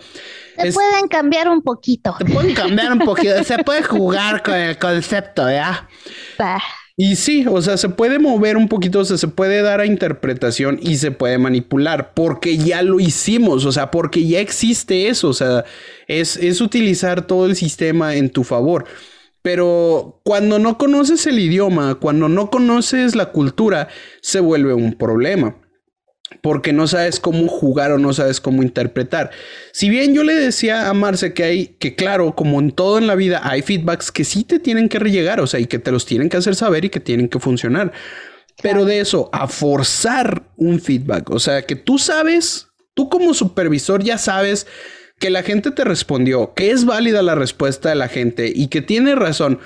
Se 0.56 0.72
pueden 0.72 1.08
cambiar 1.08 1.48
un 1.48 1.62
poquito. 1.62 2.14
Se 2.18 2.26
pueden 2.26 2.54
cambiar 2.54 2.92
un 2.92 3.00
poquito, 3.00 3.42
se 3.42 3.58
puede 3.64 3.82
jugar 3.82 4.42
con 4.44 4.54
el 4.54 4.78
concepto, 4.78 5.50
¿ya? 5.50 5.88
Y 7.02 7.16
sí, 7.16 7.46
o 7.48 7.62
sea, 7.62 7.78
se 7.78 7.88
puede 7.88 8.18
mover 8.18 8.58
un 8.58 8.68
poquito, 8.68 8.98
o 9.00 9.04
sea, 9.06 9.16
se 9.16 9.26
puede 9.26 9.62
dar 9.62 9.80
a 9.80 9.86
interpretación 9.86 10.78
y 10.82 10.96
se 10.96 11.10
puede 11.10 11.38
manipular, 11.38 12.12
porque 12.12 12.58
ya 12.58 12.82
lo 12.82 13.00
hicimos, 13.00 13.64
o 13.64 13.72
sea, 13.72 13.90
porque 13.90 14.26
ya 14.26 14.38
existe 14.40 15.08
eso, 15.08 15.30
o 15.30 15.32
sea, 15.32 15.64
es, 16.08 16.36
es 16.36 16.60
utilizar 16.60 17.26
todo 17.26 17.46
el 17.46 17.56
sistema 17.56 18.16
en 18.16 18.28
tu 18.28 18.44
favor. 18.44 18.84
Pero 19.40 20.20
cuando 20.24 20.58
no 20.58 20.76
conoces 20.76 21.26
el 21.26 21.38
idioma, 21.38 21.94
cuando 21.94 22.28
no 22.28 22.50
conoces 22.50 23.16
la 23.16 23.32
cultura, 23.32 23.88
se 24.20 24.40
vuelve 24.40 24.74
un 24.74 24.92
problema 24.92 25.56
porque 26.42 26.72
no 26.72 26.86
sabes 26.86 27.20
cómo 27.20 27.48
jugar 27.48 27.92
o 27.92 27.98
no 27.98 28.12
sabes 28.12 28.40
cómo 28.40 28.62
interpretar. 28.62 29.30
Si 29.72 29.90
bien 29.90 30.14
yo 30.14 30.22
le 30.22 30.34
decía 30.34 30.88
a 30.88 30.94
Marce 30.94 31.34
que 31.34 31.44
hay, 31.44 31.66
que 31.78 31.94
claro, 31.94 32.34
como 32.34 32.60
en 32.60 32.72
todo 32.72 32.98
en 32.98 33.06
la 33.06 33.14
vida, 33.14 33.40
hay 33.44 33.62
feedbacks 33.62 34.10
que 34.12 34.24
sí 34.24 34.44
te 34.44 34.58
tienen 34.58 34.88
que 34.88 34.98
rellegar, 34.98 35.40
o 35.40 35.46
sea, 35.46 35.60
y 35.60 35.66
que 35.66 35.78
te 35.78 35.92
los 35.92 36.06
tienen 36.06 36.28
que 36.28 36.36
hacer 36.36 36.54
saber 36.54 36.84
y 36.84 36.90
que 36.90 37.00
tienen 37.00 37.28
que 37.28 37.38
funcionar. 37.38 37.92
Pero 38.62 38.84
de 38.84 39.00
eso, 39.00 39.30
a 39.32 39.48
forzar 39.48 40.42
un 40.56 40.80
feedback, 40.80 41.30
o 41.30 41.38
sea, 41.38 41.62
que 41.62 41.76
tú 41.76 41.98
sabes, 41.98 42.68
tú 42.94 43.08
como 43.08 43.34
supervisor 43.34 44.02
ya 44.02 44.18
sabes 44.18 44.66
que 45.18 45.30
la 45.30 45.42
gente 45.42 45.70
te 45.70 45.84
respondió, 45.84 46.54
que 46.54 46.70
es 46.70 46.84
válida 46.84 47.22
la 47.22 47.34
respuesta 47.34 47.90
de 47.90 47.94
la 47.94 48.08
gente 48.08 48.50
y 48.54 48.68
que 48.68 48.80
tiene 48.80 49.14
razón. 49.14 49.60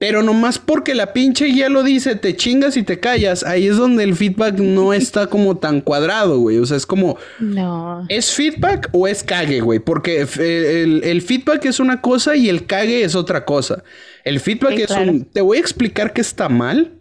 Pero 0.00 0.22
nomás 0.22 0.58
porque 0.58 0.94
la 0.94 1.12
pinche 1.12 1.44
guía 1.44 1.68
lo 1.68 1.82
dice, 1.82 2.16
te 2.16 2.34
chingas 2.34 2.78
y 2.78 2.82
te 2.82 3.00
callas. 3.00 3.44
Ahí 3.44 3.66
es 3.66 3.76
donde 3.76 4.02
el 4.02 4.16
feedback 4.16 4.54
no 4.58 4.94
está 4.94 5.26
como 5.26 5.58
tan 5.58 5.82
cuadrado, 5.82 6.38
güey. 6.38 6.56
O 6.56 6.64
sea, 6.64 6.78
es 6.78 6.86
como. 6.86 7.18
No. 7.38 8.06
¿Es 8.08 8.32
feedback 8.32 8.88
o 8.92 9.06
es 9.06 9.22
cague, 9.22 9.60
güey? 9.60 9.78
Porque 9.78 10.20
el, 10.22 11.20
feedback 11.20 11.66
es 11.66 11.80
una 11.80 12.00
cosa 12.00 12.34
y 12.34 12.48
el 12.48 12.64
cague 12.64 13.04
es 13.04 13.14
otra 13.14 13.44
cosa. 13.44 13.84
El 14.24 14.40
feedback 14.40 14.78
es 14.78 14.90
un. 14.90 15.26
Te 15.26 15.42
voy 15.42 15.58
a 15.58 15.60
explicar 15.60 16.14
que 16.14 16.22
está 16.22 16.48
mal 16.48 16.98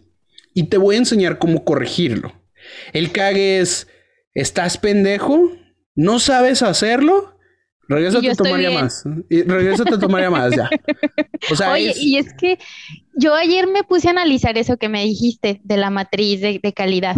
y 0.53 0.63
te 0.63 0.75
voy 0.77 0.95
a 0.95 0.99
enseñar 0.99 1.37
cómo 1.37 1.63
corregirlo. 1.63 2.33
El 2.91 3.13
cague 3.13 3.61
es. 3.61 3.87
¿Estás 4.33 4.77
pendejo? 4.77 5.53
¿No 5.95 6.19
sabes 6.19 6.61
hacerlo? 6.63 7.38
Regrésate 7.89 8.29
a 8.29 8.35
tomaría 8.35 8.69
más. 8.69 9.03
Y 9.29 9.41
regrésate 9.41 9.95
a 9.95 9.99
tomaría 9.99 10.29
más, 10.29 10.55
ya. 10.55 10.69
O 11.51 11.55
sea, 11.55 11.71
Oye, 11.71 11.91
y 11.99 12.17
es 12.17 12.33
que 12.35 12.59
yo 13.15 13.33
ayer 13.33 13.65
me 13.65 13.83
puse 13.83 14.07
a 14.07 14.11
analizar 14.11 14.57
eso 14.59 14.77
que 14.77 14.89
me 14.89 15.03
dijiste 15.03 15.59
de 15.63 15.77
la 15.77 15.89
matriz 15.89 16.39
de, 16.39 16.73
calidad. 16.73 17.17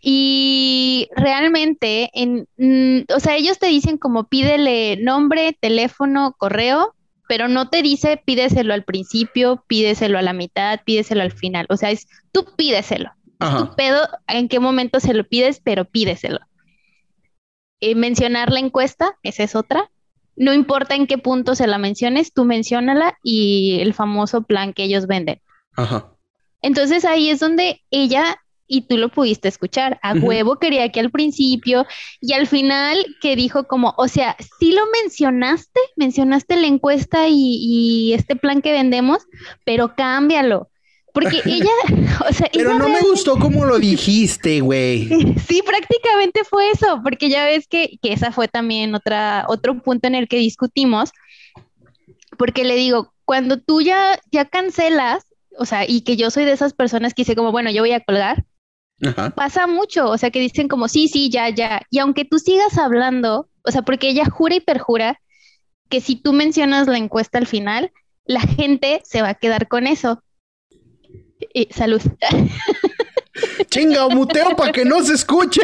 Y 0.00 1.08
realmente, 1.16 2.10
en, 2.14 2.46
mm, 2.56 3.12
o 3.16 3.18
sea, 3.18 3.36
ellos 3.36 3.58
te 3.58 3.66
dicen 3.66 3.98
como 3.98 4.28
pídele 4.28 4.96
nombre, 4.98 5.56
teléfono, 5.60 6.36
correo, 6.38 6.94
pero 7.28 7.48
no 7.48 7.68
te 7.68 7.82
dice 7.82 8.22
pídeselo 8.24 8.74
al 8.74 8.84
principio, 8.84 9.64
pídeselo 9.66 10.18
a 10.18 10.22
la 10.22 10.34
mitad, 10.34 10.80
pídeselo 10.84 11.22
al 11.22 11.32
final. 11.32 11.66
O 11.68 11.76
sea, 11.76 11.90
es 11.90 12.06
tú 12.30 12.46
pídeselo. 12.56 13.10
tu 13.40 13.74
pedo 13.74 14.08
en 14.28 14.48
qué 14.48 14.60
momento 14.60 15.00
se 15.00 15.14
lo 15.14 15.24
pides, 15.24 15.60
pero 15.64 15.84
pídeselo. 15.84 16.38
Eh, 17.86 17.94
mencionar 17.94 18.50
la 18.50 18.60
encuesta, 18.60 19.18
esa 19.22 19.42
es 19.42 19.54
otra. 19.54 19.90
No 20.36 20.54
importa 20.54 20.94
en 20.94 21.06
qué 21.06 21.18
punto 21.18 21.54
se 21.54 21.66
la 21.66 21.76
menciones, 21.76 22.32
tú 22.32 22.46
menciónala 22.46 23.18
y 23.22 23.76
el 23.80 23.92
famoso 23.92 24.44
plan 24.44 24.72
que 24.72 24.84
ellos 24.84 25.06
venden. 25.06 25.42
Ajá. 25.76 26.10
Entonces 26.62 27.04
ahí 27.04 27.28
es 27.28 27.40
donde 27.40 27.82
ella, 27.90 28.38
y 28.66 28.86
tú 28.86 28.96
lo 28.96 29.10
pudiste 29.10 29.48
escuchar, 29.48 30.00
a 30.02 30.14
huevo 30.14 30.58
quería 30.58 30.90
que 30.92 31.00
al 31.00 31.10
principio 31.10 31.84
y 32.22 32.32
al 32.32 32.46
final 32.46 33.04
que 33.20 33.36
dijo 33.36 33.64
como, 33.64 33.92
o 33.98 34.08
sea, 34.08 34.34
sí 34.58 34.72
lo 34.72 34.86
mencionaste, 35.02 35.78
mencionaste 35.94 36.56
la 36.56 36.68
encuesta 36.68 37.28
y, 37.28 37.58
y 37.60 38.14
este 38.14 38.34
plan 38.34 38.62
que 38.62 38.72
vendemos, 38.72 39.26
pero 39.66 39.94
cámbialo. 39.94 40.70
Porque 41.14 41.40
ella, 41.46 41.70
o 42.28 42.32
sea, 42.32 42.50
Pero 42.52 42.78
no 42.78 42.88
me 42.88 43.00
gustó 43.00 43.38
cómo 43.38 43.64
lo 43.64 43.78
dijiste, 43.78 44.60
güey. 44.60 45.08
Sí, 45.46 45.62
prácticamente 45.62 46.42
fue 46.44 46.70
eso, 46.70 47.00
porque 47.02 47.30
ya 47.30 47.44
ves 47.44 47.66
que, 47.68 47.98
que 48.02 48.12
esa 48.12 48.32
fue 48.32 48.48
también 48.48 48.94
otra, 48.94 49.46
otro 49.48 49.80
punto 49.80 50.08
en 50.08 50.16
el 50.16 50.28
que 50.28 50.36
discutimos, 50.36 51.12
porque 52.36 52.64
le 52.64 52.74
digo, 52.74 53.14
cuando 53.24 53.58
tú 53.60 53.80
ya, 53.80 54.18
ya 54.32 54.44
cancelas, 54.44 55.24
o 55.56 55.64
sea, 55.64 55.88
y 55.88 56.00
que 56.00 56.16
yo 56.16 56.30
soy 56.30 56.44
de 56.44 56.52
esas 56.52 56.74
personas 56.74 57.14
que 57.14 57.22
dice 57.22 57.36
como, 57.36 57.52
bueno, 57.52 57.70
yo 57.70 57.82
voy 57.82 57.92
a 57.92 58.00
colgar, 58.00 58.44
pasa 59.36 59.66
mucho, 59.66 60.08
o 60.08 60.18
sea, 60.18 60.30
que 60.30 60.40
dicen 60.40 60.66
como, 60.66 60.88
sí, 60.88 61.08
sí, 61.08 61.30
ya, 61.30 61.48
ya, 61.50 61.82
y 61.90 61.98
aunque 61.98 62.24
tú 62.24 62.38
sigas 62.38 62.76
hablando, 62.78 63.48
o 63.62 63.70
sea, 63.70 63.82
porque 63.82 64.08
ella 64.08 64.24
jura 64.24 64.56
y 64.56 64.60
perjura 64.60 65.20
que 65.88 66.00
si 66.00 66.16
tú 66.16 66.32
mencionas 66.32 66.88
la 66.88 66.98
encuesta 66.98 67.38
al 67.38 67.46
final, 67.46 67.92
la 68.24 68.40
gente 68.40 69.00
se 69.04 69.22
va 69.22 69.30
a 69.30 69.34
quedar 69.34 69.68
con 69.68 69.86
eso. 69.86 70.23
Y 71.54 71.68
salud. 71.70 72.02
Chinga, 73.70 74.08
muteo 74.08 74.54
para 74.56 74.72
que 74.72 74.84
no 74.84 75.02
se 75.02 75.14
escuche. 75.14 75.62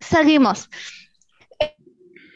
Seguimos. 0.00 0.70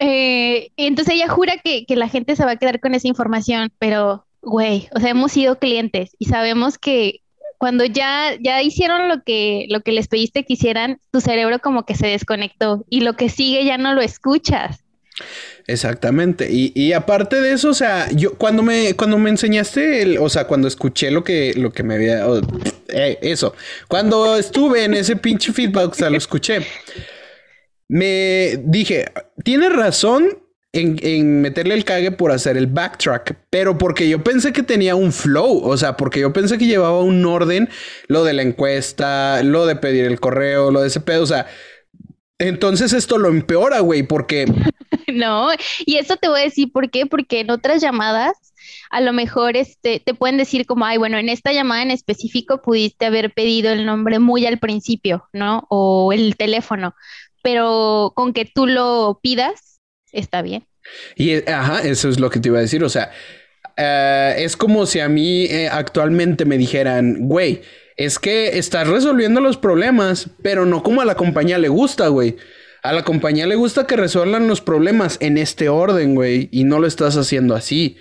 Eh, 0.00 0.70
entonces 0.76 1.14
ella 1.14 1.28
jura 1.28 1.56
que, 1.58 1.84
la 1.88 2.08
gente 2.08 2.36
se 2.36 2.44
va 2.44 2.52
a 2.52 2.56
quedar 2.56 2.80
con 2.80 2.94
esa 2.94 3.08
información, 3.08 3.72
pero, 3.78 4.26
güey, 4.42 4.88
o 4.94 5.00
sea, 5.00 5.10
hemos 5.10 5.32
sido 5.32 5.58
clientes 5.58 6.14
y 6.18 6.26
sabemos 6.26 6.78
que 6.78 7.22
cuando 7.58 7.84
ya, 7.84 8.36
ya 8.38 8.60
hicieron 8.62 9.08
lo 9.08 9.22
que, 9.22 9.66
lo 9.70 9.80
que 9.80 9.92
les 9.92 10.08
pediste 10.08 10.44
que 10.44 10.54
hicieran, 10.54 11.00
tu 11.10 11.20
cerebro 11.20 11.60
como 11.60 11.86
que 11.86 11.94
se 11.94 12.08
desconectó 12.08 12.84
y 12.90 13.00
lo 13.00 13.14
que 13.14 13.30
sigue 13.30 13.64
ya 13.64 13.78
no 13.78 13.94
lo 13.94 14.02
escuchas. 14.02 14.84
Exactamente. 15.66 16.48
Y, 16.50 16.92
aparte 16.92 17.40
de 17.40 17.52
eso, 17.52 17.70
o 17.70 17.74
sea, 17.74 18.08
yo 18.12 18.34
cuando 18.34 18.62
me, 18.62 18.94
cuando 18.94 19.18
me 19.18 19.30
enseñaste, 19.30 20.02
el, 20.02 20.18
o 20.18 20.28
sea, 20.28 20.46
cuando 20.46 20.68
escuché 20.68 21.10
lo 21.10 21.24
que, 21.24 21.54
lo 21.54 21.72
que 21.72 21.82
me 21.82 21.96
había, 21.96 22.24
eh, 22.88 23.18
eso, 23.20 23.54
cuando 23.88 24.36
estuve 24.36 24.84
en 24.84 24.94
ese 24.94 25.16
pinche 25.16 25.52
feedback, 25.52 25.90
o 25.90 25.94
sea, 25.94 26.10
lo 26.10 26.18
escuché, 26.18 26.64
me 27.88 28.60
dije, 28.64 29.06
tiene 29.42 29.68
razón 29.68 30.38
en, 30.72 30.98
en, 31.02 31.40
meterle 31.40 31.74
el 31.74 31.84
cague 31.84 32.12
por 32.12 32.30
hacer 32.30 32.56
el 32.56 32.68
backtrack, 32.68 33.36
pero 33.50 33.76
porque 33.76 34.08
yo 34.08 34.22
pensé 34.22 34.52
que 34.52 34.62
tenía 34.62 34.94
un 34.94 35.12
flow, 35.12 35.62
o 35.64 35.76
sea, 35.76 35.96
porque 35.96 36.20
yo 36.20 36.32
pensé 36.32 36.58
que 36.58 36.66
llevaba 36.66 37.00
un 37.00 37.24
orden, 37.24 37.68
lo 38.06 38.22
de 38.22 38.34
la 38.34 38.42
encuesta, 38.42 39.42
lo 39.42 39.66
de 39.66 39.74
pedir 39.74 40.04
el 40.04 40.20
correo, 40.20 40.70
lo 40.70 40.82
de 40.82 40.88
ese 40.88 41.00
pedo, 41.00 41.24
o 41.24 41.26
sea, 41.26 41.46
entonces 42.38 42.92
esto 42.92 43.18
lo 43.18 43.28
empeora, 43.28 43.80
güey, 43.80 44.02
porque... 44.02 44.46
no, 45.16 45.48
y 45.84 45.96
eso 45.96 46.16
te 46.16 46.28
voy 46.28 46.40
a 46.40 46.44
decir 46.44 46.70
por 46.72 46.90
qué, 46.90 47.06
porque 47.06 47.40
en 47.40 47.50
otras 47.50 47.80
llamadas 47.80 48.32
a 48.90 49.00
lo 49.00 49.12
mejor 49.12 49.56
este, 49.56 50.00
te 50.00 50.14
pueden 50.14 50.36
decir 50.36 50.66
como, 50.66 50.84
ay, 50.84 50.98
bueno, 50.98 51.18
en 51.18 51.28
esta 51.28 51.52
llamada 51.52 51.82
en 51.82 51.90
específico 51.90 52.62
pudiste 52.62 53.06
haber 53.06 53.32
pedido 53.32 53.72
el 53.72 53.86
nombre 53.86 54.18
muy 54.18 54.46
al 54.46 54.58
principio, 54.58 55.28
¿no? 55.32 55.66
O 55.68 56.12
el 56.12 56.36
teléfono, 56.36 56.94
pero 57.42 58.12
con 58.14 58.32
que 58.32 58.44
tú 58.44 58.66
lo 58.66 59.18
pidas, 59.22 59.80
está 60.12 60.42
bien. 60.42 60.66
Y, 61.16 61.30
eh, 61.30 61.44
ajá, 61.48 61.82
eso 61.82 62.08
es 62.08 62.20
lo 62.20 62.30
que 62.30 62.40
te 62.40 62.48
iba 62.48 62.58
a 62.58 62.62
decir, 62.62 62.84
o 62.84 62.88
sea, 62.88 63.10
eh, 63.76 64.34
es 64.38 64.56
como 64.56 64.86
si 64.86 65.00
a 65.00 65.08
mí 65.08 65.44
eh, 65.44 65.68
actualmente 65.68 66.44
me 66.44 66.58
dijeran, 66.58 67.28
güey, 67.28 67.62
es 67.96 68.18
que 68.18 68.58
estás 68.58 68.86
resolviendo 68.86 69.40
los 69.40 69.56
problemas, 69.56 70.28
pero 70.42 70.66
no 70.66 70.82
como 70.82 71.00
a 71.00 71.04
la 71.04 71.14
compañía 71.14 71.58
le 71.58 71.68
gusta, 71.68 72.08
güey. 72.08 72.36
A 72.86 72.92
la 72.92 73.02
compañía 73.02 73.48
le 73.48 73.56
gusta 73.56 73.84
que 73.84 73.96
resuelvan 73.96 74.46
los 74.46 74.60
problemas 74.60 75.16
en 75.18 75.38
este 75.38 75.68
orden, 75.68 76.14
güey, 76.14 76.48
y 76.52 76.62
no 76.62 76.78
lo 76.78 76.86
estás 76.86 77.16
haciendo 77.16 77.56
así. 77.56 77.96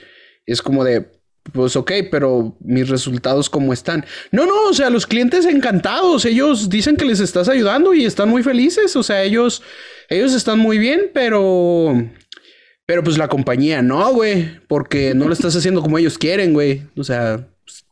Es 0.45 0.61
como 0.61 0.83
de, 0.83 1.07
pues 1.53 1.75
ok, 1.75 1.91
pero 2.11 2.55
mis 2.59 2.87
resultados 2.87 3.49
cómo 3.49 3.73
están. 3.73 4.05
No, 4.29 4.45
no, 4.45 4.69
o 4.69 4.73
sea, 4.75 4.91
los 4.91 5.07
clientes 5.07 5.47
encantados, 5.47 6.23
ellos 6.25 6.69
dicen 6.69 6.97
que 6.97 7.05
les 7.05 7.19
estás 7.19 7.49
ayudando 7.49 7.95
y 7.95 8.05
están 8.05 8.29
muy 8.29 8.43
felices, 8.43 8.95
o 8.95 9.01
sea, 9.01 9.23
ellos, 9.23 9.63
ellos 10.07 10.35
están 10.35 10.59
muy 10.59 10.77
bien, 10.77 11.09
pero, 11.15 11.95
pero 12.85 13.03
pues 13.03 13.17
la 13.17 13.27
compañía 13.27 13.81
no, 13.81 14.13
güey, 14.13 14.59
porque 14.67 15.15
no 15.15 15.25
lo 15.25 15.33
estás 15.33 15.55
haciendo 15.55 15.81
como 15.81 15.97
ellos 15.97 16.19
quieren, 16.19 16.53
güey, 16.53 16.83
o 16.95 17.03
sea, 17.03 17.47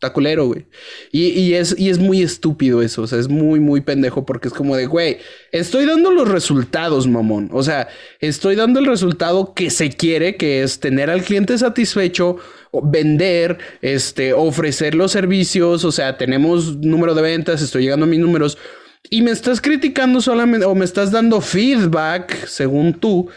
está 0.08 0.44
güey. 0.44 0.66
Y, 1.12 1.54
es, 1.54 1.76
y 1.78 1.90
es 1.90 2.00
muy 2.00 2.22
estúpido 2.22 2.82
eso, 2.82 3.04
o 3.04 3.08
sea, 3.08 3.20
es 3.20 3.30
muy, 3.30 3.60
muy 3.60 3.82
pendejo 3.82 4.26
porque 4.26 4.48
es 4.48 4.54
como 4.54 4.76
de, 4.76 4.86
güey, 4.86 5.18
estoy 5.52 5.86
dando 5.86 6.12
los 6.12 6.28
resultados, 6.28 7.08
mamón. 7.08 7.50
O 7.54 7.64
sea, 7.64 7.88
estoy 8.20 8.56
dando 8.56 8.80
el 8.80 8.86
resultado 8.86 9.54
que 9.54 9.70
se 9.70 9.90
quiere, 9.90 10.36
que 10.36 10.64
es 10.64 10.80
tener 10.80 11.10
al 11.10 11.24
cliente 11.24 11.58
satisfecho, 11.58 12.38
vender, 12.84 13.58
este, 13.82 14.34
ofrecer 14.34 14.96
los 14.96 15.12
servicios, 15.12 15.86
o 15.86 15.92
sea, 15.92 16.18
tenemos 16.18 16.78
número 16.78 17.14
de 17.14 17.22
ventas, 17.22 17.62
estoy 17.62 17.84
llegando 17.84 18.06
a 18.06 18.10
mis 18.10 18.20
números. 18.20 18.58
Y 19.10 19.22
me 19.22 19.32
estás 19.32 19.62
criticando 19.62 20.22
solamente, 20.22 20.66
o 20.66 20.76
me 20.76 20.86
estás 20.86 21.12
dando 21.12 21.42
feedback, 21.42 22.46
según 22.48 22.94
tú, 22.94 23.30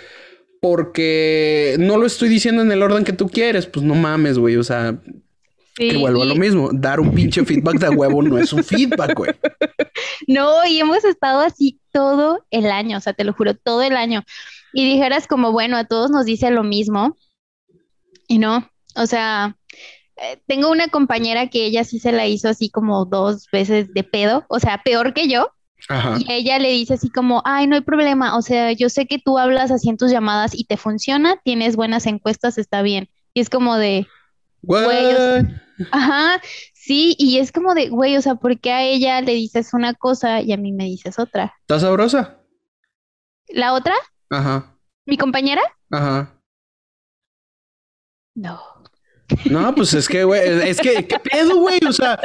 porque 0.60 1.76
no 1.78 1.96
lo 1.98 2.06
estoy 2.06 2.28
diciendo 2.28 2.62
en 2.62 2.72
el 2.72 2.82
orden 2.82 3.04
que 3.04 3.12
tú 3.12 3.28
quieres. 3.28 3.66
Pues 3.66 3.84
no 3.84 3.94
mames, 3.94 4.38
güey. 4.38 4.56
O 4.56 4.64
sea, 4.64 5.00
que 5.76 5.96
vuelvo 5.96 6.22
a 6.22 6.26
lo 6.26 6.34
mismo, 6.34 6.70
dar 6.72 7.00
un 7.00 7.12
pinche 7.12 7.44
feedback 7.44 7.78
de 7.78 7.90
huevo 7.90 8.22
no 8.22 8.38
es 8.38 8.52
un 8.52 8.64
feedback, 8.64 9.14
güey. 9.16 9.32
No, 10.26 10.66
y 10.66 10.80
hemos 10.80 11.04
estado 11.04 11.40
así 11.40 11.80
todo 11.92 12.44
el 12.50 12.70
año, 12.70 12.98
o 12.98 13.00
sea, 13.00 13.12
te 13.12 13.24
lo 13.24 13.32
juro, 13.32 13.54
todo 13.54 13.82
el 13.82 13.96
año. 13.96 14.22
Y 14.72 14.84
dijeras 14.90 15.26
como, 15.26 15.52
bueno, 15.52 15.76
a 15.76 15.84
todos 15.84 16.10
nos 16.10 16.24
dice 16.24 16.50
lo 16.50 16.62
mismo. 16.62 17.16
Y 18.26 18.38
no, 18.38 18.68
o 18.96 19.06
sea, 19.06 19.56
eh, 20.16 20.40
tengo 20.46 20.70
una 20.70 20.88
compañera 20.88 21.48
que 21.48 21.66
ella 21.66 21.84
sí 21.84 21.98
se 21.98 22.12
la 22.12 22.26
hizo 22.26 22.48
así 22.48 22.70
como 22.70 23.04
dos 23.04 23.46
veces 23.52 23.92
de 23.92 24.02
pedo, 24.02 24.44
o 24.48 24.58
sea, 24.58 24.82
peor 24.82 25.12
que 25.12 25.28
yo. 25.28 25.50
Y 26.18 26.32
ella 26.32 26.58
le 26.58 26.70
dice 26.70 26.94
así 26.94 27.10
como, 27.10 27.42
ay, 27.44 27.66
no 27.66 27.76
hay 27.76 27.82
problema, 27.82 28.36
o 28.36 28.42
sea, 28.42 28.72
yo 28.72 28.88
sé 28.88 29.06
que 29.06 29.18
tú 29.18 29.38
hablas 29.38 29.70
así 29.70 29.88
en 29.88 29.96
tus 29.96 30.10
llamadas 30.10 30.52
y 30.54 30.64
te 30.64 30.76
funciona, 30.76 31.36
tienes 31.44 31.76
buenas 31.76 32.06
encuestas, 32.06 32.58
está 32.58 32.82
bien. 32.82 33.08
Y 33.34 33.40
es 33.40 33.50
como 33.50 33.76
de, 33.76 34.08
Ajá, 35.92 36.40
sí, 36.72 37.14
y 37.18 37.38
es 37.38 37.52
como 37.52 37.74
de, 37.74 37.88
güey, 37.88 38.16
o 38.16 38.22
sea, 38.22 38.36
¿por 38.36 38.58
qué 38.58 38.72
a 38.72 38.82
ella 38.82 39.20
le 39.20 39.32
dices 39.32 39.74
una 39.74 39.94
cosa 39.94 40.40
y 40.40 40.52
a 40.52 40.56
mí 40.56 40.72
me 40.72 40.84
dices 40.84 41.18
otra? 41.18 41.54
¿Estás 41.60 41.82
sabrosa? 41.82 42.38
¿La 43.48 43.74
otra? 43.74 43.94
Ajá. 44.30 44.76
¿Mi 45.04 45.16
compañera? 45.16 45.62
Ajá. 45.90 46.40
No. 48.34 48.60
No, 49.50 49.74
pues 49.74 49.94
es 49.94 50.08
que, 50.08 50.24
güey, 50.24 50.68
es 50.68 50.78
que, 50.78 51.06
¿qué 51.06 51.18
pedo, 51.18 51.56
güey? 51.56 51.80
O 51.88 51.92
sea, 51.92 52.18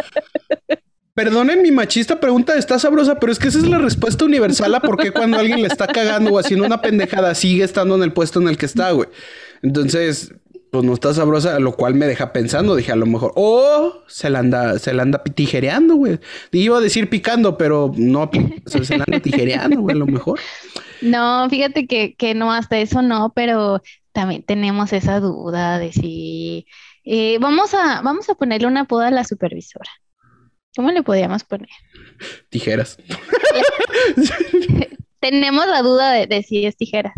perdonen 1.13 1.61
mi 1.61 1.71
machista 1.71 2.19
pregunta, 2.19 2.55
¿está 2.55 2.79
sabrosa? 2.79 3.19
Pero 3.19 3.31
es 3.31 3.39
que 3.39 3.47
esa 3.47 3.59
es 3.59 3.67
la 3.67 3.79
respuesta 3.79 4.25
universal 4.25 4.73
a 4.75 4.79
por 4.79 4.97
qué 4.97 5.11
cuando 5.11 5.37
alguien 5.37 5.61
le 5.61 5.67
está 5.67 5.87
cagando 5.87 6.31
o 6.31 6.39
haciendo 6.39 6.65
una 6.65 6.81
pendejada 6.81 7.33
sigue 7.35 7.63
estando 7.63 7.95
en 7.95 8.03
el 8.03 8.13
puesto 8.13 8.39
en 8.39 8.49
el 8.49 8.57
que 8.57 8.65
está, 8.65 8.91
güey. 8.91 9.09
Entonces, 9.61 10.33
pues 10.71 10.85
no 10.85 10.93
está 10.93 11.13
sabrosa, 11.13 11.59
lo 11.59 11.73
cual 11.73 11.95
me 11.95 12.07
deja 12.07 12.31
pensando, 12.31 12.77
dije 12.77 12.93
a 12.93 12.95
lo 12.95 13.05
mejor, 13.05 13.33
oh, 13.35 14.03
se 14.07 14.29
la 14.29 14.39
anda, 14.39 14.79
se 14.79 14.93
la 14.93 15.03
anda 15.03 15.21
tijereando, 15.21 15.95
güey. 15.95 16.19
Iba 16.53 16.77
a 16.77 16.81
decir 16.81 17.09
picando, 17.09 17.57
pero 17.57 17.91
no, 17.97 18.31
se 18.65 18.97
la 18.97 19.03
anda 19.05 19.19
tijereando, 19.19 19.81
güey, 19.81 19.95
a 19.95 19.99
lo 19.99 20.07
mejor. 20.07 20.39
No, 21.01 21.49
fíjate 21.49 21.87
que, 21.87 22.15
que 22.15 22.33
no, 22.35 22.53
hasta 22.53 22.79
eso 22.79 23.01
no, 23.01 23.33
pero 23.35 23.81
también 24.13 24.43
tenemos 24.43 24.93
esa 24.93 25.19
duda 25.19 25.77
de 25.77 25.91
si 25.91 26.67
eh, 27.03 27.37
vamos 27.39 27.73
a, 27.73 28.01
vamos 28.01 28.29
a 28.29 28.35
ponerle 28.35 28.67
una 28.67 28.85
poda 28.85 29.09
a 29.09 29.11
la 29.11 29.25
supervisora. 29.25 29.91
¿Cómo 30.73 30.89
le 30.91 31.03
podríamos 31.03 31.43
poner? 31.43 31.69
Tijeras. 32.49 32.97
tenemos 35.19 35.67
la 35.67 35.81
duda 35.81 36.13
de, 36.13 36.27
de 36.27 36.43
si 36.43 36.65
es 36.65 36.77
tijeras. 36.77 37.13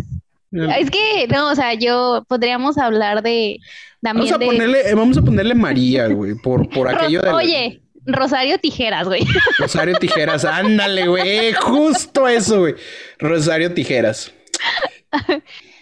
Es 0.54 0.92
que, 0.92 1.28
no, 1.30 1.52
o 1.52 1.56
sea, 1.56 1.74
yo 1.74 2.26
podríamos 2.28 2.78
hablar 2.78 3.24
de. 3.24 3.60
Vamos 4.02 4.32
a, 4.32 4.38
ponerle, 4.38 4.90
eh, 4.90 4.94
vamos 4.96 5.18
a 5.18 5.22
ponerle 5.22 5.56
María, 5.56 6.08
güey, 6.08 6.36
por, 6.36 6.70
por 6.70 6.88
aquello 6.88 7.22
de. 7.22 7.32
Oye, 7.32 7.82
Rosario 8.06 8.58
Tijeras, 8.60 9.08
güey. 9.08 9.26
Rosario 9.58 9.96
Tijeras, 9.96 10.46
ándale, 10.46 11.08
güey. 11.08 11.54
Justo 11.54 12.28
eso, 12.28 12.60
güey. 12.60 12.76
Rosario 13.18 13.74
Tijeras. 13.74 14.32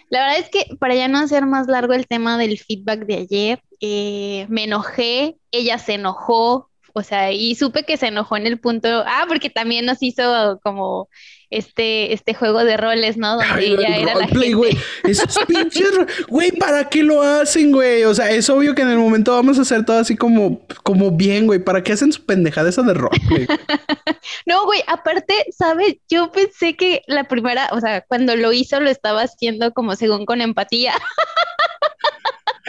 La 0.08 0.20
verdad 0.20 0.38
es 0.38 0.50
que 0.50 0.76
para 0.76 0.94
ya 0.94 1.08
no 1.08 1.18
hacer 1.18 1.46
más 1.46 1.66
largo 1.66 1.94
el 1.94 2.06
tema 2.06 2.38
del 2.38 2.58
feedback 2.58 3.06
de 3.06 3.14
ayer, 3.14 3.62
eh, 3.80 4.46
me 4.48 4.64
enojé, 4.64 5.36
ella 5.50 5.78
se 5.78 5.94
enojó, 5.94 6.70
o 6.94 7.02
sea, 7.02 7.32
y 7.32 7.54
supe 7.54 7.84
que 7.84 7.96
se 7.96 8.08
enojó 8.08 8.36
en 8.36 8.46
el 8.46 8.58
punto, 8.58 8.88
ah, 9.06 9.24
porque 9.28 9.50
también 9.50 9.86
nos 9.86 10.02
hizo 10.02 10.60
como 10.62 11.08
este, 11.52 12.12
este 12.12 12.34
juego 12.34 12.64
de 12.64 12.76
roles, 12.76 13.16
¿no? 13.16 13.36
Donde 13.36 13.66
ella 13.66 13.96
era 13.96 14.14
la 14.14 14.26
gente. 14.26 14.54
güey. 14.54 14.76
Esos 15.04 15.38
pinches, 15.46 15.90
güey, 16.28 16.50
¿para 16.52 16.88
qué 16.88 17.02
lo 17.02 17.22
hacen, 17.22 17.72
güey? 17.72 18.04
O 18.04 18.14
sea, 18.14 18.30
es 18.30 18.48
obvio 18.50 18.74
que 18.74 18.82
en 18.82 18.88
el 18.88 18.98
momento 18.98 19.32
vamos 19.32 19.58
a 19.58 19.62
hacer 19.62 19.84
todo 19.84 19.98
así 19.98 20.16
como, 20.16 20.66
como 20.82 21.10
bien, 21.10 21.46
güey. 21.46 21.58
¿Para 21.58 21.82
qué 21.82 21.92
hacen 21.92 22.12
su 22.12 22.24
pendejada 22.24 22.70
esa 22.70 22.82
de 22.82 22.94
roleplay? 22.94 23.46
no, 24.46 24.64
güey, 24.64 24.82
aparte, 24.86 25.34
¿sabes? 25.56 25.96
Yo 26.08 26.32
pensé 26.32 26.74
que 26.74 27.02
la 27.06 27.24
primera, 27.24 27.68
o 27.72 27.80
sea, 27.80 28.00
cuando 28.00 28.34
lo 28.34 28.52
hizo 28.52 28.80
lo 28.80 28.90
estaba 28.90 29.22
haciendo 29.22 29.72
como 29.72 29.94
según 29.94 30.24
con 30.24 30.40
empatía. 30.40 30.94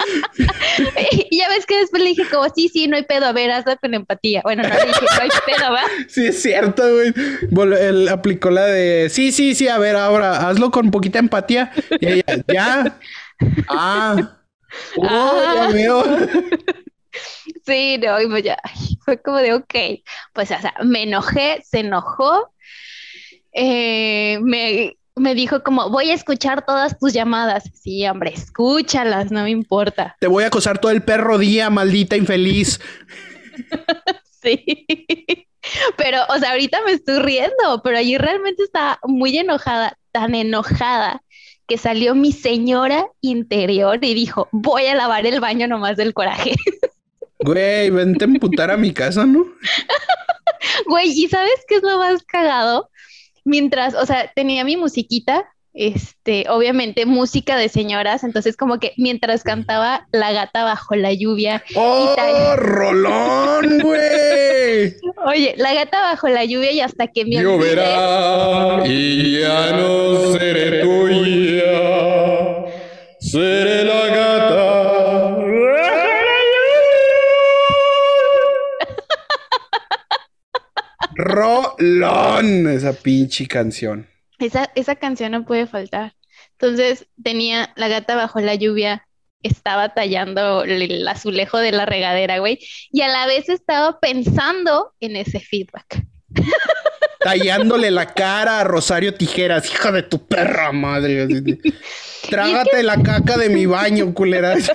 y 1.29 1.37
ya 1.37 1.49
ves 1.49 1.65
que 1.65 1.77
después 1.77 2.01
le 2.01 2.09
dije 2.09 2.23
como, 2.29 2.47
sí, 2.53 2.69
sí, 2.69 2.87
no 2.87 2.95
hay 2.95 3.03
pedo, 3.03 3.25
a 3.25 3.31
ver, 3.31 3.51
hazlo 3.51 3.77
con 3.77 3.93
empatía. 3.93 4.41
Bueno, 4.43 4.63
no 4.63 4.69
le 4.69 4.85
dije, 4.85 5.05
no 5.15 5.21
hay 5.21 5.29
pedo, 5.45 5.71
¿va? 5.71 5.81
Sí, 6.07 6.27
es 6.27 6.41
cierto, 6.41 6.83
güey. 6.93 7.13
Él 7.79 8.09
aplicó 8.09 8.49
la 8.49 8.65
de, 8.65 9.09
sí, 9.09 9.31
sí, 9.31 9.55
sí, 9.55 9.67
a 9.67 9.77
ver, 9.77 9.95
ahora 9.95 10.49
hazlo 10.49 10.71
con 10.71 10.91
poquita 10.91 11.19
empatía. 11.19 11.71
Y 11.99 12.07
ella, 12.07 12.43
ya. 12.47 12.97
Ah. 13.69 14.37
Oh, 14.97 15.41
ya 15.55 15.67
veo. 15.69 16.03
Sí, 17.65 17.97
no, 17.99 18.19
y 18.19 18.27
pues 18.27 18.43
ya, 18.43 18.57
fue 19.05 19.21
como 19.21 19.37
de, 19.37 19.53
ok, 19.53 19.73
pues, 20.33 20.51
o 20.51 20.59
sea, 20.59 20.73
me 20.83 21.03
enojé, 21.03 21.61
se 21.63 21.79
enojó, 21.79 22.51
eh, 23.53 24.39
me 24.41 24.97
me 25.15 25.35
dijo 25.35 25.63
como, 25.63 25.89
voy 25.89 26.09
a 26.09 26.13
escuchar 26.13 26.65
todas 26.65 26.97
tus 26.97 27.13
llamadas. 27.13 27.63
Sí, 27.73 28.05
hombre, 28.07 28.33
escúchalas, 28.33 29.31
no 29.31 29.43
me 29.43 29.51
importa. 29.51 30.15
Te 30.19 30.27
voy 30.27 30.43
a 30.43 30.47
acosar 30.47 30.79
todo 30.79 30.91
el 30.91 31.03
perro 31.03 31.37
día, 31.37 31.69
maldita 31.69 32.17
infeliz. 32.17 32.79
sí. 34.41 34.85
Pero, 35.97 36.19
o 36.29 36.37
sea, 36.39 36.51
ahorita 36.51 36.79
me 36.85 36.91
estoy 36.93 37.19
riendo, 37.19 37.81
pero 37.83 37.97
allí 37.97 38.17
realmente 38.17 38.63
estaba 38.63 38.99
muy 39.03 39.37
enojada, 39.37 39.97
tan 40.11 40.35
enojada, 40.35 41.23
que 41.67 41.77
salió 41.77 42.15
mi 42.15 42.31
señora 42.31 43.07
interior 43.21 43.99
y 44.03 44.13
dijo, 44.13 44.49
voy 44.51 44.87
a 44.87 44.95
lavar 44.95 45.25
el 45.25 45.39
baño 45.39 45.67
nomás 45.67 45.97
del 45.97 46.13
coraje. 46.13 46.53
Güey, 47.45 47.89
vente 47.89 48.23
a 48.23 48.27
emputar 48.27 48.71
a 48.71 48.77
mi 48.77 48.93
casa, 48.93 49.25
¿no? 49.25 49.45
Güey, 50.87 51.09
¿y 51.09 51.27
sabes 51.27 51.65
qué 51.67 51.75
es 51.75 51.83
lo 51.83 51.97
más 51.97 52.23
cagado? 52.23 52.89
Mientras, 53.43 53.95
o 53.95 54.05
sea, 54.05 54.31
tenía 54.35 54.63
mi 54.63 54.77
musiquita, 54.77 55.45
este, 55.73 56.45
obviamente 56.49 57.05
música 57.07 57.57
de 57.57 57.67
señoras, 57.67 58.23
entonces 58.23 58.55
como 58.55 58.79
que 58.79 58.93
mientras 58.97 59.43
cantaba 59.43 60.07
La 60.11 60.31
gata 60.31 60.63
bajo 60.63 60.95
la 60.95 61.11
lluvia. 61.13 61.63
¡Oh, 61.75 62.55
rolón, 62.57 63.79
güey! 63.83 64.95
Oye, 65.25 65.55
La 65.57 65.73
gata 65.73 66.01
bajo 66.01 66.29
la 66.29 66.45
lluvia 66.45 66.71
y 66.71 66.79
hasta 66.81 67.07
que 67.07 67.25
me 67.25 67.41
Lloverá 67.41 68.83
y 68.85 69.39
ya 69.39 69.71
no 69.71 70.33
seré 70.37 70.81
tuya, 70.81 72.65
seré 73.19 73.85
la 73.85 74.07
Rolón, 81.15 82.67
esa 82.69 82.93
pinche 82.93 83.47
canción. 83.47 84.07
Esa, 84.39 84.69
esa 84.75 84.95
canción 84.95 85.31
no 85.31 85.45
puede 85.45 85.67
faltar. 85.67 86.15
Entonces 86.53 87.07
tenía 87.21 87.73
la 87.75 87.87
gata 87.87 88.15
bajo 88.15 88.39
la 88.39 88.55
lluvia, 88.55 89.07
estaba 89.41 89.93
tallando 89.93 90.63
el 90.63 91.07
azulejo 91.07 91.57
de 91.57 91.71
la 91.71 91.85
regadera, 91.85 92.39
güey, 92.39 92.59
y 92.91 93.01
a 93.01 93.09
la 93.09 93.27
vez 93.27 93.49
estaba 93.49 93.99
pensando 93.99 94.93
en 94.99 95.15
ese 95.15 95.39
feedback. 95.39 96.05
Tallándole 97.19 97.89
la 97.91 98.13
cara 98.13 98.59
a 98.59 98.63
Rosario 98.63 99.13
Tijeras, 99.13 99.69
hija 99.71 99.91
de 99.91 100.03
tu 100.03 100.25
perra 100.27 100.71
madre. 100.71 101.27
Trágate 102.29 102.83
la 102.83 103.01
caca 103.01 103.37
de 103.37 103.49
mi 103.49 103.65
baño, 103.65 104.13
culera. 104.13 104.55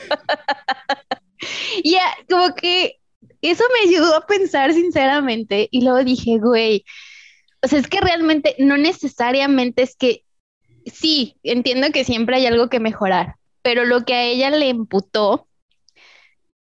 Ya, 1.84 2.02
como 2.28 2.52
que 2.56 2.98
eso 3.42 3.64
me 3.72 3.90
ayudó 3.90 4.16
a 4.16 4.26
pensar 4.26 4.72
sinceramente 4.72 5.68
y 5.70 5.82
luego 5.82 6.04
dije, 6.04 6.38
güey, 6.38 6.84
o 7.62 7.68
sea, 7.68 7.78
es 7.78 7.88
que 7.88 8.00
realmente 8.00 8.54
no 8.58 8.76
necesariamente 8.76 9.82
es 9.82 9.96
que, 9.96 10.24
sí, 10.86 11.36
entiendo 11.42 11.90
que 11.92 12.04
siempre 12.04 12.36
hay 12.36 12.46
algo 12.46 12.68
que 12.68 12.80
mejorar, 12.80 13.34
pero 13.62 13.84
lo 13.84 14.04
que 14.04 14.14
a 14.14 14.24
ella 14.24 14.50
le 14.50 14.68
imputó 14.68 15.48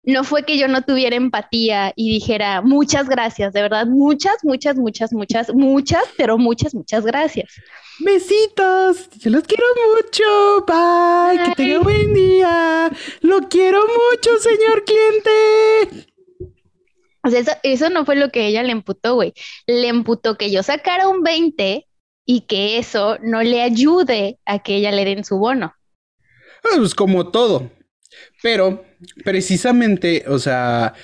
no 0.07 0.23
fue 0.23 0.45
que 0.45 0.57
yo 0.57 0.69
no 0.69 0.83
tuviera 0.83 1.17
empatía 1.17 1.93
y 1.97 2.13
dijera 2.15 2.63
muchas 2.63 3.09
gracias, 3.09 3.53
de 3.53 3.63
verdad, 3.63 3.87
muchas, 3.87 4.37
muchas, 4.45 4.77
muchas, 4.77 5.13
muchas, 5.13 5.53
muchas, 5.53 6.05
pero 6.17 6.39
muchas, 6.39 6.75
muchas 6.75 7.05
gracias. 7.05 7.53
Besitos, 7.99 9.11
yo 9.19 9.31
los 9.31 9.43
quiero 9.43 9.65
mucho, 9.95 10.65
bye, 10.67 11.45
que 11.45 11.55
tenga 11.57 11.81
buen 11.81 12.15
día, 12.15 12.91
lo 13.23 13.49
quiero 13.49 13.81
mucho, 13.81 14.39
señor 14.39 14.85
cliente. 14.85 16.16
O 17.27 17.31
sea, 17.31 17.43
eso, 17.65 17.91
no 17.91 18.05
fue 18.05 18.15
lo 18.15 18.31
que 18.31 18.47
ella 18.47 18.63
le 18.63 18.71
emputó, 18.71 19.17
güey. 19.17 19.35
Le 19.67 19.89
emputó 19.89 20.39
que 20.39 20.53
yo 20.53 20.63
sacara 20.63 21.09
un 21.09 21.25
20 21.25 21.85
y 22.25 22.41
que 22.43 22.79
eso 22.79 23.19
no 23.21 23.43
le 23.43 23.63
ayude 23.63 24.39
a 24.47 24.61
que 24.61 24.77
ella 24.77 24.93
le 24.93 25.05
den 25.05 25.25
su 25.25 25.37
bono. 25.37 25.75
Ah, 26.63 26.77
pues 26.77 26.95
como 26.95 27.33
todo. 27.33 27.73
Pero 28.45 28.85
precisamente, 29.25 30.25
o 30.29 30.39
sea, 30.39 30.95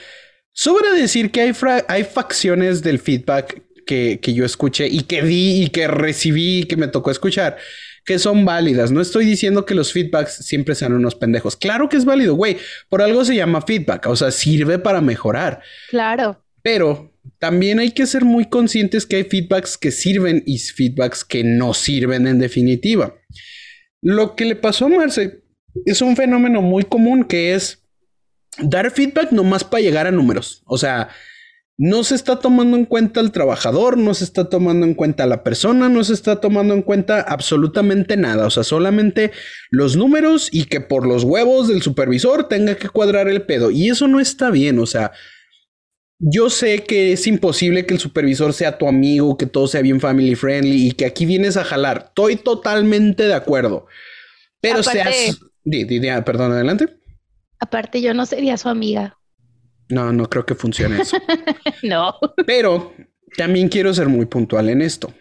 sobra 0.53 0.93
decir 0.93 1.33
que 1.33 1.41
hay, 1.41 1.53
hay 1.89 2.05
facciones 2.05 2.83
del 2.83 3.01
feedback 3.01 3.65
que, 3.85 4.21
que, 4.23 4.33
yo 4.33 4.45
escuché 4.45 4.87
y 4.87 5.03
que 5.03 5.23
di 5.23 5.65
y 5.65 5.71
que 5.71 5.89
recibí 5.89 6.61
y 6.61 6.65
que 6.65 6.77
me 6.77 6.87
tocó 6.87 7.11
escuchar 7.11 7.59
que 8.05 8.19
son 8.19 8.45
válidas. 8.45 8.91
No 8.91 9.01
estoy 9.01 9.25
diciendo 9.25 9.65
que 9.65 9.75
los 9.75 9.93
feedbacks 9.93 10.45
siempre 10.45 10.75
sean 10.75 10.93
unos 10.93 11.15
pendejos. 11.15 11.57
Claro 11.57 11.89
que 11.89 11.97
es 11.97 12.05
válido, 12.05 12.35
güey. 12.35 12.57
Por 12.89 13.03
algo 13.03 13.25
se 13.25 13.37
llama 13.37 13.63
feedback, 13.63 14.07
o 14.07 14.17
sea, 14.17 14.31
sirve 14.31 14.79
para 14.79 15.01
mejorar. 15.01 15.63
Claro. 15.91 16.45
Pero 16.63 17.13
también 17.39 17.79
hay 17.79 17.91
que 17.93 18.07
ser 18.07 18.25
muy 18.25 18.47
conscientes 18.47 19.07
que 19.07 19.17
hay 19.17 19.25
feedbacks 19.25 19.79
que 19.79 19.91
sirven 19.91 20.43
y 20.47 20.59
feedbacks 20.59 21.25
que 21.25 21.45
no 21.45 21.75
sirven 21.75 22.27
en 22.27 22.39
definitiva. 22.39 23.15
Lo 24.01 24.35
que 24.35 24.45
le 24.45 24.57
pasó 24.57 24.87
a 24.87 24.89
Marce 24.89 25.43
es 25.87 26.03
un 26.03 26.17
fenómeno 26.17 26.61
muy 26.61 26.85
común 26.85 27.25
que 27.25 27.55
es 27.55 27.85
dar 28.59 28.91
feedback 28.91 29.33
nomás 29.33 29.65
para 29.65 29.83
llegar 29.83 30.07
a 30.07 30.11
números. 30.11 30.63
O 30.67 30.77
sea, 30.77 31.09
no 31.79 32.05
se 32.05 32.15
está 32.15 32.39
tomando 32.39 32.77
en 32.77 32.85
cuenta 32.85 33.21
el 33.21 33.33
trabajador, 33.33 33.97
no 33.97 34.15
se 34.15 34.25
está 34.25 34.49
tomando 34.49 34.87
en 34.87 34.95
cuenta 34.95 35.27
la 35.27 35.43
persona, 35.43 35.89
no 35.89 36.05
se 36.05 36.13
está 36.13 36.41
tomando 36.41 36.75
en 36.75 36.83
cuenta 36.83 37.21
absolutamente 37.23 38.17
nada. 38.17 38.47
O 38.47 38.51
sea, 38.51 38.63
solamente 38.63 39.33
los 39.71 39.97
números 39.97 40.49
y 40.53 40.67
que 40.67 40.81
por 40.81 41.07
los 41.07 41.25
huevos 41.25 41.69
del 41.69 41.83
supervisor 41.83 42.49
tenga 42.49 42.77
que 42.77 42.89
cuadrar 42.89 43.29
el 43.29 43.43
pedo. 43.43 43.71
Y 43.71 43.89
eso 43.89 44.07
no 44.07 44.21
está 44.21 44.51
bien. 44.51 44.79
O 44.79 44.87
sea, 44.87 45.13
yo 46.19 46.51
sé 46.51 46.85
que 46.85 47.13
es 47.13 47.27
imposible 47.27 47.85
que 47.85 47.95
el 47.95 48.01
supervisor 48.01 48.53
sea 48.53 48.79
tu 48.79 48.87
amigo, 48.87 49.37
que 49.37 49.47
todo 49.47 49.67
sea 49.67 49.83
bien 49.83 50.01
family 50.01 50.35
friendly 50.35 50.89
y 50.89 50.93
que 50.93 51.07
aquí 51.07 51.27
vienes 51.27 51.57
a 51.57 51.65
jalar. 51.65 52.05
Estoy 52.09 52.37
totalmente 52.37 53.27
de 53.27 53.35
acuerdo. 53.35 53.87
Pero 54.61 54.83
seas. 54.83 55.41
perdón, 56.25 56.53
adelante. 56.53 56.87
Aparte, 57.59 58.03
yo 58.03 58.15
no 58.15 58.27
sería 58.27 58.57
su 58.57 58.69
amiga. 58.69 59.19
No, 59.93 60.11
no 60.11 60.31
creo 60.31 60.47
que 60.47 60.55
funcione 60.55 61.03
eso. 61.03 61.19
no. 61.83 62.15
Pero 62.47 62.95
también 63.37 63.69
quiero 63.69 63.93
ser 63.93 64.09
muy 64.09 64.25
puntual 64.25 64.71
en 64.71 64.81
esto. 64.81 65.13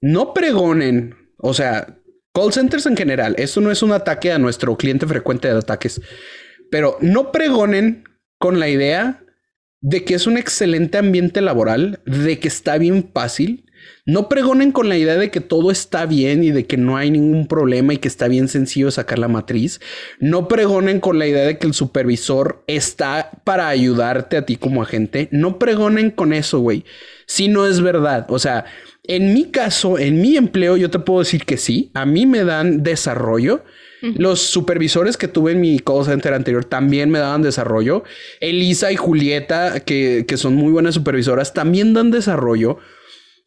No 0.00 0.32
pregonen, 0.32 1.32
o 1.38 1.52
sea, 1.54 1.98
call 2.32 2.52
centers 2.52 2.86
en 2.86 2.96
general. 2.96 3.34
Esto 3.36 3.60
no 3.60 3.72
es 3.72 3.82
un 3.82 3.90
ataque 3.90 4.30
a 4.30 4.38
nuestro 4.38 4.76
cliente 4.76 5.08
frecuente 5.08 5.48
de 5.48 5.58
ataques, 5.58 6.00
pero 6.70 6.98
no 7.00 7.32
pregonen 7.32 8.04
con 8.38 8.60
la 8.60 8.68
idea 8.68 9.24
de 9.80 10.04
que 10.04 10.14
es 10.14 10.28
un 10.28 10.38
excelente 10.38 10.98
ambiente 10.98 11.40
laboral, 11.40 12.00
de 12.06 12.38
que 12.38 12.46
está 12.46 12.78
bien 12.78 13.10
fácil. 13.12 13.66
No 14.06 14.28
pregonen 14.28 14.72
con 14.72 14.88
la 14.88 14.96
idea 14.96 15.16
de 15.16 15.30
que 15.30 15.40
todo 15.40 15.70
está 15.70 16.06
bien 16.06 16.44
y 16.44 16.50
de 16.50 16.66
que 16.66 16.76
no 16.76 16.96
hay 16.96 17.10
ningún 17.10 17.46
problema 17.46 17.94
y 17.94 17.98
que 17.98 18.08
está 18.08 18.28
bien 18.28 18.48
sencillo 18.48 18.90
sacar 18.90 19.18
la 19.18 19.28
matriz. 19.28 19.80
No 20.20 20.48
pregonen 20.48 21.00
con 21.00 21.18
la 21.18 21.26
idea 21.26 21.44
de 21.44 21.58
que 21.58 21.66
el 21.66 21.74
supervisor 21.74 22.62
está 22.66 23.30
para 23.44 23.68
ayudarte 23.68 24.36
a 24.36 24.46
ti 24.46 24.56
como 24.56 24.82
agente. 24.82 25.28
No 25.30 25.58
pregonen 25.58 26.10
con 26.10 26.32
eso, 26.32 26.60
güey. 26.60 26.84
Si 27.26 27.48
no 27.48 27.66
es 27.66 27.80
verdad. 27.80 28.26
O 28.28 28.38
sea, 28.38 28.66
en 29.04 29.32
mi 29.32 29.50
caso, 29.50 29.98
en 29.98 30.20
mi 30.20 30.36
empleo, 30.36 30.76
yo 30.76 30.90
te 30.90 30.98
puedo 30.98 31.20
decir 31.20 31.44
que 31.44 31.56
sí. 31.56 31.90
A 31.94 32.04
mí 32.04 32.26
me 32.26 32.44
dan 32.44 32.82
desarrollo 32.82 33.62
los 34.16 34.40
supervisores 34.40 35.16
que 35.16 35.28
tuve 35.28 35.52
en 35.52 35.60
mi 35.60 35.78
call 35.78 36.04
center 36.04 36.34
anterior 36.34 36.64
también 36.64 37.10
me 37.10 37.18
daban 37.18 37.42
desarrollo. 37.42 38.04
Elisa 38.40 38.92
y 38.92 38.96
Julieta, 38.96 39.80
que, 39.80 40.26
que 40.28 40.36
son 40.36 40.54
muy 40.54 40.72
buenas 40.72 40.94
supervisoras, 40.94 41.54
también 41.54 41.94
dan 41.94 42.10
desarrollo. 42.10 42.78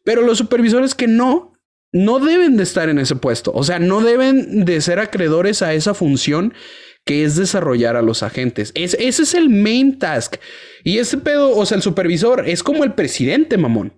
Pero 0.08 0.22
los 0.22 0.38
supervisores 0.38 0.94
que 0.94 1.06
no, 1.06 1.52
no 1.92 2.18
deben 2.18 2.56
de 2.56 2.62
estar 2.62 2.88
en 2.88 2.98
ese 2.98 3.14
puesto. 3.14 3.52
O 3.52 3.62
sea, 3.62 3.78
no 3.78 4.00
deben 4.00 4.64
de 4.64 4.80
ser 4.80 5.00
acreedores 5.00 5.60
a 5.60 5.74
esa 5.74 5.92
función 5.92 6.54
que 7.04 7.24
es 7.24 7.36
desarrollar 7.36 7.94
a 7.94 8.00
los 8.00 8.22
agentes. 8.22 8.72
Es, 8.74 8.96
ese 8.98 9.24
es 9.24 9.34
el 9.34 9.50
main 9.50 9.98
task. 9.98 10.36
Y 10.82 10.96
ese 10.96 11.18
pedo, 11.18 11.54
o 11.54 11.66
sea, 11.66 11.76
el 11.76 11.82
supervisor 11.82 12.48
es 12.48 12.62
como 12.62 12.84
el 12.84 12.94
presidente, 12.94 13.58
mamón. 13.58 13.92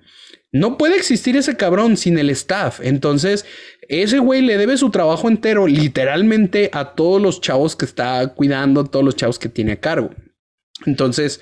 No 0.50 0.78
puede 0.78 0.96
existir 0.96 1.36
ese 1.36 1.56
cabrón 1.56 1.96
sin 1.96 2.18
el 2.18 2.30
staff. 2.30 2.80
Entonces, 2.82 3.46
ese 3.88 4.18
güey 4.18 4.42
le 4.42 4.58
debe 4.58 4.76
su 4.78 4.90
trabajo 4.90 5.28
entero 5.28 5.68
literalmente 5.68 6.70
a 6.72 6.96
todos 6.96 7.22
los 7.22 7.40
chavos 7.40 7.76
que 7.76 7.84
está 7.84 8.34
cuidando, 8.34 8.84
todos 8.84 9.04
los 9.04 9.14
chavos 9.14 9.38
que 9.38 9.48
tiene 9.48 9.70
a 9.70 9.80
cargo. 9.80 10.10
Entonces, 10.86 11.40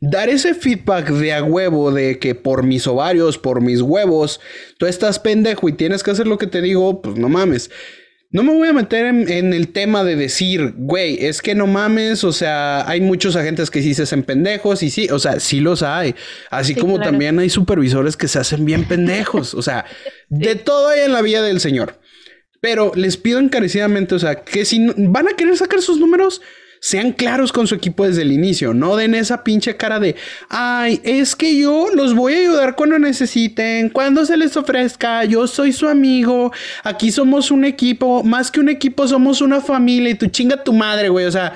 dar 0.00 0.28
ese 0.28 0.54
feedback 0.54 1.10
de 1.10 1.32
a 1.32 1.42
huevo 1.42 1.90
de 1.90 2.18
que 2.18 2.34
por 2.34 2.62
mis 2.62 2.86
ovarios, 2.86 3.38
por 3.38 3.60
mis 3.60 3.80
huevos, 3.80 4.40
tú 4.78 4.86
estás 4.86 5.18
pendejo 5.18 5.68
y 5.68 5.72
tienes 5.72 6.02
que 6.02 6.10
hacer 6.10 6.26
lo 6.26 6.38
que 6.38 6.46
te 6.46 6.62
digo, 6.62 7.02
pues 7.02 7.16
no 7.16 7.28
mames. 7.28 7.70
No 8.30 8.42
me 8.42 8.52
voy 8.52 8.68
a 8.68 8.74
meter 8.74 9.06
en, 9.06 9.54
el 9.54 9.68
tema 9.68 10.04
de 10.04 10.14
decir, 10.14 10.74
güey, 10.76 11.24
es 11.24 11.40
que 11.40 11.54
no 11.54 11.66
mames, 11.66 12.24
o 12.24 12.32
sea, 12.32 12.86
hay 12.86 13.00
muchos 13.00 13.36
agentes 13.36 13.70
que 13.70 13.80
sí 13.80 13.94
se 13.94 14.02
hacen 14.02 14.22
pendejos 14.22 14.82
y 14.82 14.90
sí, 14.90 15.08
o 15.10 15.18
sea, 15.18 15.40
sí 15.40 15.60
los 15.60 15.82
hay. 15.82 16.14
Así 16.50 16.74
como 16.74 17.00
también 17.00 17.38
hay 17.38 17.48
supervisores 17.48 18.18
que 18.18 18.28
se 18.28 18.38
hacen 18.38 18.66
bien 18.66 18.84
pendejos, 18.86 19.54
o 19.54 19.62
sea, 19.62 19.86
de 20.28 20.56
todo 20.56 20.88
hay 20.88 21.00
en 21.00 21.12
la 21.12 21.22
vida 21.22 21.40
del 21.40 21.58
señor. 21.58 21.98
Pero 22.60 22.92
les 22.94 23.16
pido 23.16 23.38
encarecidamente, 23.38 24.14
o 24.14 24.18
sea, 24.18 24.42
que 24.42 24.66
si 24.66 24.86
van 24.94 25.28
a 25.28 25.34
querer 25.34 25.56
sacar 25.56 25.80
sus 25.80 25.98
números, 25.98 26.42
sean 26.80 27.12
claros 27.12 27.52
con 27.52 27.66
su 27.66 27.74
equipo 27.74 28.06
desde 28.06 28.22
el 28.22 28.32
inicio. 28.32 28.74
No 28.74 28.96
den 28.96 29.14
esa 29.14 29.44
pinche 29.44 29.76
cara 29.76 30.00
de, 30.00 30.16
ay, 30.48 31.00
es 31.04 31.34
que 31.36 31.58
yo 31.58 31.88
los 31.94 32.14
voy 32.14 32.34
a 32.34 32.38
ayudar 32.38 32.76
cuando 32.76 32.98
necesiten, 32.98 33.90
cuando 33.90 34.24
se 34.24 34.36
les 34.36 34.56
ofrezca. 34.56 35.24
Yo 35.24 35.46
soy 35.46 35.72
su 35.72 35.88
amigo. 35.88 36.52
Aquí 36.84 37.10
somos 37.10 37.50
un 37.50 37.64
equipo. 37.64 38.22
Más 38.22 38.50
que 38.50 38.60
un 38.60 38.68
equipo, 38.68 39.06
somos 39.08 39.40
una 39.40 39.60
familia. 39.60 40.10
Y 40.10 40.14
tu 40.14 40.26
chinga 40.26 40.62
tu 40.62 40.72
madre, 40.72 41.08
güey. 41.08 41.26
O 41.26 41.32
sea, 41.32 41.54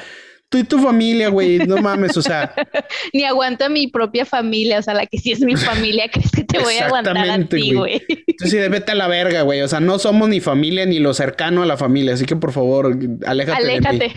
tú 0.52 0.58
y 0.58 0.64
tu 0.64 0.78
familia, 0.78 1.30
güey, 1.30 1.58
no 1.60 1.78
mames, 1.78 2.14
o 2.18 2.22
sea. 2.22 2.54
Ni 3.14 3.24
aguanto 3.24 3.64
a 3.64 3.68
mi 3.70 3.88
propia 3.88 4.26
familia, 4.26 4.78
o 4.78 4.82
sea, 4.82 4.92
la 4.92 5.06
que 5.06 5.16
sí 5.16 5.32
es 5.32 5.40
mi 5.40 5.56
familia, 5.56 6.10
¿crees 6.12 6.30
que 6.30 6.44
te 6.44 6.58
voy 6.58 6.76
a 6.76 6.86
aguantar 6.86 7.16
a 7.16 7.48
ti, 7.48 7.72
güey? 7.72 8.02
sí, 8.38 8.58
vete 8.58 8.92
a 8.92 8.94
la 8.94 9.08
verga, 9.08 9.42
güey, 9.42 9.62
o 9.62 9.68
sea, 9.68 9.80
no 9.80 9.98
somos 9.98 10.28
ni 10.28 10.40
familia 10.40 10.84
ni 10.84 10.98
lo 10.98 11.14
cercano 11.14 11.62
a 11.62 11.66
la 11.66 11.78
familia, 11.78 12.12
así 12.12 12.26
que 12.26 12.36
por 12.36 12.52
favor, 12.52 12.94
aléjate, 13.24 13.64
de 13.64 13.80
mí. 13.80 14.12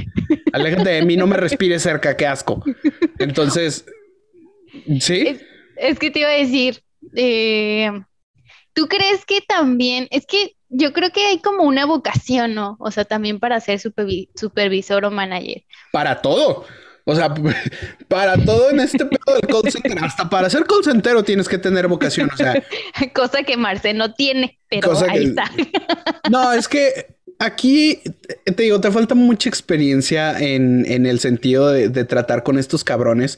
Aléjate 0.52 0.90
de 0.90 1.06
mí, 1.06 1.16
no 1.16 1.26
me 1.26 1.38
respires 1.38 1.82
cerca, 1.82 2.18
qué 2.18 2.28
asco. 2.28 2.62
Entonces, 3.18 3.86
¿sí? 5.00 5.38
Es, 5.78 6.00
que 6.00 6.12
te 6.12 6.20
iba 6.20 6.30
a 6.30 6.34
decir, 6.34 6.82
eh, 7.16 7.92
¿tú 8.74 8.90
crees 8.90 9.26
que 9.26 9.40
también, 9.40 10.10
es 10.12 10.26
que 10.26 10.55
yo 10.70 10.94
creo 10.94 11.12
que 11.12 11.26
hay 11.26 11.40
como 11.40 11.64
una 11.64 11.86
vocación, 11.86 12.56
¿no? 12.56 12.78
O 12.80 12.92
sea, 12.92 13.06
también 13.06 13.40
para 13.40 13.60
ser 13.60 13.80
supervisor 13.80 15.06
o 15.06 15.12
manager. 15.12 15.64
Para 15.92 16.22
todo. 16.22 16.66
O 17.06 17.16
sea, 17.16 17.34
para 18.08 18.36
todo 18.44 18.72
en 18.72 18.80
este 18.80 19.06
pedo 19.06 19.36
del 19.36 19.48
call 19.48 19.72
center, 19.72 20.04
hasta 20.04 20.30
para 20.30 20.50
ser 20.50 20.66
call 20.66 20.84
center 20.84 21.22
tienes 21.24 21.48
que 21.48 21.58
tener 21.58 21.88
vocación, 21.88 22.30
o 22.34 22.38
sea. 22.38 22.64
Cosa 23.14 23.44
que 23.44 23.58
Marce 23.58 23.94
no 23.94 24.14
tiene, 24.14 24.60
pero 24.70 24.92
ahí 25.08 25.26
está. 25.26 25.50
No, 26.32 26.52
es 26.54 26.68
que 26.68 27.18
aquí 27.38 28.02
te 28.44 28.64
digo, 28.64 28.82
te 28.82 28.92
falta 28.92 29.14
mucha 29.14 29.48
experiencia 29.48 30.40
en, 30.40 30.84
en 30.88 31.06
el 31.06 31.20
sentido 31.20 31.72
de, 31.72 31.90
de, 31.90 32.04
tratar 32.04 32.42
con 32.42 32.58
estos 32.58 32.84
cabrones. 32.84 33.38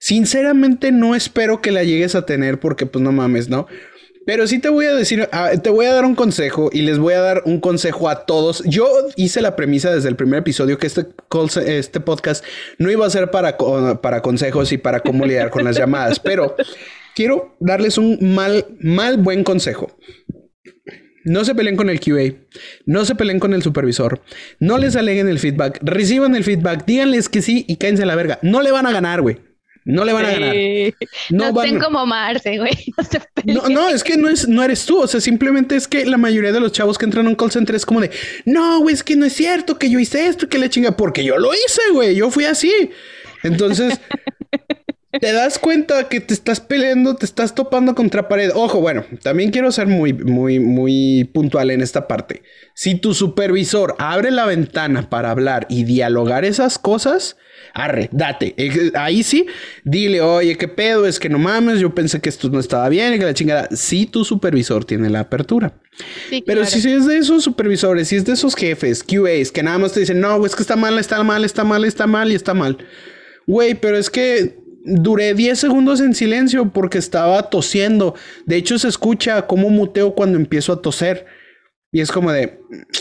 Sinceramente, 0.00 0.90
no 0.90 1.14
espero 1.14 1.62
que 1.62 1.70
la 1.70 1.84
llegues 1.84 2.16
a 2.16 2.26
tener 2.26 2.58
porque, 2.58 2.86
pues 2.86 3.04
no 3.04 3.12
mames, 3.12 3.48
¿no? 3.48 3.68
Pero 4.28 4.46
sí 4.46 4.58
te 4.58 4.68
voy 4.68 4.84
a 4.84 4.94
decir, 4.94 5.26
ah, 5.32 5.52
te 5.52 5.70
voy 5.70 5.86
a 5.86 5.94
dar 5.94 6.04
un 6.04 6.14
consejo 6.14 6.68
y 6.70 6.82
les 6.82 6.98
voy 6.98 7.14
a 7.14 7.20
dar 7.22 7.42
un 7.46 7.60
consejo 7.60 8.10
a 8.10 8.26
todos. 8.26 8.62
Yo 8.66 8.86
hice 9.16 9.40
la 9.40 9.56
premisa 9.56 9.90
desde 9.90 10.10
el 10.10 10.16
primer 10.16 10.40
episodio 10.40 10.76
que 10.76 10.86
este, 10.86 11.06
este 11.64 12.00
podcast 12.00 12.44
no 12.76 12.90
iba 12.90 13.06
a 13.06 13.10
ser 13.10 13.30
para, 13.30 13.56
para 14.02 14.20
consejos 14.20 14.70
y 14.72 14.76
para 14.76 15.00
cómo 15.00 15.24
lidiar 15.24 15.48
con 15.48 15.64
las 15.64 15.78
llamadas, 15.78 16.20
pero 16.20 16.56
quiero 17.14 17.56
darles 17.58 17.96
un 17.96 18.18
mal, 18.34 18.66
mal, 18.80 19.16
buen 19.16 19.44
consejo. 19.44 19.96
No 21.24 21.46
se 21.46 21.54
peleen 21.54 21.76
con 21.76 21.88
el 21.88 21.98
QA, 21.98 22.34
no 22.84 23.06
se 23.06 23.14
peleen 23.14 23.40
con 23.40 23.54
el 23.54 23.62
supervisor, 23.62 24.20
no 24.60 24.76
les 24.76 24.94
aleguen 24.94 25.30
el 25.30 25.38
feedback, 25.38 25.78
reciban 25.80 26.36
el 26.36 26.44
feedback, 26.44 26.84
díganles 26.84 27.30
que 27.30 27.40
sí 27.40 27.64
y 27.66 27.76
cállense 27.76 28.02
a 28.02 28.06
la 28.06 28.14
verga. 28.14 28.38
No 28.42 28.60
le 28.60 28.72
van 28.72 28.84
a 28.84 28.92
ganar, 28.92 29.22
güey. 29.22 29.47
No 29.88 30.04
le 30.04 30.12
van 30.12 30.26
a 30.26 30.30
ganar. 30.32 30.54
No, 31.30 31.50
no 31.50 31.82
como 31.82 32.04
Marce, 32.04 32.58
güey. 32.58 32.92
No, 33.44 33.68
no, 33.70 33.88
es 33.88 34.04
que 34.04 34.18
no, 34.18 34.28
es, 34.28 34.46
no 34.46 34.62
eres 34.62 34.84
tú. 34.84 35.00
O 35.00 35.06
sea, 35.06 35.18
simplemente 35.18 35.76
es 35.76 35.88
que 35.88 36.04
la 36.04 36.18
mayoría 36.18 36.52
de 36.52 36.60
los 36.60 36.72
chavos 36.72 36.98
que 36.98 37.06
entran 37.06 37.24
a 37.26 37.30
un 37.30 37.36
call 37.36 37.50
center 37.50 37.74
es 37.74 37.86
como 37.86 38.02
de, 38.02 38.10
no, 38.44 38.80
güey, 38.80 38.94
es 38.94 39.02
que 39.02 39.16
no 39.16 39.24
es 39.24 39.32
cierto 39.32 39.78
que 39.78 39.88
yo 39.88 39.98
hice 39.98 40.26
esto, 40.26 40.46
que 40.46 40.58
le 40.58 40.68
chinga, 40.68 40.94
porque 40.94 41.24
yo 41.24 41.38
lo 41.38 41.54
hice, 41.54 41.80
güey. 41.94 42.14
Yo 42.14 42.30
fui 42.30 42.44
así. 42.44 42.90
Entonces, 43.42 43.98
te 45.20 45.32
das 45.32 45.58
cuenta 45.58 46.06
que 46.10 46.20
te 46.20 46.34
estás 46.34 46.60
peleando, 46.60 47.16
te 47.16 47.24
estás 47.24 47.54
topando 47.54 47.94
contra 47.94 48.28
pared. 48.28 48.50
Ojo, 48.54 48.82
bueno, 48.82 49.06
también 49.22 49.50
quiero 49.50 49.72
ser 49.72 49.86
muy, 49.86 50.12
muy, 50.12 50.60
muy 50.60 51.30
puntual 51.32 51.70
en 51.70 51.80
esta 51.80 52.06
parte. 52.06 52.42
Si 52.74 52.94
tu 52.94 53.14
supervisor 53.14 53.94
abre 53.98 54.32
la 54.32 54.44
ventana 54.44 55.08
para 55.08 55.30
hablar 55.30 55.66
y 55.70 55.84
dialogar 55.84 56.44
esas 56.44 56.78
cosas, 56.78 57.38
arre, 57.78 58.08
date. 58.12 58.54
Ahí 58.94 59.22
sí, 59.22 59.46
dile, 59.84 60.20
oye, 60.20 60.56
qué 60.56 60.68
pedo, 60.68 61.06
es 61.06 61.18
que 61.18 61.28
no 61.28 61.38
mames, 61.38 61.80
yo 61.80 61.94
pensé 61.94 62.20
que 62.20 62.28
esto 62.28 62.48
no 62.50 62.60
estaba 62.60 62.88
bien 62.88 63.14
y 63.14 63.18
que 63.18 63.24
la 63.24 63.34
chingada. 63.34 63.68
Si 63.70 64.06
tu 64.06 64.24
supervisor 64.24 64.84
tiene 64.84 65.08
la 65.08 65.20
apertura. 65.20 65.72
Pero 66.46 66.64
si 66.64 66.78
es 66.90 67.06
de 67.06 67.18
esos 67.18 67.42
supervisores, 67.44 68.08
si 68.08 68.16
es 68.16 68.24
de 68.24 68.32
esos 68.32 68.54
jefes, 68.54 69.02
QAs, 69.02 69.50
que 69.50 69.62
nada 69.62 69.78
más 69.78 69.92
te 69.92 70.00
dicen, 70.00 70.20
no, 70.20 70.44
es 70.44 70.54
que 70.54 70.62
está 70.62 70.76
mal, 70.76 70.98
está 70.98 71.22
mal, 71.22 71.44
está 71.44 71.64
mal, 71.64 71.84
está 71.84 72.06
mal 72.06 72.32
y 72.32 72.34
está 72.34 72.54
mal. 72.54 72.78
Güey, 73.46 73.74
pero 73.74 73.96
es 73.96 74.10
que 74.10 74.58
duré 74.84 75.34
10 75.34 75.58
segundos 75.58 76.00
en 76.00 76.14
silencio 76.14 76.70
porque 76.72 76.98
estaba 76.98 77.50
tosiendo. 77.50 78.14
De 78.46 78.56
hecho, 78.56 78.78
se 78.78 78.88
escucha 78.88 79.46
cómo 79.46 79.70
muteo 79.70 80.14
cuando 80.14 80.38
empiezo 80.38 80.72
a 80.72 80.82
toser. 80.82 81.26
Y 81.90 82.00
es 82.00 82.12
como 82.12 82.30
de... 82.32 82.60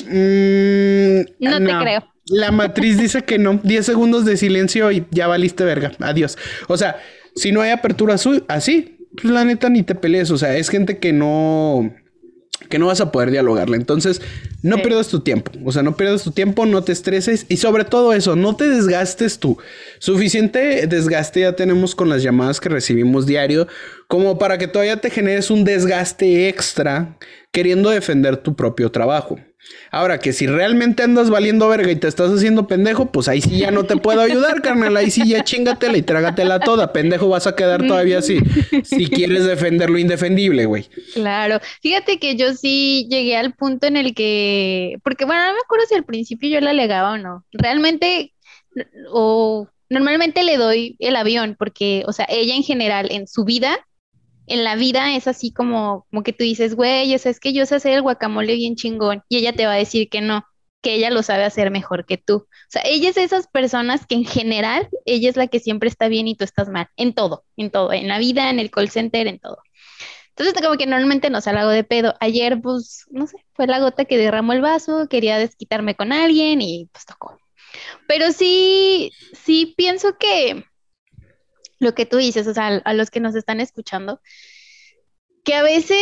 Mm, 0.09 1.43
no, 1.43 1.57
te 1.57 1.83
creo. 1.83 2.16
La 2.29 2.51
matriz 2.51 2.97
dice 2.97 3.23
que 3.23 3.37
no. 3.37 3.59
10 3.63 3.85
segundos 3.85 4.25
de 4.25 4.37
silencio 4.37 4.91
y 4.91 5.05
ya 5.11 5.27
valiste 5.27 5.63
verga. 5.63 5.91
Adiós. 5.99 6.37
O 6.67 6.77
sea, 6.77 6.97
si 7.35 7.51
no 7.51 7.61
hay 7.61 7.71
apertura 7.71 8.15
así, 8.47 8.97
pues 9.15 9.33
la 9.33 9.45
neta 9.45 9.69
ni 9.69 9.83
te 9.83 9.95
pelees. 9.95 10.31
O 10.31 10.37
sea, 10.37 10.55
es 10.57 10.69
gente 10.69 10.97
que 10.99 11.13
no 11.13 11.93
que 12.69 12.79
no 12.79 12.87
vas 12.87 13.01
a 13.01 13.11
poder 13.11 13.31
dialogarla. 13.31 13.77
Entonces, 13.77 14.21
no 14.61 14.77
pierdas 14.77 15.07
tu 15.07 15.21
tiempo. 15.21 15.51
O 15.63 15.71
sea, 15.71 15.83
no 15.83 15.95
pierdas 15.95 16.23
tu 16.23 16.31
tiempo, 16.31 16.65
no 16.65 16.83
te 16.83 16.91
estreses 16.91 17.45
y 17.49 17.57
sobre 17.57 17.85
todo 17.85 18.13
eso, 18.13 18.35
no 18.35 18.55
te 18.55 18.67
desgastes 18.67 19.39
tú. 19.39 19.57
Suficiente 19.99 20.85
desgaste 20.87 21.41
ya 21.41 21.55
tenemos 21.55 21.95
con 21.95 22.09
las 22.09 22.23
llamadas 22.23 22.59
que 22.59 22.69
recibimos 22.69 23.25
diario 23.25 23.67
como 24.07 24.37
para 24.37 24.57
que 24.57 24.67
todavía 24.67 24.97
te 24.97 25.09
generes 25.09 25.49
un 25.51 25.63
desgaste 25.63 26.49
extra 26.49 27.17
queriendo 27.51 27.89
defender 27.89 28.37
tu 28.37 28.55
propio 28.55 28.91
trabajo. 28.91 29.37
Ahora 29.91 30.19
que 30.19 30.33
si 30.33 30.47
realmente 30.47 31.03
andas 31.03 31.29
valiendo 31.29 31.67
verga 31.67 31.91
y 31.91 31.95
te 31.95 32.07
estás 32.07 32.31
haciendo 32.31 32.67
pendejo, 32.67 33.11
pues 33.11 33.27
ahí 33.27 33.41
sí 33.41 33.57
ya 33.57 33.71
no 33.71 33.85
te 33.85 33.97
puedo 33.97 34.21
ayudar, 34.21 34.61
carnal. 34.61 34.95
Ahí 34.97 35.11
sí 35.11 35.27
ya 35.27 35.43
chingatela 35.43 35.97
y 35.97 36.01
trágatela 36.01 36.59
toda. 36.59 36.93
Pendejo 36.93 37.29
vas 37.29 37.47
a 37.47 37.55
quedar 37.55 37.85
todavía 37.85 38.19
así. 38.19 38.39
Si 38.83 39.07
quieres 39.09 39.45
defender 39.45 39.89
lo 39.89 39.97
indefendible, 39.97 40.65
güey. 40.65 40.87
Claro. 41.13 41.59
Fíjate 41.81 42.19
que 42.19 42.35
yo 42.35 42.53
sí 42.53 43.07
llegué 43.09 43.37
al 43.37 43.53
punto 43.53 43.87
en 43.87 43.97
el 43.97 44.13
que. 44.13 44.97
Porque 45.03 45.25
bueno, 45.25 45.45
no 45.45 45.53
me 45.53 45.59
acuerdo 45.59 45.85
si 45.87 45.95
al 45.95 46.05
principio 46.05 46.49
yo 46.49 46.61
le 46.61 46.69
alegaba 46.69 47.13
o 47.13 47.17
no. 47.17 47.45
Realmente. 47.51 48.33
O 49.11 49.67
normalmente 49.89 50.43
le 50.43 50.57
doy 50.57 50.95
el 50.99 51.15
avión, 51.15 51.55
porque, 51.57 52.03
o 52.05 52.13
sea, 52.13 52.27
ella 52.29 52.55
en 52.55 52.63
general, 52.63 53.07
en 53.11 53.27
su 53.27 53.45
vida, 53.45 53.79
en 54.47 54.63
la 54.63 54.75
vida 54.75 55.15
es 55.15 55.27
así 55.27 55.51
como, 55.51 56.07
como 56.09 56.23
que 56.23 56.33
tú 56.33 56.43
dices, 56.43 56.75
güey, 56.75 57.13
o 57.13 57.19
sea, 57.19 57.31
es 57.31 57.39
que 57.39 57.53
yo 57.53 57.65
sé 57.65 57.75
hacer 57.75 57.93
el 57.93 58.01
guacamole 58.01 58.55
bien 58.55 58.75
chingón 58.75 59.23
y 59.29 59.37
ella 59.37 59.53
te 59.53 59.65
va 59.65 59.73
a 59.73 59.77
decir 59.77 60.09
que 60.09 60.21
no, 60.21 60.45
que 60.81 60.95
ella 60.95 61.09
lo 61.09 61.21
sabe 61.23 61.43
hacer 61.43 61.69
mejor 61.69 62.05
que 62.05 62.17
tú. 62.17 62.35
O 62.37 62.69
sea, 62.69 62.81
ella 62.85 63.09
es 63.09 63.15
de 63.15 63.23
esas 63.23 63.47
personas 63.47 64.05
que 64.05 64.15
en 64.15 64.25
general, 64.25 64.89
ella 65.05 65.29
es 65.29 65.35
la 65.35 65.47
que 65.47 65.59
siempre 65.59 65.89
está 65.89 66.07
bien 66.07 66.27
y 66.27 66.35
tú 66.35 66.43
estás 66.45 66.69
mal, 66.69 66.87
en 66.95 67.13
todo, 67.13 67.43
en 67.57 67.71
todo, 67.71 67.93
en 67.93 68.07
la 68.07 68.19
vida, 68.19 68.49
en 68.49 68.59
el 68.59 68.71
call 68.71 68.89
center, 68.89 69.27
en 69.27 69.39
todo. 69.39 69.57
Entonces, 70.29 70.53
como 70.61 70.77
que 70.77 70.85
normalmente 70.85 71.29
no 71.31 71.41
salgo 71.41 71.69
de 71.69 71.83
pedo. 71.83 72.13
Ayer, 72.19 72.61
pues, 72.61 73.05
no 73.09 73.25
sé, 73.25 73.37
fue 73.53 73.65
la 73.65 73.79
gota 73.79 74.05
que 74.05 74.17
derramó 74.17 74.53
el 74.53 74.61
vaso, 74.61 75.07
quería 75.09 75.39
desquitarme 75.39 75.95
con 75.95 76.13
alguien 76.13 76.61
y 76.61 76.89
pues 76.91 77.05
tocó. 77.05 77.39
Pero 78.07 78.31
sí, 78.31 79.11
sí 79.33 79.73
pienso 79.75 80.17
que 80.17 80.63
lo 81.79 81.93
que 81.95 82.05
tú 82.05 82.17
dices, 82.17 82.47
o 82.47 82.53
sea, 82.53 82.67
a 82.67 82.93
los 82.93 83.11
que 83.11 83.19
nos 83.19 83.35
están 83.35 83.59
escuchando, 83.59 84.21
que 85.43 85.53
a 85.53 85.63
veces, 85.63 86.01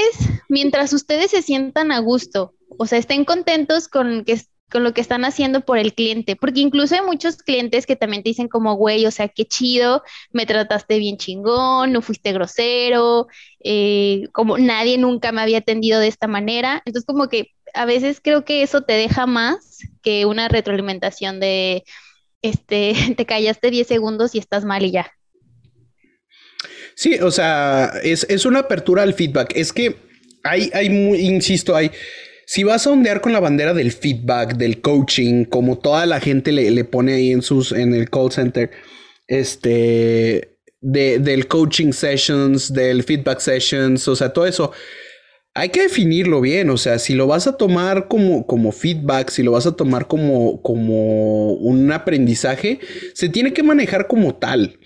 mientras 0.49 0.93
ustedes 0.93 1.31
se 1.31 1.41
sientan 1.41 1.91
a 1.91 1.99
gusto, 1.99 2.55
o 2.77 2.85
sea, 2.87 2.97
estén 2.97 3.25
contentos 3.25 3.87
con, 3.87 4.25
que, 4.25 4.41
con 4.71 4.83
lo 4.83 4.93
que 4.93 5.01
están 5.01 5.23
haciendo 5.23 5.61
por 5.61 5.77
el 5.77 5.93
cliente, 5.93 6.35
porque 6.35 6.61
incluso 6.61 6.95
hay 6.95 7.01
muchos 7.01 7.37
clientes 7.37 7.85
que 7.85 7.95
también 7.95 8.23
te 8.23 8.29
dicen 8.29 8.47
como, 8.47 8.73
güey, 8.75 9.05
o 9.05 9.11
sea, 9.11 9.27
qué 9.27 9.45
chido, 9.45 10.01
me 10.31 10.45
trataste 10.45 10.97
bien 10.97 11.17
chingón, 11.17 11.91
no 11.93 12.01
fuiste 12.01 12.33
grosero, 12.33 13.27
eh, 13.63 14.27
como 14.33 14.57
nadie 14.57 14.97
nunca 14.97 15.31
me 15.31 15.41
había 15.41 15.59
atendido 15.59 15.99
de 15.99 16.07
esta 16.07 16.27
manera. 16.27 16.81
Entonces, 16.85 17.05
como 17.05 17.29
que 17.29 17.51
a 17.75 17.85
veces 17.85 18.19
creo 18.23 18.45
que 18.45 18.63
eso 18.63 18.81
te 18.81 18.93
deja 18.93 19.27
más 19.27 19.79
que 20.01 20.25
una 20.25 20.47
retroalimentación 20.47 21.39
de, 21.39 21.83
este, 22.41 22.93
te 23.17 23.25
callaste 23.25 23.71
10 23.71 23.87
segundos 23.87 24.35
y 24.35 24.39
estás 24.39 24.65
mal 24.65 24.83
y 24.83 24.91
ya. 24.91 25.11
Sí, 26.95 27.15
o 27.21 27.29
sea, 27.29 27.91
es, 28.03 28.45
una 28.45 28.59
apertura 28.59 29.03
al 29.03 29.13
feedback. 29.13 29.53
Es 29.55 29.73
que 29.73 29.97
hay, 30.43 30.71
hay 30.73 30.89
muy, 30.89 31.19
insisto, 31.19 31.75
hay. 31.75 31.91
Si 32.47 32.63
vas 32.63 32.87
a 32.87 32.91
ondear 32.91 33.21
con 33.21 33.33
la 33.33 33.39
bandera 33.39 33.73
del 33.73 33.91
feedback, 33.91 34.55
del 34.55 34.81
coaching, 34.81 35.45
como 35.45 35.77
toda 35.77 36.05
la 36.05 36.19
gente 36.19 36.51
le, 36.51 36.83
pone 36.85 37.13
ahí 37.13 37.31
en 37.31 37.41
sus, 37.41 37.71
en 37.71 37.93
el 37.93 38.09
call 38.09 38.31
center, 38.31 38.71
este, 39.27 40.57
de, 40.79 41.19
del 41.19 41.47
coaching 41.47 41.91
sessions, 41.91 42.71
del 42.71 43.03
feedback 43.03 43.39
sessions, 43.39 44.07
o 44.07 44.15
sea, 44.15 44.31
todo 44.31 44.45
eso. 44.45 44.71
Hay 45.55 45.69
que 45.69 45.83
definirlo 45.83 46.41
bien, 46.41 46.69
o 46.69 46.77
sea, 46.77 46.99
si 46.99 47.15
lo 47.15 47.27
vas 47.27 47.47
a 47.47 47.57
tomar 47.57 48.07
como, 48.07 48.45
como 48.45 48.71
feedback, 48.71 49.29
si 49.31 49.41
lo 49.41 49.53
vas 49.53 49.65
a 49.65 49.75
tomar 49.75 50.07
como, 50.07 50.61
como 50.61 51.53
un 51.53 51.91
aprendizaje, 51.91 52.79
se 53.13 53.29
tiene 53.29 53.53
que 53.53 53.63
manejar 53.63 54.07
como 54.07 54.35
tal. 54.35 54.77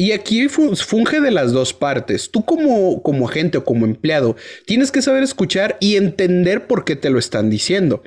Y 0.00 0.12
aquí 0.12 0.48
funge 0.48 1.20
de 1.20 1.30
las 1.30 1.52
dos 1.52 1.74
partes. 1.74 2.30
Tú 2.30 2.46
como, 2.46 3.02
como 3.02 3.28
agente 3.28 3.58
o 3.58 3.66
como 3.66 3.84
empleado 3.84 4.34
tienes 4.64 4.90
que 4.90 5.02
saber 5.02 5.22
escuchar 5.22 5.76
y 5.78 5.96
entender 5.96 6.66
por 6.66 6.86
qué 6.86 6.96
te 6.96 7.10
lo 7.10 7.18
están 7.18 7.50
diciendo. 7.50 8.02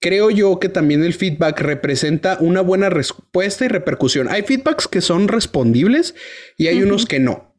Creo 0.00 0.28
yo 0.28 0.60
que 0.60 0.68
también 0.68 1.02
el 1.02 1.14
feedback 1.14 1.58
representa 1.62 2.36
una 2.40 2.60
buena 2.60 2.90
respuesta 2.90 3.64
y 3.64 3.68
repercusión. 3.68 4.28
Hay 4.28 4.42
feedbacks 4.42 4.86
que 4.86 5.00
son 5.00 5.28
respondibles 5.28 6.14
y 6.58 6.66
hay 6.66 6.82
unos 6.82 7.06
que 7.06 7.20
no. 7.20 7.54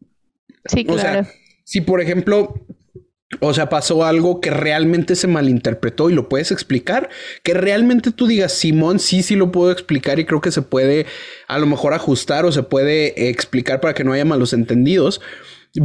Sí, 0.66 0.86
claro. 0.86 1.00
O 1.00 1.02
sea, 1.02 1.32
si 1.64 1.82
por 1.82 2.02
ejemplo 2.02 2.64
o 3.40 3.54
sea, 3.54 3.70
pasó 3.70 4.04
algo 4.04 4.42
que 4.42 4.50
realmente 4.50 5.16
se 5.16 5.28
malinterpretó 5.28 6.10
y 6.10 6.14
lo 6.14 6.28
puedes 6.28 6.52
explicar. 6.52 7.10
Que 7.44 7.54
realmente 7.54 8.12
tú 8.12 8.28
digas, 8.28 8.52
Simón, 8.52 9.00
sí, 9.00 9.24
sí 9.24 9.36
lo 9.36 9.52
puedo 9.52 9.72
explicar 9.72 10.20
y 10.20 10.26
creo 10.26 10.42
que 10.42 10.52
se 10.52 10.62
puede 10.62 11.06
a 11.48 11.58
lo 11.58 11.66
mejor 11.66 11.94
ajustar 11.94 12.46
o 12.46 12.52
se 12.52 12.64
puede 12.64 13.30
explicar 13.30 13.80
para 13.80 13.94
que 13.94 14.04
no 14.04 14.14
haya 14.14 14.26
malos 14.26 14.54
entendidos. 14.54 15.22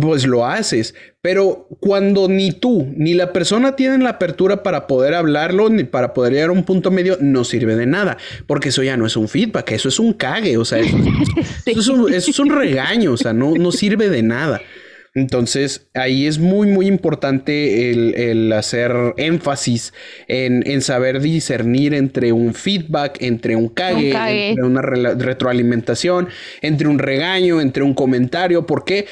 Pues 0.01 0.27
lo 0.27 0.45
haces. 0.45 0.97
Pero 1.23 1.69
cuando 1.79 2.29
ni 2.29 2.51
tú 2.51 2.93
ni 2.97 3.15
la 3.15 3.33
persona 3.33 3.77
tienen 3.77 4.03
la 4.03 4.11
apertura 4.11 4.65
para 4.65 4.89
poder 4.89 5.15
hablarlo 5.15 5.71
ni 5.71 5.85
para 5.85 6.13
poder 6.13 6.33
llegar 6.33 6.49
a 6.49 6.53
un 6.53 6.65
punto 6.65 6.91
medio, 6.91 7.17
no 7.21 7.45
sirve 7.45 7.77
de 7.77 7.87
nada. 7.87 8.17
Porque 8.49 8.71
eso 8.71 8.83
ya 8.83 8.97
no 8.97 9.07
es 9.07 9.17
un 9.17 9.29
feedback, 9.29 9.71
eso 9.71 9.89
es 9.89 10.01
un 10.01 10.13
cague. 10.13 10.59
O 10.59 10.65
sea, 10.65 10.81
eso, 10.81 10.97
es, 11.67 11.89
un, 11.89 12.13
eso 12.13 12.31
es 12.33 12.39
un 12.41 12.51
regaño. 12.51 13.13
O 13.13 13.17
sea, 13.17 13.33
no, 13.33 13.55
no 13.55 13.71
sirve 13.71 14.09
de 14.09 14.25
nada. 14.25 14.61
Entonces, 15.17 15.89
ahí 15.95 16.27
es 16.27 16.39
muy, 16.39 16.69
muy 16.69 16.87
importante 16.87 17.91
el, 17.91 18.53
hacer 18.53 19.15
énfasis 19.17 19.95
en, 20.29 20.83
saber 20.83 21.23
discernir 21.23 21.95
entre 21.95 22.33
un 22.33 22.53
feedback, 22.53 23.17
entre 23.23 23.57
un 23.57 23.71
cague, 23.71 24.11
entre 24.51 24.63
una 24.63 24.83
retroalimentación, 24.83 26.29
entre 26.61 26.89
un 26.89 26.99
regaño, 26.99 27.63
entre 27.63 27.83
un 27.83 27.95
comentario, 27.95 28.67
porque 28.67 29.07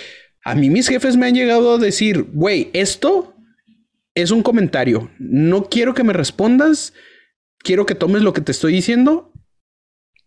a 0.45 0.55
mí 0.55 0.69
mis 0.69 0.89
jefes 0.89 1.17
me 1.17 1.25
han 1.25 1.35
llegado 1.35 1.75
a 1.75 1.79
decir, 1.79 2.27
güey, 2.35 2.69
esto 2.75 3.35
es 4.15 4.31
un 4.31 4.43
comentario, 4.43 5.11
no 5.19 5.71
quiero 5.71 5.95
que 5.95 6.05
me 6.05 6.13
respondas, 6.13 6.93
quiero 7.61 7.87
que 7.87 7.95
tomes 7.95 8.21
lo 8.21 8.35
que 8.35 8.43
te 8.43 8.53
estoy 8.53 8.75
diciendo 8.75 9.34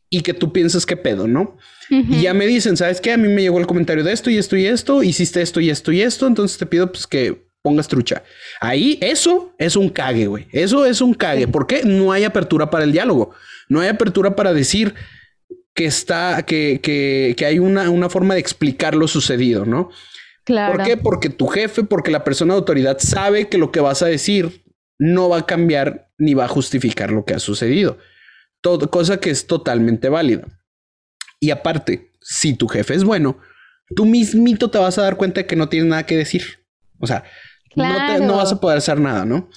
y 0.10 0.22
que 0.22 0.34
tú 0.34 0.54
pienses 0.54 0.86
qué 0.86 0.98
pedo, 0.98 1.28
¿no? 1.28 1.58
Y 1.90 2.22
ya 2.22 2.34
me 2.34 2.48
dicen, 2.48 2.76
¿sabes 2.76 3.00
qué? 3.00 3.14
A 3.14 3.18
mí 3.18 3.30
me 3.30 3.42
llegó 3.42 3.60
el 3.60 3.68
comentario 3.68 4.04
de 4.04 4.12
esto 4.12 4.30
y 4.30 4.38
esto 4.38 4.58
y 4.58 4.66
esto, 4.66 5.04
hiciste 5.04 5.42
esto 5.42 5.62
y 5.62 5.70
esto 5.70 5.92
y 5.92 6.02
esto, 6.02 6.28
entonces 6.28 6.58
te 6.58 6.66
pido 6.66 6.92
pues 6.92 7.08
que 7.08 7.48
pongas 7.62 7.88
trucha. 7.88 8.24
Ahí 8.60 8.98
eso 9.02 9.54
es 9.58 9.76
un 9.76 9.90
cague, 9.90 10.28
güey. 10.28 10.48
Eso 10.52 10.86
es 10.86 11.02
un 11.02 11.14
cague. 11.14 11.48
¿Por 11.48 11.66
qué? 11.66 11.84
No 11.84 12.12
hay 12.12 12.24
apertura 12.26 12.70
para 12.70 12.84
el 12.84 12.92
diálogo. 12.92 13.32
No 13.70 13.80
hay 13.80 13.88
apertura 13.88 14.36
para 14.36 14.54
decir 14.54 14.96
que 15.74 15.86
está, 15.86 16.44
que, 16.46 16.80
que, 16.82 17.36
que 17.38 17.46
hay 17.46 17.60
una, 17.60 17.90
una 17.90 18.10
forma 18.10 18.34
de 18.34 18.40
explicar 18.42 18.96
lo 18.96 19.08
sucedido, 19.08 19.66
¿no? 19.66 19.90
Claro. 20.44 20.76
¿Por 20.76 20.86
qué? 20.86 20.98
Porque 20.98 21.30
tu 21.30 21.48
jefe, 21.48 21.84
porque 21.84 22.12
la 22.12 22.24
persona 22.24 22.54
de 22.54 22.60
autoridad 22.60 22.98
sabe 23.00 23.48
que 23.48 23.58
lo 23.58 23.72
que 23.72 23.80
vas 23.80 24.02
a 24.02 24.08
decir 24.08 24.64
no 24.98 25.30
va 25.30 25.40
a 25.40 25.46
cambiar 25.46 26.10
ni 26.18 26.34
va 26.34 26.46
a 26.46 26.50
justificar 26.50 27.12
lo 27.12 27.26
que 27.26 27.34
ha 27.34 27.40
sucedido 27.40 27.98
cosa 28.62 29.18
que 29.18 29.30
es 29.30 29.48
totalmente 29.48 30.10
válida. 30.10 30.48
Y 31.40 31.52
aparte, 31.52 32.12
si 32.22 32.54
tu 32.54 32.68
jefe 32.68 32.96
es 32.96 33.04
bueno, 33.04 33.40
tú 33.96 34.06
mismito 34.06 34.70
te 34.70 34.78
vas 34.78 34.98
a 34.98 35.04
dar 35.04 35.18
cuenta 35.18 35.42
de 35.42 35.48
que 35.48 35.56
no 35.56 35.70
tienes 35.70 35.90
nada 35.90 36.06
que 36.06 36.18
decir. 36.18 36.44
O 37.00 37.08
sea, 37.08 37.24
no, 37.76 38.38
vas 38.38 38.52
a 38.52 38.60
poder 38.60 38.80
hacer 38.80 39.00
nada, 39.00 39.24
¿no? 39.24 39.50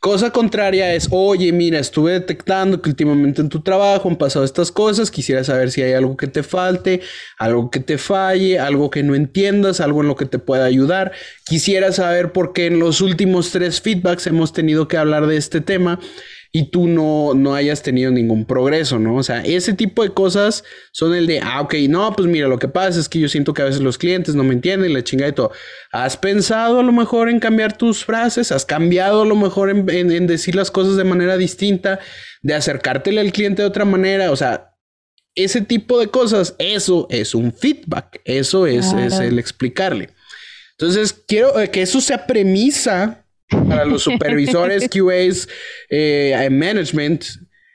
Cosa 0.00 0.30
contraria 0.30 0.94
es, 0.94 1.08
oye, 1.10 1.50
mira, 1.50 1.78
estuve 1.78 2.12
detectando 2.12 2.82
que 2.82 2.90
últimamente 2.90 3.40
en 3.40 3.48
tu 3.48 3.62
trabajo 3.62 4.06
han 4.06 4.16
pasado 4.16 4.44
estas 4.44 4.70
cosas, 4.70 5.10
quisiera 5.10 5.42
saber 5.44 5.70
si 5.70 5.80
hay 5.80 5.94
algo 5.94 6.14
que 6.18 6.26
te 6.26 6.42
falte, 6.42 7.00
algo 7.38 7.70
que 7.70 7.80
te 7.80 7.96
falle, 7.96 8.58
algo 8.58 8.90
que 8.90 9.02
no 9.02 9.14
entiendas, 9.14 9.80
algo 9.80 10.02
en 10.02 10.08
lo 10.08 10.14
que 10.14 10.26
te 10.26 10.38
pueda 10.38 10.66
ayudar. 10.66 11.12
Quisiera 11.46 11.90
saber 11.90 12.32
por 12.32 12.52
qué 12.52 12.66
en 12.66 12.80
los 12.80 13.00
últimos 13.00 13.50
tres 13.50 13.80
feedbacks 13.80 14.26
hemos 14.26 14.52
tenido 14.52 14.88
que 14.88 14.98
hablar 14.98 15.26
de 15.26 15.38
este 15.38 15.62
tema 15.62 15.98
y 16.56 16.66
tú 16.66 16.86
no, 16.86 17.34
no 17.34 17.56
hayas 17.56 17.82
tenido 17.82 18.12
ningún 18.12 18.44
progreso, 18.44 19.00
¿no? 19.00 19.16
O 19.16 19.24
sea, 19.24 19.40
ese 19.40 19.72
tipo 19.72 20.04
de 20.04 20.10
cosas 20.10 20.62
son 20.92 21.12
el 21.12 21.26
de, 21.26 21.40
ah, 21.40 21.60
ok, 21.62 21.74
no, 21.88 22.14
pues 22.14 22.28
mira, 22.28 22.46
lo 22.46 22.60
que 22.60 22.68
pasa 22.68 23.00
es 23.00 23.08
que 23.08 23.18
yo 23.18 23.28
siento 23.28 23.52
que 23.52 23.62
a 23.62 23.64
veces 23.64 23.80
los 23.80 23.98
clientes 23.98 24.36
no 24.36 24.44
me 24.44 24.54
entienden, 24.54 24.94
la 24.94 25.02
chingada 25.02 25.30
y 25.30 25.34
todo. 25.34 25.50
¿Has 25.90 26.16
pensado 26.16 26.78
a 26.78 26.84
lo 26.84 26.92
mejor 26.92 27.28
en 27.28 27.40
cambiar 27.40 27.76
tus 27.76 28.04
frases? 28.04 28.52
¿Has 28.52 28.64
cambiado 28.64 29.22
a 29.22 29.26
lo 29.26 29.34
mejor 29.34 29.68
en, 29.68 29.90
en, 29.90 30.28
decir 30.28 30.54
las 30.54 30.70
cosas 30.70 30.94
de 30.94 31.02
manera 31.02 31.36
distinta? 31.36 31.98
¿De 32.40 32.54
acercártele 32.54 33.20
al 33.20 33.32
cliente 33.32 33.62
de 33.62 33.66
otra 33.66 33.84
manera? 33.84 34.30
O 34.30 34.36
sea, 34.36 34.76
ese 35.34 35.60
tipo 35.60 35.98
de 35.98 36.06
cosas, 36.06 36.54
eso 36.60 37.08
es 37.10 37.34
un 37.34 37.52
feedback, 37.52 38.20
eso 38.24 38.68
es, 38.68 38.92
es 38.92 39.14
el 39.14 39.40
explicarle. 39.40 40.10
Entonces, 40.78 41.12
quiero 41.26 41.58
eh, 41.58 41.68
que 41.68 41.82
eso 41.82 42.00
sea 42.00 42.28
premisa 42.28 43.23
para 43.48 43.84
los 43.84 44.02
supervisores, 44.02 44.88
QAs, 44.90 45.48
eh, 45.90 46.48
management, 46.50 47.24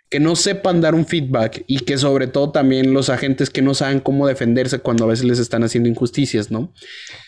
que 0.09 0.20
no 0.20 0.36
sepan 0.36 0.82
dar 0.82 0.95
un 0.95 1.05
feedback 1.05 1.63
y 1.67 1.80
que 1.80 1.97
sobre 1.97 2.28
todo 2.28 2.51
también 2.51 2.93
los 2.93 3.09
agentes 3.09 3.49
que 3.49 3.61
no 3.61 3.76
saben 3.76 3.99
cómo 3.99 4.26
defenderse 4.28 4.80
cuando 4.80 5.03
a 5.03 5.07
veces 5.07 5.26
les 5.26 5.39
están 5.39 5.63
haciendo 5.63 5.88
injusticias, 5.88 6.49
¿no? 6.49 6.74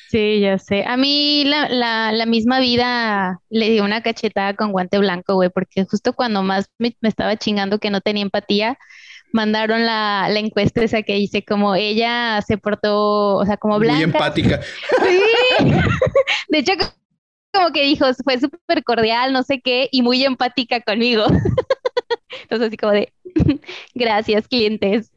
Sí, 0.10 0.42
ya 0.42 0.58
sé. 0.58 0.84
A 0.86 0.98
mí 0.98 1.44
la, 1.46 2.12
la, 2.12 2.26
misma 2.26 2.60
vida 2.60 3.40
le 3.50 3.70
dio 3.70 3.86
una 3.86 4.02
cachetada 4.02 4.56
con 4.56 4.72
guante 4.72 4.98
blanco, 4.98 5.36
güey, 5.36 5.50
porque 5.50 5.86
justo 5.86 6.14
cuando 6.14 6.44
más 6.44 6.66
me, 6.80 6.94
estaba 7.04 7.38
chingando 7.38 7.80
que 7.80 7.92
no 7.92 8.02
tenía 8.02 8.24
empatía, 8.24 8.78
mandaron 9.32 9.86
la, 9.86 10.28
la, 10.30 10.40
encuesta 10.40 10.84
esa 10.84 11.04
que 11.04 11.14
dice 11.14 11.46
como 11.46 11.76
ella 11.76 12.42
se 12.46 12.58
portó, 12.58 13.38
o 13.38 13.46
sea, 13.46 13.56
como 13.56 13.80
blanca. 13.80 13.96
Muy 13.96 14.04
empática. 14.04 14.60
Sí. 14.62 15.64
De 16.50 16.58
hecho, 16.58 16.74
como 17.52 17.72
que 17.72 17.84
dijo, 17.84 18.06
fue 18.24 18.40
súper 18.40 18.84
cordial, 18.84 19.34
no 19.34 19.44
sé 19.44 19.62
qué, 19.62 19.90
y 19.92 20.02
muy 20.02 20.24
empática 20.24 20.82
conmigo. 20.82 21.26
Entonces 22.44 22.68
así 22.68 22.78
como 22.78 22.94
de, 22.94 23.14
gracias 23.94 24.48
clientes. 24.48 25.12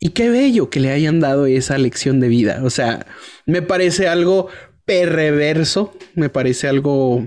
Y 0.00 0.10
qué 0.10 0.30
bello 0.30 0.70
que 0.70 0.80
le 0.80 0.90
hayan 0.90 1.20
dado 1.20 1.46
esa 1.46 1.76
lección 1.78 2.20
de 2.20 2.28
vida. 2.28 2.60
O 2.62 2.70
sea, 2.70 3.06
me 3.46 3.62
parece 3.62 4.08
algo 4.08 4.48
perverso, 4.84 5.92
me 6.14 6.28
parece 6.28 6.68
algo 6.68 7.26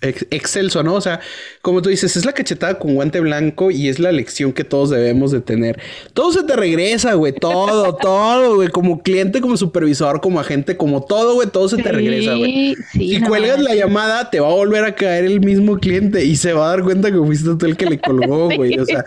excelso, 0.00 0.82
¿no? 0.82 0.94
O 0.94 1.00
sea, 1.00 1.20
como 1.62 1.82
tú 1.82 1.90
dices, 1.90 2.16
es 2.16 2.24
la 2.24 2.32
cachetada 2.32 2.78
con 2.78 2.94
guante 2.94 3.20
blanco 3.20 3.70
y 3.70 3.88
es 3.88 3.98
la 3.98 4.12
lección 4.12 4.52
que 4.52 4.64
todos 4.64 4.90
debemos 4.90 5.30
de 5.30 5.40
tener. 5.40 5.78
Todo 6.14 6.32
se 6.32 6.42
te 6.42 6.56
regresa, 6.56 7.14
güey, 7.14 7.32
todo, 7.32 7.94
todo, 8.00 8.56
güey, 8.56 8.68
como 8.68 9.02
cliente, 9.02 9.40
como 9.40 9.56
supervisor, 9.56 10.20
como 10.20 10.40
agente, 10.40 10.76
como 10.76 11.04
todo, 11.04 11.34
güey, 11.34 11.48
todo 11.48 11.68
se 11.68 11.82
te 11.82 11.92
regresa, 11.92 12.34
güey. 12.34 12.76
si 12.92 13.20
cuelgas 13.20 13.60
la 13.60 13.74
llamada, 13.74 14.30
te 14.30 14.40
va 14.40 14.48
a 14.48 14.54
volver 14.54 14.84
a 14.84 14.94
caer 14.94 15.24
el 15.24 15.40
mismo 15.40 15.78
cliente 15.78 16.24
y 16.24 16.36
se 16.36 16.52
va 16.52 16.66
a 16.66 16.76
dar 16.76 16.82
cuenta 16.82 17.10
que 17.10 17.18
fuiste 17.18 17.54
tú 17.56 17.66
el 17.66 17.76
que 17.76 17.86
le 17.86 18.00
colgó, 18.00 18.48
güey. 18.56 18.78
O 18.78 18.86
sea, 18.86 19.04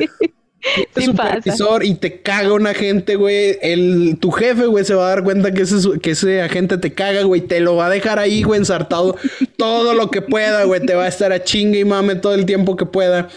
supervisor 0.95 1.83
y 1.83 1.95
te 1.95 2.21
caga 2.21 2.53
un 2.53 2.67
agente, 2.67 3.15
güey. 3.15 3.57
El, 3.61 4.17
tu 4.19 4.31
jefe, 4.31 4.65
güey, 4.65 4.85
se 4.85 4.93
va 4.93 5.07
a 5.07 5.09
dar 5.09 5.23
cuenta 5.23 5.53
que 5.53 5.63
ese, 5.63 5.99
que 5.99 6.11
ese 6.11 6.41
agente 6.41 6.77
te 6.77 6.93
caga, 6.93 7.23
güey. 7.23 7.41
Te 7.41 7.59
lo 7.59 7.75
va 7.75 7.87
a 7.87 7.89
dejar 7.89 8.19
ahí, 8.19 8.43
güey, 8.43 8.59
ensartado 8.59 9.17
todo 9.57 9.93
lo 9.93 10.09
que 10.09 10.21
pueda, 10.21 10.63
güey. 10.63 10.85
Te 10.85 10.95
va 10.95 11.05
a 11.05 11.07
estar 11.09 11.31
a 11.31 11.43
chingue 11.43 11.79
y 11.79 11.85
mame 11.85 12.15
todo 12.15 12.33
el 12.33 12.45
tiempo 12.45 12.75
que 12.75 12.85
pueda. 12.85 13.29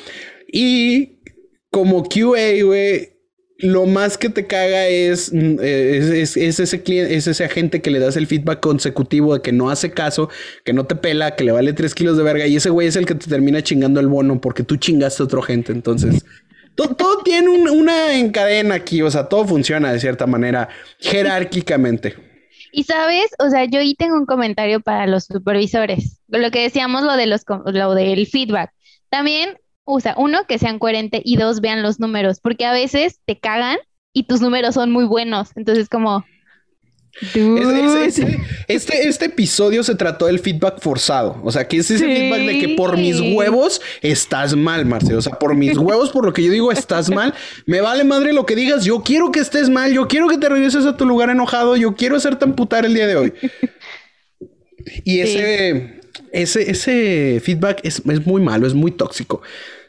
Y 0.51 1.18
como 1.70 2.05
QA, 2.05 2.62
güey, 2.64 3.16
lo 3.59 3.87
más 3.87 4.18
que 4.18 4.29
te 4.29 4.47
caga 4.47 4.87
es, 4.89 5.33
mm, 5.33 5.57
es, 5.61 6.37
ese 6.37 6.83
cliente, 6.83 7.14
es 7.16 7.27
ese 7.27 7.45
agente 7.45 7.81
que 7.81 7.91
le 7.91 7.99
das 7.99 8.16
el 8.16 8.27
feedback 8.27 8.61
consecutivo 8.61 9.35
de 9.35 9.41
que 9.41 9.53
no 9.53 9.70
hace 9.70 9.91
caso, 9.91 10.29
que 10.64 10.72
no 10.72 10.87
te 10.87 10.95
pela, 10.95 11.37
que 11.37 11.45
le 11.45 11.53
vale 11.53 11.72
tres 11.72 11.95
kilos 11.95 12.16
de 12.16 12.22
verga. 12.22 12.47
Y 12.47 12.57
ese 12.57 12.70
güey 12.70 12.89
es 12.89 12.97
el 12.97 13.07
que 13.07 13.14
te 13.14 13.29
termina 13.29 13.62
chingando 13.62 14.01
el 14.01 14.09
bono 14.09 14.41
porque 14.41 14.62
tú 14.62 14.77
chingaste 14.77 15.22
a 15.22 15.27
otro 15.27 15.43
gente. 15.43 15.72
Entonces, 15.72 16.24
todo, 16.77 17.22
tiene 17.24 17.49
una 17.49 18.18
encadena 18.18 18.77
aquí, 18.77 19.03
o 19.03 19.11
sea, 19.11 19.29
todo 19.29 19.47
funciona 19.47 19.93
de 19.93 20.01
cierta 20.01 20.27
manera, 20.27 20.68
jerárquicamente. 20.99 22.16
Y 22.72 22.85
sabes, 22.85 23.31
o 23.39 23.49
sea, 23.49 23.64
yo 23.64 23.81
ahí 23.81 23.95
tengo 23.95 24.16
un 24.16 24.27
comentario 24.27 24.81
para 24.81 25.07
los 25.07 25.24
supervisores, 25.24 26.20
lo 26.29 26.51
que 26.51 26.62
decíamos, 26.62 27.03
lo, 27.03 27.16
de 27.16 27.27
los, 27.27 27.43
lo 27.64 27.95
del 27.95 28.27
feedback. 28.27 28.70
También, 29.09 29.59
o 29.85 29.99
sea, 30.01 30.14
uno, 30.18 30.47
que 30.47 30.59
sean 30.59 30.79
coherentes 30.79 31.22
y 31.24 31.37
dos, 31.39 31.61
vean 31.61 31.83
los 31.83 32.01
números, 32.01 32.41
porque 32.41 32.66
a 32.66 32.72
veces 32.72 33.20
te 33.24 33.39
cagan 33.39 33.79
y 34.12 34.24
tus 34.24 34.43
números 34.43 34.74
son 34.74 34.91
muy 34.91 35.05
buenos. 35.05 35.51
Entonces, 35.57 35.89
como, 35.89 36.24
este, 38.69 39.09
este 39.09 39.25
episodio 39.25 39.83
se 39.83 39.95
trató 39.95 40.27
del 40.27 40.39
feedback 40.39 40.81
forzado. 40.81 41.41
O 41.43 41.51
sea, 41.51 41.67
que 41.67 41.79
es 41.79 41.91
ese 41.91 42.05
feedback 42.05 42.41
de 42.41 42.59
que 42.59 42.69
por 42.77 42.97
mis 42.97 43.21
huevos 43.21 43.81
estás 44.03 44.55
mal, 44.55 44.85
Marce. 44.85 45.14
O 45.14 45.23
sea, 45.23 45.39
por 45.39 45.55
mis 45.55 45.79
huevos, 45.79 46.11
por 46.11 46.25
lo 46.25 46.33
que 46.33 46.43
yo 46.43 46.53
digo, 46.53 46.73
estás 46.73 47.11
mal. 47.11 47.35
Me 47.64 47.81
vale 47.81 48.05
madre 48.05 48.33
lo 48.33 48.45
que 48.45 48.55
digas. 48.55 48.85
Yo 48.85 49.03
quiero 49.03 49.33
que 49.33 49.41
estés 49.41 49.71
mal. 49.71 49.93
Yo 49.93 50.09
quiero 50.09 50.29
que 50.29 50.39
te 50.39 50.49
regreses 50.49 50.85
a 50.85 50.97
tu 50.97 51.07
lugar 51.07 51.31
enojado. 51.31 51.77
Yo 51.77 51.95
quiero 51.95 52.17
hacerte 52.17 52.45
amputar 52.45 52.85
el 52.85 52.95
día 52.95 53.07
de 53.07 53.17
hoy. 53.17 53.33
Y 55.05 55.21
ese, 55.21 56.01
ese, 56.33 56.71
ese 56.71 57.41
feedback 57.43 57.81
es, 57.83 58.03
es 58.05 58.27
muy 58.27 58.43
malo, 58.43 58.67
es 58.67 58.75
muy 58.75 58.91
tóxico. 58.91 59.43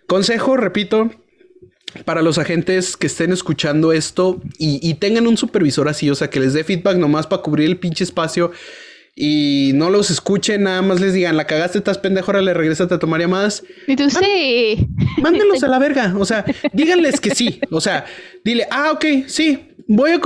Consejo, 0.08 0.56
repito, 0.56 1.12
para 2.06 2.22
los 2.22 2.38
agentes 2.38 2.98
que 2.98 3.08
estén 3.08 3.32
escuchando 3.32 3.92
esto 3.92 4.42
y, 4.58 4.94
tengan 4.96 5.28
un 5.28 5.38
supervisor 5.38 5.88
así, 5.90 6.10
o 6.10 6.16
sea, 6.16 6.30
que 6.30 6.40
les 6.40 6.54
dé 6.54 6.64
feedback 6.64 6.98
nomás 6.98 7.28
para 7.28 7.42
cubrir 7.42 7.68
el 7.68 7.78
pinche 7.78 8.04
espacio 8.04 8.52
y 9.20 9.72
no 9.74 9.90
los 9.90 10.12
escuchen, 10.12 10.64
nada 10.64 10.84
más 10.84 11.02
les 11.02 11.12
digan, 11.12 11.38
la 11.38 11.48
cagaste, 11.48 11.80
estás 11.80 11.98
pendejo, 11.98 12.28
ahora 12.28 12.44
le 12.44 12.54
regresas 12.54 12.92
a 12.92 13.00
tomar 13.00 13.20
llamadas. 13.20 13.64
Y 13.88 13.96
tú 13.96 14.08
sí. 14.12 14.88
Mándenlos 15.22 15.64
a 15.64 15.68
la 15.68 15.80
verga, 15.80 16.14
o 16.18 16.24
sea, 16.24 16.46
díganles 16.72 17.20
que 17.20 17.34
sí, 17.34 17.60
o 17.72 17.82
sea, 17.82 18.06
dile, 18.44 18.68
ah, 18.70 18.92
ok, 18.92 19.06
sí, 19.26 19.74
voy 19.88 20.12
a... 20.12 20.22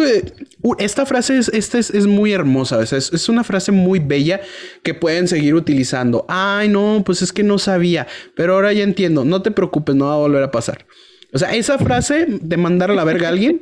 Esta 0.78 1.05
frase 1.05 1.38
es, 1.38 1.47
esta 1.49 1.80
es, 1.80 2.05
muy 2.05 2.34
hermosa, 2.34 2.80
o 2.80 2.86
sea, 2.86 2.97
es, 2.97 3.13
es, 3.13 3.30
una 3.30 3.45
frase 3.45 3.72
muy 3.72 3.99
bella 3.99 4.41
que 4.84 4.93
pueden 4.93 5.28
seguir 5.28 5.55
utilizando. 5.55 6.26
Ay, 6.28 6.67
no, 6.67 7.01
pues 7.05 7.22
es 7.22 7.32
que 7.32 7.43
no 7.43 7.57
sabía, 7.57 8.07
pero 8.36 8.55
ahora 8.55 8.74
ya 8.74 8.84
entiendo, 8.84 9.24
no 9.24 9.41
te 9.41 9.51
preocupes, 9.51 9.95
no 9.95 10.07
va 10.07 10.15
a 10.15 10.17
volver 10.17 10.43
a 10.43 10.51
pasar. 10.51 10.86
O 11.34 11.38
sea, 11.38 11.56
esa 11.56 11.78
frase 11.78 12.26
de 12.28 12.58
mandar 12.58 12.92
a 12.92 12.96
la 12.96 13.04
verga 13.04 13.28
a 13.28 13.32
alguien 13.32 13.62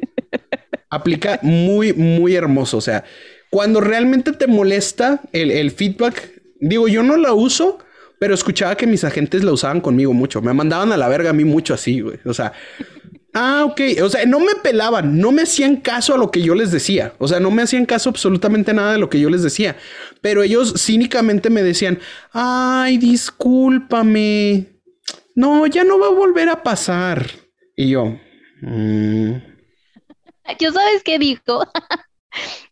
aplica 0.90 1.40
muy, 1.42 1.94
muy 1.94 2.36
hermoso. 2.36 2.78
O 2.78 2.82
sea, 2.82 3.04
cuando 3.50 3.82
realmente 3.82 4.32
te 4.32 4.48
molesta 4.48 5.22
el, 5.32 5.72
feedback, 5.72 6.42
digo, 6.60 6.88
yo 6.88 7.04
no 7.04 7.18
la 7.18 7.34
uso, 7.34 7.80
pero 8.20 8.34
escuchaba 8.34 8.76
que 8.76 8.88
mis 8.88 9.04
agentes 9.04 9.44
la 9.44 9.52
usaban 9.52 9.82
conmigo 9.82 10.14
mucho. 10.14 10.42
Me 10.42 10.54
mandaban 10.54 10.92
a 10.92 10.98
la 10.98 11.08
verga 11.08 11.32
a 11.32 11.34
mí 11.34 11.46
mucho 11.46 11.74
así, 11.74 12.02
güey. 12.02 12.20
O 12.26 12.34
sea, 12.34 12.54
ah, 13.34 13.66
ok. 13.66 13.82
O 14.04 14.10
sea, 14.10 14.26
no 14.26 14.40
me 14.40 14.56
pelaban, 14.62 15.20
no 15.20 15.32
me 15.32 15.44
hacían 15.44 15.78
caso 15.78 16.14
a 16.14 16.18
lo 16.18 16.32
que 16.32 16.42
yo 16.42 16.56
les 16.56 16.72
decía. 16.72 17.14
O 17.18 17.28
sea, 17.28 17.40
no 17.40 17.50
me 17.52 17.62
hacían 17.62 17.86
caso 17.86 18.10
absolutamente 18.10 18.74
nada 18.74 18.94
de 18.94 19.00
lo 19.00 19.10
que 19.10 19.20
yo 19.20 19.30
les 19.30 19.44
decía. 19.44 19.78
Pero 20.22 20.44
ellos 20.44 20.74
cínicamente 20.78 21.50
me 21.50 21.64
decían, 21.64 22.00
ay, 22.34 22.98
discúlpame. 22.98 24.82
No, 25.36 25.66
ya 25.68 25.84
no 25.84 26.00
va 26.00 26.08
a 26.08 26.12
volver 26.12 26.50
a 26.50 26.62
pasar. 26.64 27.49
Y 27.80 27.92
yo, 27.92 28.20
mm". 28.60 29.36
yo 30.60 30.72
sabes 30.74 31.02
qué 31.06 31.18
dijo. 31.18 31.64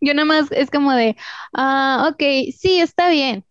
yo 0.02 0.14
nada 0.14 0.26
más 0.26 0.52
es 0.52 0.70
como 0.70 0.92
de, 0.92 1.16
ah, 1.54 2.10
ok, 2.12 2.22
sí, 2.54 2.82
está 2.82 3.10
bien. 3.10 3.46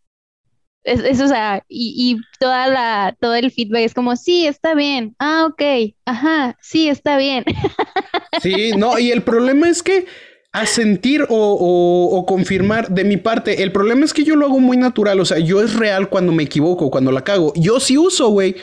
Es, 0.85 1.19
o 1.19 1.29
sea, 1.29 1.65
y, 1.67 2.19
toda 2.39 2.69
la, 2.69 3.17
todo 3.19 3.35
el 3.35 3.51
feedback 3.51 3.85
es 3.85 3.95
como, 3.95 4.17
sí, 4.17 4.47
está 4.47 4.75
bien. 4.75 5.17
Ah, 5.19 5.47
ok, 5.49 5.95
ajá, 6.05 6.59
sí, 6.61 6.91
está 6.91 7.17
bien. 7.17 7.43
sí, 8.43 8.73
no, 8.77 8.99
y 8.99 9.11
el 9.11 9.23
problema 9.23 9.71
es 9.71 9.83
que 9.83 10.05
asentir 10.53 11.23
o, 11.23 11.27
o, 11.31 12.19
o, 12.19 12.27
confirmar 12.27 12.91
de 12.91 13.05
mi 13.05 13.17
parte, 13.17 13.63
el 13.63 13.73
problema 13.73 14.05
es 14.05 14.13
que 14.13 14.25
yo 14.25 14.37
lo 14.37 14.45
hago 14.45 14.61
muy 14.61 14.77
natural, 14.77 15.21
o 15.21 15.25
sea, 15.25 15.39
yo 15.39 15.63
es 15.63 15.75
real 15.75 16.11
cuando 16.11 16.33
me 16.33 16.43
equivoco, 16.43 16.91
cuando 16.91 17.13
la 17.13 17.25
cago. 17.25 17.55
Yo 17.57 17.81
sí 17.81 17.97
uso, 17.97 18.29
güey 18.29 18.57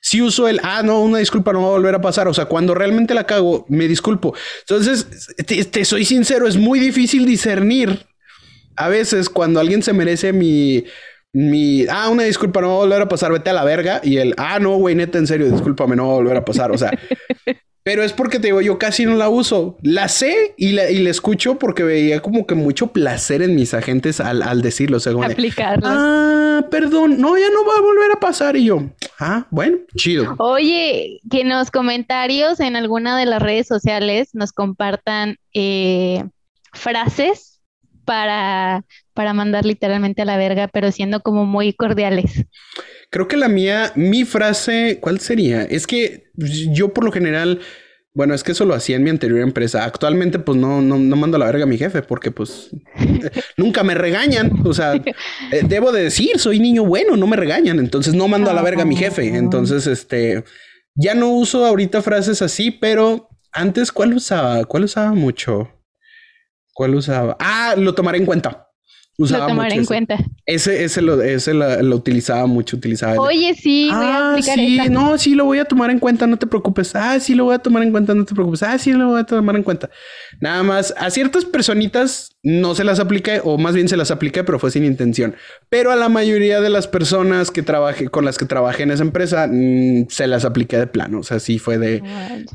si 0.00 0.22
uso 0.22 0.48
el, 0.48 0.60
ah, 0.62 0.82
no, 0.82 1.00
una 1.02 1.18
disculpa 1.18 1.52
no 1.52 1.62
va 1.62 1.68
a 1.68 1.72
volver 1.72 1.94
a 1.94 2.00
pasar. 2.00 2.26
O 2.28 2.34
sea, 2.34 2.46
cuando 2.46 2.74
realmente 2.74 3.14
la 3.14 3.24
cago, 3.24 3.66
me 3.68 3.86
disculpo. 3.86 4.34
Entonces, 4.60 5.34
te, 5.46 5.84
soy 5.84 6.04
sincero, 6.04 6.48
es 6.48 6.56
muy 6.56 6.80
difícil 6.80 7.26
discernir 7.26 8.06
a 8.76 8.88
veces 8.88 9.28
cuando 9.28 9.60
alguien 9.60 9.82
se 9.82 9.92
merece 9.92 10.32
mi, 10.32 10.84
mi, 11.32 11.86
ah, 11.88 12.08
una 12.08 12.22
disculpa 12.22 12.62
no 12.62 12.68
va 12.68 12.74
a 12.74 12.78
volver 12.78 13.02
a 13.02 13.08
pasar, 13.08 13.30
vete 13.30 13.50
a 13.50 13.52
la 13.52 13.64
verga. 13.64 14.00
Y 14.02 14.16
el, 14.16 14.34
ah, 14.38 14.58
no, 14.58 14.76
güey, 14.76 14.94
neta, 14.94 15.18
en 15.18 15.26
serio, 15.26 15.50
discúlpame, 15.50 15.96
no 15.96 16.06
va 16.06 16.12
a 16.12 16.16
volver 16.16 16.36
a 16.38 16.44
pasar. 16.44 16.72
O 16.72 16.78
sea, 16.78 16.90
Pero 17.82 18.02
es 18.02 18.12
porque 18.12 18.38
te 18.38 18.48
digo, 18.48 18.60
yo 18.60 18.78
casi 18.78 19.06
no 19.06 19.14
la 19.14 19.28
uso. 19.28 19.78
La 19.82 20.08
sé 20.08 20.54
y 20.58 20.72
la, 20.72 20.90
y 20.90 20.98
la 20.98 21.10
escucho 21.10 21.58
porque 21.58 21.82
veía 21.82 22.20
como 22.20 22.46
que 22.46 22.54
mucho 22.54 22.88
placer 22.88 23.40
en 23.40 23.54
mis 23.54 23.72
agentes 23.72 24.20
al, 24.20 24.42
al 24.42 24.60
decirlo. 24.60 24.98
O 24.98 25.00
sea, 25.00 25.12
Ah, 25.82 26.66
perdón, 26.70 27.20
no, 27.20 27.38
ya 27.38 27.48
no 27.50 27.64
va 27.64 27.78
a 27.78 27.80
volver 27.80 28.12
a 28.12 28.20
pasar. 28.20 28.56
Y 28.56 28.66
yo, 28.66 28.82
ah, 29.18 29.46
bueno, 29.50 29.78
chido. 29.96 30.34
Oye, 30.38 31.20
que 31.30 31.40
en 31.40 31.48
los 31.48 31.70
comentarios 31.70 32.60
en 32.60 32.76
alguna 32.76 33.18
de 33.18 33.26
las 33.26 33.40
redes 33.40 33.66
sociales 33.66 34.30
nos 34.34 34.52
compartan 34.52 35.36
eh, 35.54 36.24
frases 36.72 37.60
para, 38.04 38.84
para 39.20 39.34
mandar 39.34 39.66
literalmente 39.66 40.22
a 40.22 40.24
la 40.24 40.38
verga, 40.38 40.66
pero 40.68 40.90
siendo 40.90 41.20
como 41.20 41.44
muy 41.44 41.74
cordiales. 41.74 42.46
Creo 43.10 43.28
que 43.28 43.36
la 43.36 43.48
mía, 43.48 43.92
mi 43.94 44.24
frase, 44.24 44.96
¿cuál 44.98 45.20
sería? 45.20 45.62
Es 45.62 45.86
que 45.86 46.30
yo 46.72 46.94
por 46.94 47.04
lo 47.04 47.12
general, 47.12 47.60
bueno, 48.14 48.32
es 48.32 48.42
que 48.42 48.52
eso 48.52 48.64
lo 48.64 48.72
hacía 48.72 48.96
en 48.96 49.04
mi 49.04 49.10
anterior 49.10 49.40
empresa. 49.40 49.84
Actualmente, 49.84 50.38
pues 50.38 50.56
no, 50.56 50.80
no, 50.80 50.96
no 50.96 51.16
mando 51.16 51.36
a 51.36 51.40
la 51.40 51.44
verga 51.44 51.64
a 51.64 51.66
mi 51.66 51.76
jefe 51.76 52.00
porque 52.00 52.30
pues 52.30 52.70
nunca 53.58 53.84
me 53.84 53.94
regañan. 53.94 54.52
O 54.64 54.72
sea, 54.72 54.94
eh, 54.94 55.02
debo 55.68 55.92
de 55.92 56.04
decir, 56.04 56.38
soy 56.38 56.58
niño 56.58 56.86
bueno, 56.86 57.14
no 57.14 57.26
me 57.26 57.36
regañan. 57.36 57.78
Entonces 57.78 58.14
no 58.14 58.26
mando 58.26 58.50
a 58.50 58.54
la 58.54 58.62
verga 58.62 58.84
a 58.84 58.86
mi 58.86 58.96
jefe. 58.96 59.36
Entonces, 59.36 59.86
este, 59.86 60.44
ya 60.94 61.12
no 61.12 61.28
uso 61.28 61.66
ahorita 61.66 62.00
frases 62.00 62.40
así, 62.40 62.70
pero 62.70 63.28
antes, 63.52 63.92
¿cuál 63.92 64.14
usaba? 64.14 64.64
¿Cuál 64.64 64.84
usaba 64.84 65.12
mucho? 65.12 65.68
¿Cuál 66.72 66.94
usaba? 66.94 67.36
Ah, 67.38 67.74
lo 67.76 67.94
tomaré 67.94 68.16
en 68.16 68.24
cuenta. 68.24 68.69
Usaba 69.20 69.44
lo 69.44 69.48
tomar 69.50 69.72
en 69.74 69.84
cuenta. 69.84 70.16
Ese, 70.46 70.82
ese, 70.82 71.02
lo, 71.02 71.20
ese 71.20 71.52
lo, 71.52 71.94
utilizaba 71.94 72.46
mucho, 72.46 72.78
utilizaba. 72.78 73.20
Oye, 73.20 73.54
sí, 73.54 73.90
voy 73.92 74.06
a 74.06 74.32
ah, 74.32 74.42
sí, 74.42 74.78
no, 74.88 75.18
sí, 75.18 75.34
lo 75.34 75.44
voy 75.44 75.58
a 75.58 75.66
tomar 75.66 75.90
en 75.90 75.98
cuenta, 75.98 76.26
no 76.26 76.38
te 76.38 76.46
preocupes. 76.46 76.96
Ah, 76.96 77.20
sí, 77.20 77.34
lo 77.34 77.44
voy 77.44 77.54
a 77.54 77.58
tomar 77.58 77.82
en 77.82 77.90
cuenta, 77.90 78.14
no 78.14 78.24
te 78.24 78.34
preocupes. 78.34 78.62
Ah, 78.62 78.78
sí, 78.78 78.94
lo 78.94 79.08
voy 79.08 79.20
a 79.20 79.24
tomar 79.24 79.56
en 79.56 79.62
cuenta. 79.62 79.90
Nada 80.40 80.62
más, 80.62 80.94
a 80.96 81.10
ciertas 81.10 81.44
personitas 81.44 82.38
no 82.42 82.74
se 82.74 82.84
las 82.84 82.98
apliqué, 82.98 83.42
o 83.44 83.58
más 83.58 83.74
bien 83.74 83.88
se 83.88 83.98
las 83.98 84.10
apliqué, 84.10 84.42
pero 84.42 84.58
fue 84.58 84.70
sin 84.70 84.86
intención. 84.86 85.34
Pero 85.68 85.92
a 85.92 85.96
la 85.96 86.08
mayoría 86.08 86.62
de 86.62 86.70
las 86.70 86.88
personas 86.88 87.50
que 87.50 87.62
trabajé, 87.62 88.08
con 88.08 88.24
las 88.24 88.38
que 88.38 88.46
trabajé 88.46 88.84
en 88.84 88.92
esa 88.92 89.02
empresa, 89.02 89.46
mm, 89.50 90.06
se 90.08 90.26
las 90.26 90.46
apliqué 90.46 90.78
de 90.78 90.86
plano. 90.86 91.20
O 91.20 91.22
sea, 91.22 91.38
sí 91.40 91.58
fue 91.58 91.76
de, 91.76 92.00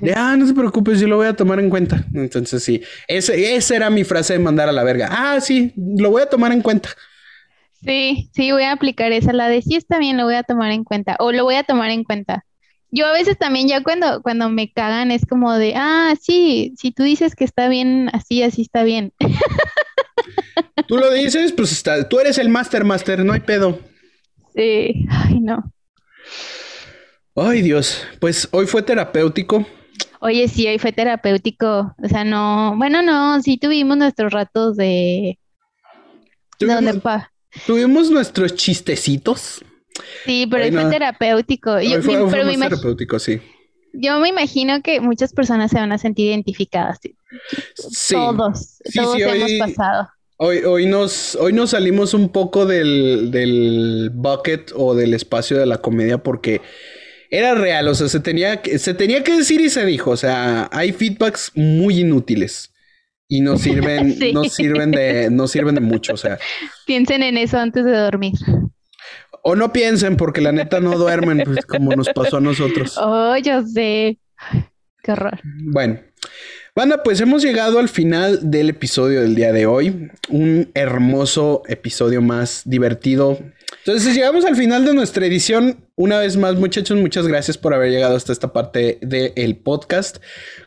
de, 0.01 0.13
ah, 0.15 0.35
no 0.35 0.47
se 0.47 0.55
preocupes, 0.55 0.99
yo 0.99 1.07
lo 1.07 1.17
voy 1.17 1.27
a 1.27 1.33
tomar 1.33 1.59
en 1.59 1.69
cuenta. 1.69 2.03
Entonces, 2.15 2.63
sí, 2.63 2.81
ese, 3.07 3.55
esa 3.55 3.75
era 3.75 3.91
mi 3.91 4.03
frase 4.03 4.33
de 4.33 4.39
mandar 4.39 4.67
a 4.67 4.71
la 4.71 4.83
verga. 4.83 5.09
Ah, 5.11 5.39
sí, 5.39 5.71
lo 5.75 6.09
voy 6.09 6.23
a 6.23 6.25
tomar 6.25 6.51
en 6.51 6.54
cuenta. 6.61 6.89
Sí, 7.83 8.29
sí, 8.33 8.51
voy 8.51 8.63
a 8.63 8.71
aplicar 8.71 9.11
esa, 9.11 9.33
la 9.33 9.47
de 9.47 9.61
sí 9.61 9.75
está 9.75 9.99
bien, 9.99 10.17
lo 10.17 10.23
voy 10.23 10.35
a 10.35 10.43
tomar 10.43 10.71
en 10.71 10.83
cuenta, 10.83 11.15
o 11.19 11.31
lo 11.31 11.43
voy 11.43 11.55
a 11.55 11.63
tomar 11.63 11.91
en 11.91 12.03
cuenta. 12.03 12.45
Yo 12.91 13.05
a 13.05 13.11
veces 13.11 13.37
también 13.37 13.67
ya 13.67 13.83
cuando, 13.83 14.21
cuando 14.21 14.49
me 14.49 14.71
cagan 14.71 15.11
es 15.11 15.25
como 15.25 15.53
de, 15.53 15.73
ah, 15.75 16.13
sí, 16.19 16.73
si 16.77 16.91
tú 16.91 17.03
dices 17.03 17.35
que 17.35 17.43
está 17.43 17.67
bien, 17.67 18.09
así, 18.13 18.41
así 18.41 18.61
está 18.61 18.83
bien. 18.83 19.13
Tú 20.87 20.97
lo 20.97 21.11
dices, 21.11 21.51
pues 21.51 21.71
está, 21.71 22.07
tú 22.07 22.19
eres 22.19 22.37
el 22.37 22.49
master 22.49 22.83
master, 22.83 23.25
no 23.25 23.33
hay 23.33 23.39
pedo. 23.39 23.79
Sí, 24.55 25.05
ay 25.09 25.39
no. 25.41 25.71
Ay 27.35 27.61
Dios, 27.61 28.05
pues 28.19 28.47
hoy 28.51 28.67
fue 28.67 28.81
terapéutico. 28.81 29.65
Oye, 30.19 30.47
sí, 30.47 30.67
hoy 30.67 30.79
fue 30.79 30.91
terapéutico. 30.91 31.93
O 32.01 32.07
sea, 32.07 32.23
no, 32.23 32.75
bueno, 32.77 33.01
no, 33.01 33.41
sí 33.41 33.57
tuvimos 33.57 33.97
nuestros 33.97 34.31
ratos 34.31 34.77
de... 34.77 35.37
Tuvimos 37.65 38.11
nuestros 38.11 38.55
chistecitos. 38.55 39.63
Sí, 40.25 40.47
pero 40.49 40.71
fue 40.71 40.89
terapéutico. 40.89 41.79
Yo, 41.79 42.01
fue, 42.01 42.15
terapéutico, 42.57 43.19
sí. 43.19 43.41
Yo 43.93 44.19
me 44.19 44.29
imagino 44.29 44.81
que 44.81 44.99
muchas 44.99 45.31
personas 45.31 45.71
se 45.71 45.77
van 45.77 45.91
a 45.91 45.97
sentir 45.97 46.27
identificadas. 46.27 46.99
Sí. 47.77 48.15
Todos, 48.15 48.79
todos 48.93 49.19
hemos 49.19 49.51
pasado. 49.59 50.09
Hoy, 50.37 50.57
hoy, 50.59 50.85
nos, 50.85 51.35
hoy 51.35 51.53
nos 51.53 51.69
salimos 51.69 52.13
un 52.13 52.27
poco 52.27 52.65
del, 52.65 53.31
del 53.31 54.11
bucket 54.13 54.73
o 54.75 54.93
del 54.93 55.13
espacio 55.13 55.57
de 55.57 55.65
la 55.65 55.77
comedia 55.77 56.17
porque 56.17 56.61
era 57.29 57.55
real, 57.55 57.87
o 57.87 57.95
sea, 57.95 58.09
se 58.09 58.19
tenía, 58.19 58.61
se 58.77 58.93
tenía 58.93 59.23
que 59.23 59.37
decir 59.37 59.61
y 59.61 59.69
se 59.69 59.85
dijo, 59.85 60.11
o 60.11 60.17
sea, 60.17 60.69
hay 60.73 60.91
feedbacks 60.91 61.53
muy 61.55 62.01
inútiles 62.01 62.74
y 63.27 63.41
no 63.41 63.57
sirven, 63.57 64.17
no 64.33 64.43
sirven 64.45 64.91
de, 64.91 65.29
no 65.29 65.47
sirven 65.47 65.75
de 65.75 65.81
mucho. 65.81 66.13
O 66.13 66.17
sea. 66.17 66.37
Piensen 66.85 67.23
en 67.23 67.37
eso 67.37 67.57
antes 67.57 67.85
de 67.85 67.95
dormir. 67.95 68.33
O 69.43 69.55
no 69.55 69.71
piensen, 69.71 70.17
porque 70.17 70.41
la 70.41 70.51
neta 70.51 70.79
no 70.79 70.97
duermen, 70.97 71.43
pues, 71.45 71.65
como 71.65 71.91
nos 71.91 72.09
pasó 72.09 72.37
a 72.37 72.41
nosotros. 72.41 72.97
Oh, 73.01 73.37
yo 73.37 73.61
sé. 73.63 74.17
Qué 75.03 75.11
horror. 75.11 75.39
Bueno. 75.43 75.99
Banda, 76.75 77.03
pues 77.03 77.21
hemos 77.21 77.41
llegado 77.41 77.79
al 77.79 77.87
final 77.87 78.51
del 78.51 78.69
episodio 78.69 79.21
del 79.21 79.33
día 79.33 79.53
de 79.53 79.65
hoy. 79.65 80.09
Un 80.29 80.71
hermoso 80.73 81.63
episodio 81.67 82.21
más 82.21 82.63
divertido. 82.65 83.39
Entonces 83.85 84.15
llegamos 84.15 84.45
al 84.45 84.55
final 84.55 84.83
de 84.83 84.95
nuestra 84.95 85.27
edición. 85.27 85.87
Una 85.95 86.17
vez 86.17 86.37
más, 86.37 86.55
muchachos, 86.55 86.97
muchas 86.97 87.27
gracias 87.27 87.55
por 87.55 87.71
haber 87.71 87.91
llegado 87.91 88.15
hasta 88.15 88.33
esta 88.33 88.51
parte 88.51 88.97
del 89.03 89.57
podcast. 89.57 90.17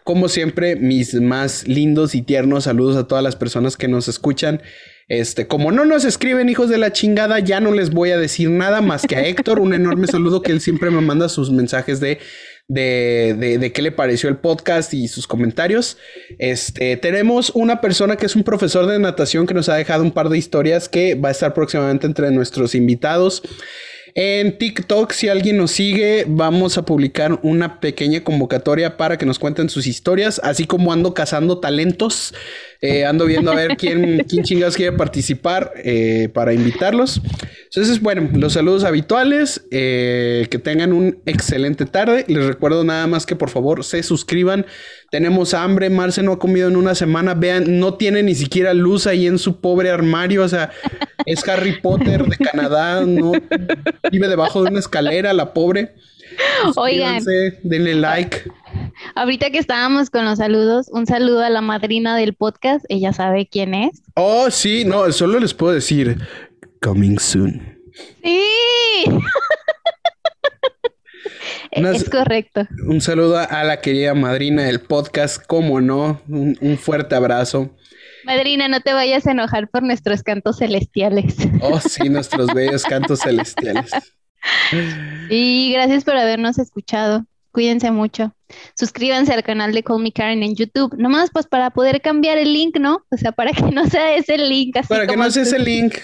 Como 0.04 0.28
siempre, 0.28 0.76
mis 0.76 1.14
más 1.14 1.66
lindos 1.66 2.14
y 2.14 2.22
tiernos 2.22 2.64
saludos 2.64 2.94
a 2.96 3.08
todas 3.08 3.24
las 3.24 3.34
personas 3.34 3.76
que 3.76 3.88
nos 3.88 4.06
escuchan. 4.06 4.62
Este, 5.08 5.48
como 5.48 5.72
no 5.72 5.84
nos 5.84 6.04
escriben 6.04 6.48
hijos 6.48 6.68
de 6.68 6.78
la 6.78 6.92
chingada, 6.92 7.40
ya 7.40 7.58
no 7.58 7.72
les 7.72 7.90
voy 7.90 8.12
a 8.12 8.18
decir 8.18 8.50
nada 8.50 8.82
más 8.82 9.04
que 9.04 9.16
a 9.16 9.26
Héctor. 9.26 9.58
Un 9.58 9.74
enorme 9.74 10.06
saludo 10.06 10.40
que 10.40 10.52
él 10.52 10.60
siempre 10.60 10.90
me 10.92 11.00
manda 11.00 11.28
sus 11.28 11.50
mensajes 11.50 11.98
de 11.98 12.20
de, 12.68 13.56
de, 13.58 13.72
qué 13.72 13.80
le 13.80 13.92
pareció 13.92 14.28
el 14.28 14.36
podcast 14.36 14.92
y 14.92 15.08
sus 15.08 15.26
comentarios. 15.26 15.96
Este, 16.38 16.98
tenemos 16.98 17.50
una 17.54 17.80
persona 17.80 18.16
que 18.16 18.26
es 18.26 18.36
un 18.36 18.44
profesor 18.44 18.86
de 18.86 18.98
natación 18.98 19.46
que 19.46 19.54
nos 19.54 19.70
ha 19.70 19.74
dejado 19.74 20.02
un 20.02 20.12
par 20.12 20.28
de 20.28 20.36
historias 20.36 20.88
que 20.88 21.14
va 21.14 21.30
a 21.30 21.32
estar 21.32 21.54
próximamente 21.54 22.06
entre 22.06 22.30
nuestros 22.30 22.74
invitados. 22.74 23.42
En 24.14 24.58
TikTok, 24.58 25.12
si 25.12 25.28
alguien 25.28 25.56
nos 25.56 25.70
sigue, 25.70 26.24
vamos 26.26 26.76
a 26.76 26.84
publicar 26.84 27.38
una 27.42 27.80
pequeña 27.80 28.24
convocatoria 28.24 28.96
para 28.96 29.16
que 29.16 29.26
nos 29.26 29.38
cuenten 29.38 29.68
sus 29.68 29.86
historias, 29.86 30.40
así 30.42 30.66
como 30.66 30.92
ando 30.92 31.14
cazando 31.14 31.58
talentos. 31.60 32.34
Eh, 32.80 33.04
ando 33.04 33.26
viendo 33.26 33.50
a 33.50 33.56
ver 33.56 33.76
quién, 33.76 34.24
quién 34.28 34.44
chingados 34.44 34.76
quiere 34.76 34.96
participar 34.96 35.72
eh, 35.82 36.28
para 36.32 36.52
invitarlos. 36.52 37.20
Entonces, 37.64 38.00
bueno, 38.00 38.28
los 38.34 38.52
saludos 38.52 38.84
habituales. 38.84 39.66
Eh, 39.70 40.46
que 40.50 40.58
tengan 40.58 40.92
un 40.92 41.18
excelente 41.26 41.86
tarde. 41.86 42.24
Les 42.28 42.46
recuerdo 42.46 42.84
nada 42.84 43.06
más 43.06 43.26
que 43.26 43.34
por 43.34 43.50
favor 43.50 43.84
se 43.84 44.02
suscriban. 44.02 44.64
Tenemos 45.10 45.54
hambre. 45.54 45.90
Marce 45.90 46.22
no 46.22 46.32
ha 46.32 46.38
comido 46.38 46.68
en 46.68 46.76
una 46.76 46.94
semana. 46.94 47.34
Vean, 47.34 47.80
no 47.80 47.94
tiene 47.94 48.22
ni 48.22 48.34
siquiera 48.34 48.72
luz 48.74 49.06
ahí 49.06 49.26
en 49.26 49.38
su 49.38 49.60
pobre 49.60 49.90
armario. 49.90 50.44
O 50.44 50.48
sea, 50.48 50.70
es 51.26 51.46
Harry 51.48 51.80
Potter 51.80 52.26
de 52.26 52.36
Canadá. 52.36 53.04
No 53.04 53.32
vive 54.10 54.28
debajo 54.28 54.62
de 54.62 54.70
una 54.70 54.78
escalera, 54.78 55.32
la 55.32 55.52
pobre. 55.52 55.94
Oigan, 56.76 57.22
denle 57.62 57.94
like. 57.94 58.50
Ahorita 59.14 59.50
que 59.50 59.58
estábamos 59.58 60.10
con 60.10 60.24
los 60.24 60.38
saludos, 60.38 60.88
un 60.90 61.06
saludo 61.06 61.42
a 61.42 61.50
la 61.50 61.60
madrina 61.60 62.16
del 62.16 62.34
podcast. 62.34 62.84
Ella 62.88 63.12
sabe 63.12 63.48
quién 63.50 63.74
es. 63.74 64.02
Oh, 64.14 64.50
sí, 64.50 64.84
no, 64.84 65.10
solo 65.12 65.38
les 65.38 65.54
puedo 65.54 65.72
decir 65.72 66.18
coming 66.80 67.18
soon. 67.18 67.78
Sí. 68.22 69.04
es 71.70 72.10
correcto. 72.10 72.66
Un 72.86 73.00
saludo 73.00 73.38
a 73.38 73.64
la 73.64 73.80
querida 73.80 74.14
madrina 74.14 74.64
del 74.64 74.80
podcast, 74.80 75.44
como 75.46 75.80
no, 75.80 76.20
un, 76.28 76.78
fuerte 76.78 77.14
abrazo. 77.14 77.74
Madrina, 78.24 78.68
no 78.68 78.80
te 78.80 78.92
vayas 78.92 79.26
a 79.26 79.32
enojar 79.32 79.68
por 79.68 79.82
nuestros 79.82 80.22
cantos 80.22 80.58
celestiales. 80.58 81.36
Oh, 81.62 81.80
sí, 81.80 82.08
nuestros 82.08 82.52
bellos 82.52 82.84
cantos 82.84 83.20
celestiales. 83.20 83.90
Y 85.30 85.72
gracias 85.72 86.04
por 86.04 86.16
habernos 86.16 86.58
escuchado. 86.58 87.26
Cuídense 87.50 87.90
mucho. 87.90 88.34
Suscríbanse 88.74 89.32
al 89.32 89.42
canal 89.42 89.72
de 89.72 89.82
Call 89.82 90.02
Me 90.02 90.12
Karen 90.12 90.42
en 90.42 90.54
YouTube. 90.54 90.94
Nomás 90.96 91.30
pues 91.32 91.46
para 91.46 91.70
poder 91.70 92.00
cambiar 92.00 92.38
el 92.38 92.52
link, 92.52 92.78
¿no? 92.78 93.04
O 93.10 93.16
sea, 93.16 93.32
para 93.32 93.52
que 93.52 93.62
no 93.72 93.86
sea 93.88 94.16
ese 94.16 94.38
link. 94.38 94.76
Así 94.76 94.88
para 94.88 95.06
que 95.06 95.16
no 95.16 95.30
sea 95.30 95.42
ese 95.42 95.58
link. 95.58 95.94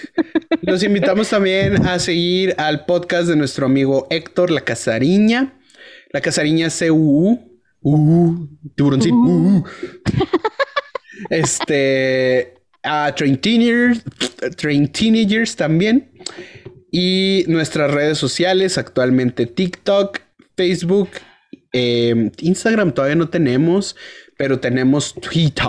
Los 0.62 0.82
invitamos 0.82 1.30
también 1.30 1.86
a 1.86 1.98
seguir 1.98 2.54
al 2.58 2.84
podcast 2.86 3.28
de 3.28 3.36
nuestro 3.36 3.66
amigo 3.66 4.06
Héctor 4.10 4.50
La 4.50 4.62
Casariña. 4.62 5.58
La 6.10 6.20
Casariña 6.20 6.68
CUU. 6.70 7.50
Uh, 7.82 8.48
tiburoncín. 8.74 9.14
Uh. 9.14 9.64
este. 11.30 12.54
A 12.86 13.14
Train 13.14 13.40
Teenagers, 13.40 14.04
Train 14.56 14.88
Teenagers 14.88 15.56
también. 15.56 16.10
Y 16.96 17.44
nuestras 17.48 17.90
redes 17.90 18.18
sociales, 18.18 18.78
actualmente 18.78 19.46
TikTok, 19.46 20.20
Facebook, 20.56 21.08
Em, 21.76 22.30
Instagram 22.40 22.92
todavía 22.92 23.16
no 23.16 23.28
tenemos, 23.28 23.96
pero 24.38 24.60
tenemos 24.60 25.12
Twitter. 25.14 25.66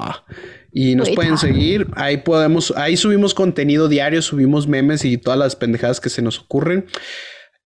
Y 0.72 0.94
nos 0.94 1.10
pueden 1.10 1.38
seguir. 1.38 1.88
Ahí 1.96 2.18
podemos, 2.18 2.72
ahí 2.78 2.96
subimos 2.96 3.34
contenido 3.34 3.88
diario, 3.88 4.22
subimos 4.22 4.68
memes 4.68 5.04
y 5.04 5.18
todas 5.18 5.40
las 5.40 5.56
pendejadas 5.56 6.00
que 6.00 6.10
se 6.10 6.22
nos 6.22 6.40
ocurren. 6.40 6.86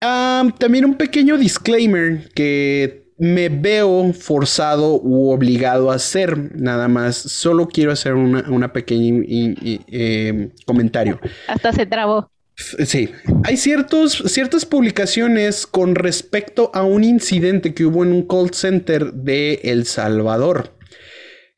también 0.00 0.86
un 0.86 0.96
pequeño 0.96 1.36
disclaimer 1.36 2.30
que 2.34 3.12
me 3.18 3.50
veo 3.50 4.12
forzado 4.14 4.94
u 4.94 5.30
obligado 5.30 5.92
a 5.92 5.96
hacer. 5.96 6.56
Nada 6.56 6.88
más, 6.88 7.16
solo 7.16 7.68
quiero 7.68 7.92
hacer 7.92 8.14
una, 8.14 8.72
pequeña 8.72 9.22
eh, 9.28 10.50
comentario. 10.64 11.20
Hasta 11.48 11.72
se 11.72 11.84
trabó. 11.84 12.31
Sí, 12.54 13.10
hay 13.44 13.56
ciertas 13.56 14.66
publicaciones 14.66 15.66
con 15.66 15.94
respecto 15.94 16.70
a 16.74 16.84
un 16.84 17.02
incidente 17.02 17.74
que 17.74 17.86
hubo 17.86 18.04
en 18.04 18.12
un 18.12 18.26
call 18.26 18.52
center 18.52 19.12
de 19.12 19.60
El 19.64 19.86
Salvador. 19.86 20.74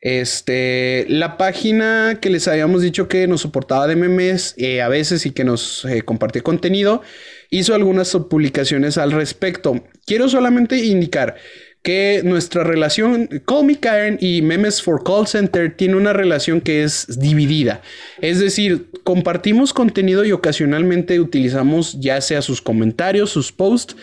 Este, 0.00 1.06
la 1.08 1.38
página 1.38 2.18
que 2.20 2.28
les 2.28 2.46
habíamos 2.46 2.82
dicho 2.82 3.08
que 3.08 3.26
nos 3.26 3.40
soportaba 3.40 3.86
de 3.86 3.96
memes 3.96 4.54
eh, 4.58 4.82
a 4.82 4.88
veces 4.88 5.24
y 5.24 5.30
que 5.30 5.44
nos 5.44 5.86
eh, 5.86 6.02
compartía 6.02 6.42
contenido, 6.42 7.00
hizo 7.48 7.74
algunas 7.74 8.14
publicaciones 8.30 8.98
al 8.98 9.12
respecto. 9.12 9.82
Quiero 10.04 10.28
solamente 10.28 10.76
indicar 10.76 11.36
que 11.84 12.22
nuestra 12.24 12.64
relación, 12.64 13.28
Me 13.62 13.78
Karen 13.78 14.16
y 14.18 14.40
Memes 14.40 14.82
for 14.82 15.04
Call 15.04 15.26
Center 15.26 15.76
tiene 15.76 15.96
una 15.96 16.14
relación 16.14 16.62
que 16.62 16.82
es 16.82 17.20
dividida. 17.20 17.82
Es 18.22 18.40
decir, 18.40 18.88
compartimos 19.04 19.74
contenido 19.74 20.24
y 20.24 20.32
ocasionalmente 20.32 21.20
utilizamos 21.20 22.00
ya 22.00 22.22
sea 22.22 22.40
sus 22.40 22.62
comentarios, 22.62 23.28
sus 23.28 23.52
posts, 23.52 23.96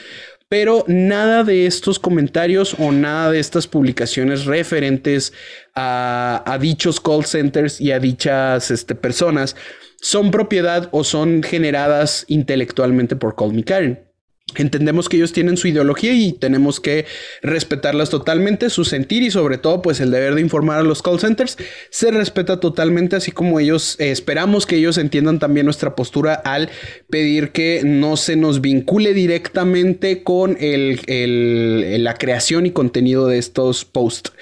pero 0.47 0.85
nada 0.87 1.43
de 1.43 1.65
estos 1.65 1.97
comentarios 1.97 2.75
o 2.77 2.91
nada 2.91 3.31
de 3.31 3.39
estas 3.39 3.65
publicaciones 3.65 4.45
referentes 4.45 5.33
a, 5.73 6.57
dichos 6.61 7.01
call 7.01 7.25
centers 7.25 7.81
y 7.81 7.91
a 7.91 7.99
dichas 7.99 8.69
este, 8.69 8.93
personas 8.93 9.55
son 9.99 10.29
propiedad 10.29 10.87
o 10.91 11.03
son 11.03 11.41
generadas 11.41 12.25
intelectualmente 12.27 13.15
por 13.15 13.35
Call 13.35 13.53
Me 13.53 13.63
Karen. 13.63 14.10
Entendemos 14.55 15.09
que 15.09 15.17
ellos 15.17 15.33
tienen 15.33 15.57
su 15.57 15.67
ideología 15.67 16.13
y 16.13 16.33
tenemos 16.33 16.79
que 16.79 17.05
respetarlas 17.41 18.09
totalmente, 18.09 18.69
su 18.69 18.85
sentir 18.85 19.23
y 19.23 19.31
sobre 19.31 19.57
todo 19.57 19.81
pues 19.81 19.99
el 19.99 20.11
deber 20.11 20.35
de 20.35 20.41
informar 20.41 20.79
a 20.79 20.83
los 20.83 21.01
call 21.01 21.19
centers 21.19 21.57
se 21.89 22.11
respeta 22.11 22.59
totalmente, 22.59 23.15
así 23.15 23.31
como 23.31 23.59
ellos 23.59 23.95
eh, 23.99 24.11
esperamos 24.11 24.65
que 24.65 24.77
ellos 24.77 24.97
entiendan 24.97 25.39
también 25.39 25.65
nuestra 25.65 25.95
postura 25.95 26.33
al 26.33 26.69
pedir 27.09 27.51
que 27.51 27.81
no 27.83 28.17
se 28.17 28.35
nos 28.35 28.61
vincule 28.61 29.13
directamente 29.13 30.23
con 30.23 30.57
el, 30.59 32.03
la 32.03 32.15
creación 32.15 32.65
y 32.65 32.71
contenido 32.71 33.27
de 33.27 33.37
estos 33.37 33.85
posts. 33.85 34.33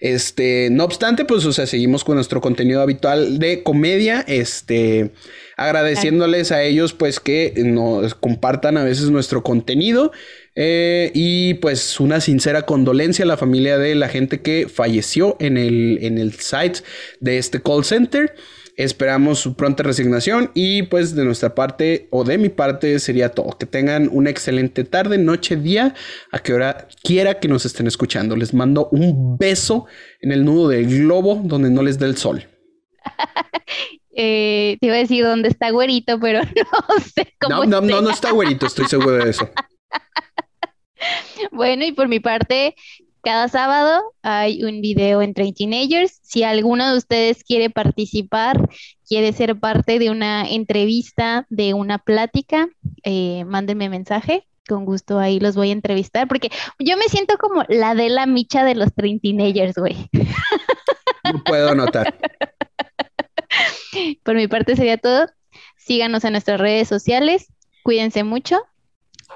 Este, 0.00 0.68
no 0.70 0.84
obstante, 0.84 1.24
pues 1.24 1.44
o 1.44 1.52
sea, 1.52 1.66
seguimos 1.66 2.04
con 2.04 2.16
nuestro 2.16 2.40
contenido 2.40 2.80
habitual 2.80 3.38
de 3.38 3.62
comedia, 3.62 4.24
este 4.26 5.12
agradeciéndoles 5.56 6.52
a 6.52 6.62
ellos 6.62 6.92
pues 6.92 7.18
que 7.18 7.54
nos 7.56 8.14
compartan 8.14 8.76
a 8.76 8.84
veces 8.84 9.10
nuestro 9.10 9.42
contenido 9.42 10.12
eh, 10.54 11.10
y 11.14 11.54
pues 11.54 11.98
una 11.98 12.20
sincera 12.20 12.62
condolencia 12.62 13.24
a 13.24 13.28
la 13.28 13.36
familia 13.36 13.78
de 13.78 13.94
la 13.94 14.08
gente 14.08 14.42
que 14.42 14.68
falleció 14.68 15.36
en 15.40 15.56
el, 15.56 15.98
en 16.02 16.18
el 16.18 16.34
site 16.34 16.80
de 17.20 17.38
este 17.38 17.62
call 17.62 17.84
center. 17.84 18.34
Esperamos 18.76 19.38
su 19.38 19.56
pronta 19.56 19.82
resignación 19.82 20.50
y 20.52 20.82
pues 20.82 21.14
de 21.14 21.24
nuestra 21.24 21.54
parte 21.54 22.08
o 22.10 22.24
de 22.24 22.36
mi 22.36 22.50
parte 22.50 22.98
sería 22.98 23.30
todo. 23.30 23.56
Que 23.58 23.64
tengan 23.64 24.10
una 24.12 24.28
excelente 24.28 24.84
tarde, 24.84 25.16
noche, 25.16 25.56
día, 25.56 25.94
a 26.30 26.40
que 26.40 26.52
hora 26.52 26.86
quiera 27.02 27.40
que 27.40 27.48
nos 27.48 27.64
estén 27.64 27.86
escuchando. 27.86 28.36
Les 28.36 28.52
mando 28.52 28.90
un 28.92 29.38
beso 29.38 29.86
en 30.20 30.32
el 30.32 30.44
nudo 30.44 30.68
del 30.68 30.86
globo 30.86 31.40
donde 31.42 31.70
no 31.70 31.82
les 31.82 31.98
dé 31.98 32.04
el 32.04 32.18
sol. 32.18 32.46
Eh, 34.18 34.78
te 34.80 34.86
iba 34.86 34.96
a 34.96 35.00
decir 35.00 35.22
dónde 35.22 35.48
está 35.48 35.70
güerito, 35.70 36.18
pero 36.18 36.40
no 36.88 37.04
sé 37.14 37.34
cómo. 37.38 37.64
No, 37.66 37.66
no, 37.66 37.80
no, 37.82 38.00
no 38.00 38.10
está 38.10 38.30
güerito, 38.30 38.66
estoy 38.66 38.86
seguro 38.86 39.12
de 39.12 39.30
eso. 39.30 39.48
bueno, 41.52 41.84
y 41.84 41.92
por 41.92 42.08
mi 42.08 42.18
parte, 42.18 42.74
cada 43.22 43.48
sábado 43.48 44.14
hay 44.22 44.64
un 44.64 44.80
video 44.80 45.20
en 45.20 45.34
Train 45.34 45.52
Teenagers. 45.52 46.18
Si 46.22 46.44
alguno 46.44 46.90
de 46.90 46.96
ustedes 46.96 47.44
quiere 47.44 47.68
participar, 47.68 48.56
quiere 49.06 49.34
ser 49.34 49.60
parte 49.60 49.98
de 49.98 50.08
una 50.08 50.48
entrevista, 50.48 51.46
de 51.50 51.74
una 51.74 51.98
plática, 51.98 52.68
eh, 53.04 53.44
mándenme 53.44 53.90
mensaje. 53.90 54.46
Con 54.66 54.84
gusto 54.86 55.18
ahí 55.18 55.38
los 55.38 55.54
voy 55.56 55.68
a 55.68 55.72
entrevistar, 55.72 56.26
porque 56.26 56.50
yo 56.78 56.96
me 56.96 57.04
siento 57.04 57.36
como 57.36 57.64
la 57.68 57.94
de 57.94 58.08
la 58.08 58.26
micha 58.26 58.64
de 58.64 58.74
los 58.74 58.88
Teenagers, 58.94 59.74
güey. 59.76 60.08
No 61.32 61.44
puedo 61.44 61.74
notar. 61.74 62.16
Por 64.22 64.34
mi 64.34 64.48
parte 64.48 64.76
sería 64.76 64.98
todo. 64.98 65.26
Síganos 65.76 66.24
en 66.24 66.32
nuestras 66.32 66.60
redes 66.60 66.88
sociales. 66.88 67.52
Cuídense 67.82 68.24
mucho. 68.24 68.60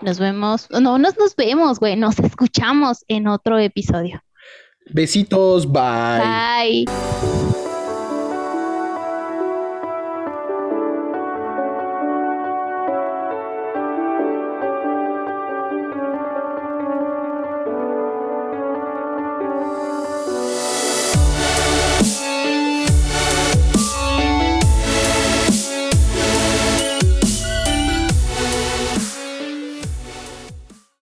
Nos 0.00 0.18
vemos. 0.18 0.68
No, 0.70 0.98
nos, 0.98 1.18
nos 1.18 1.36
vemos, 1.36 1.78
güey. 1.78 1.96
Nos 1.96 2.18
escuchamos 2.18 3.04
en 3.08 3.28
otro 3.28 3.58
episodio. 3.58 4.22
Besitos. 4.92 5.70
Bye. 5.70 6.84
Bye. 6.86 7.29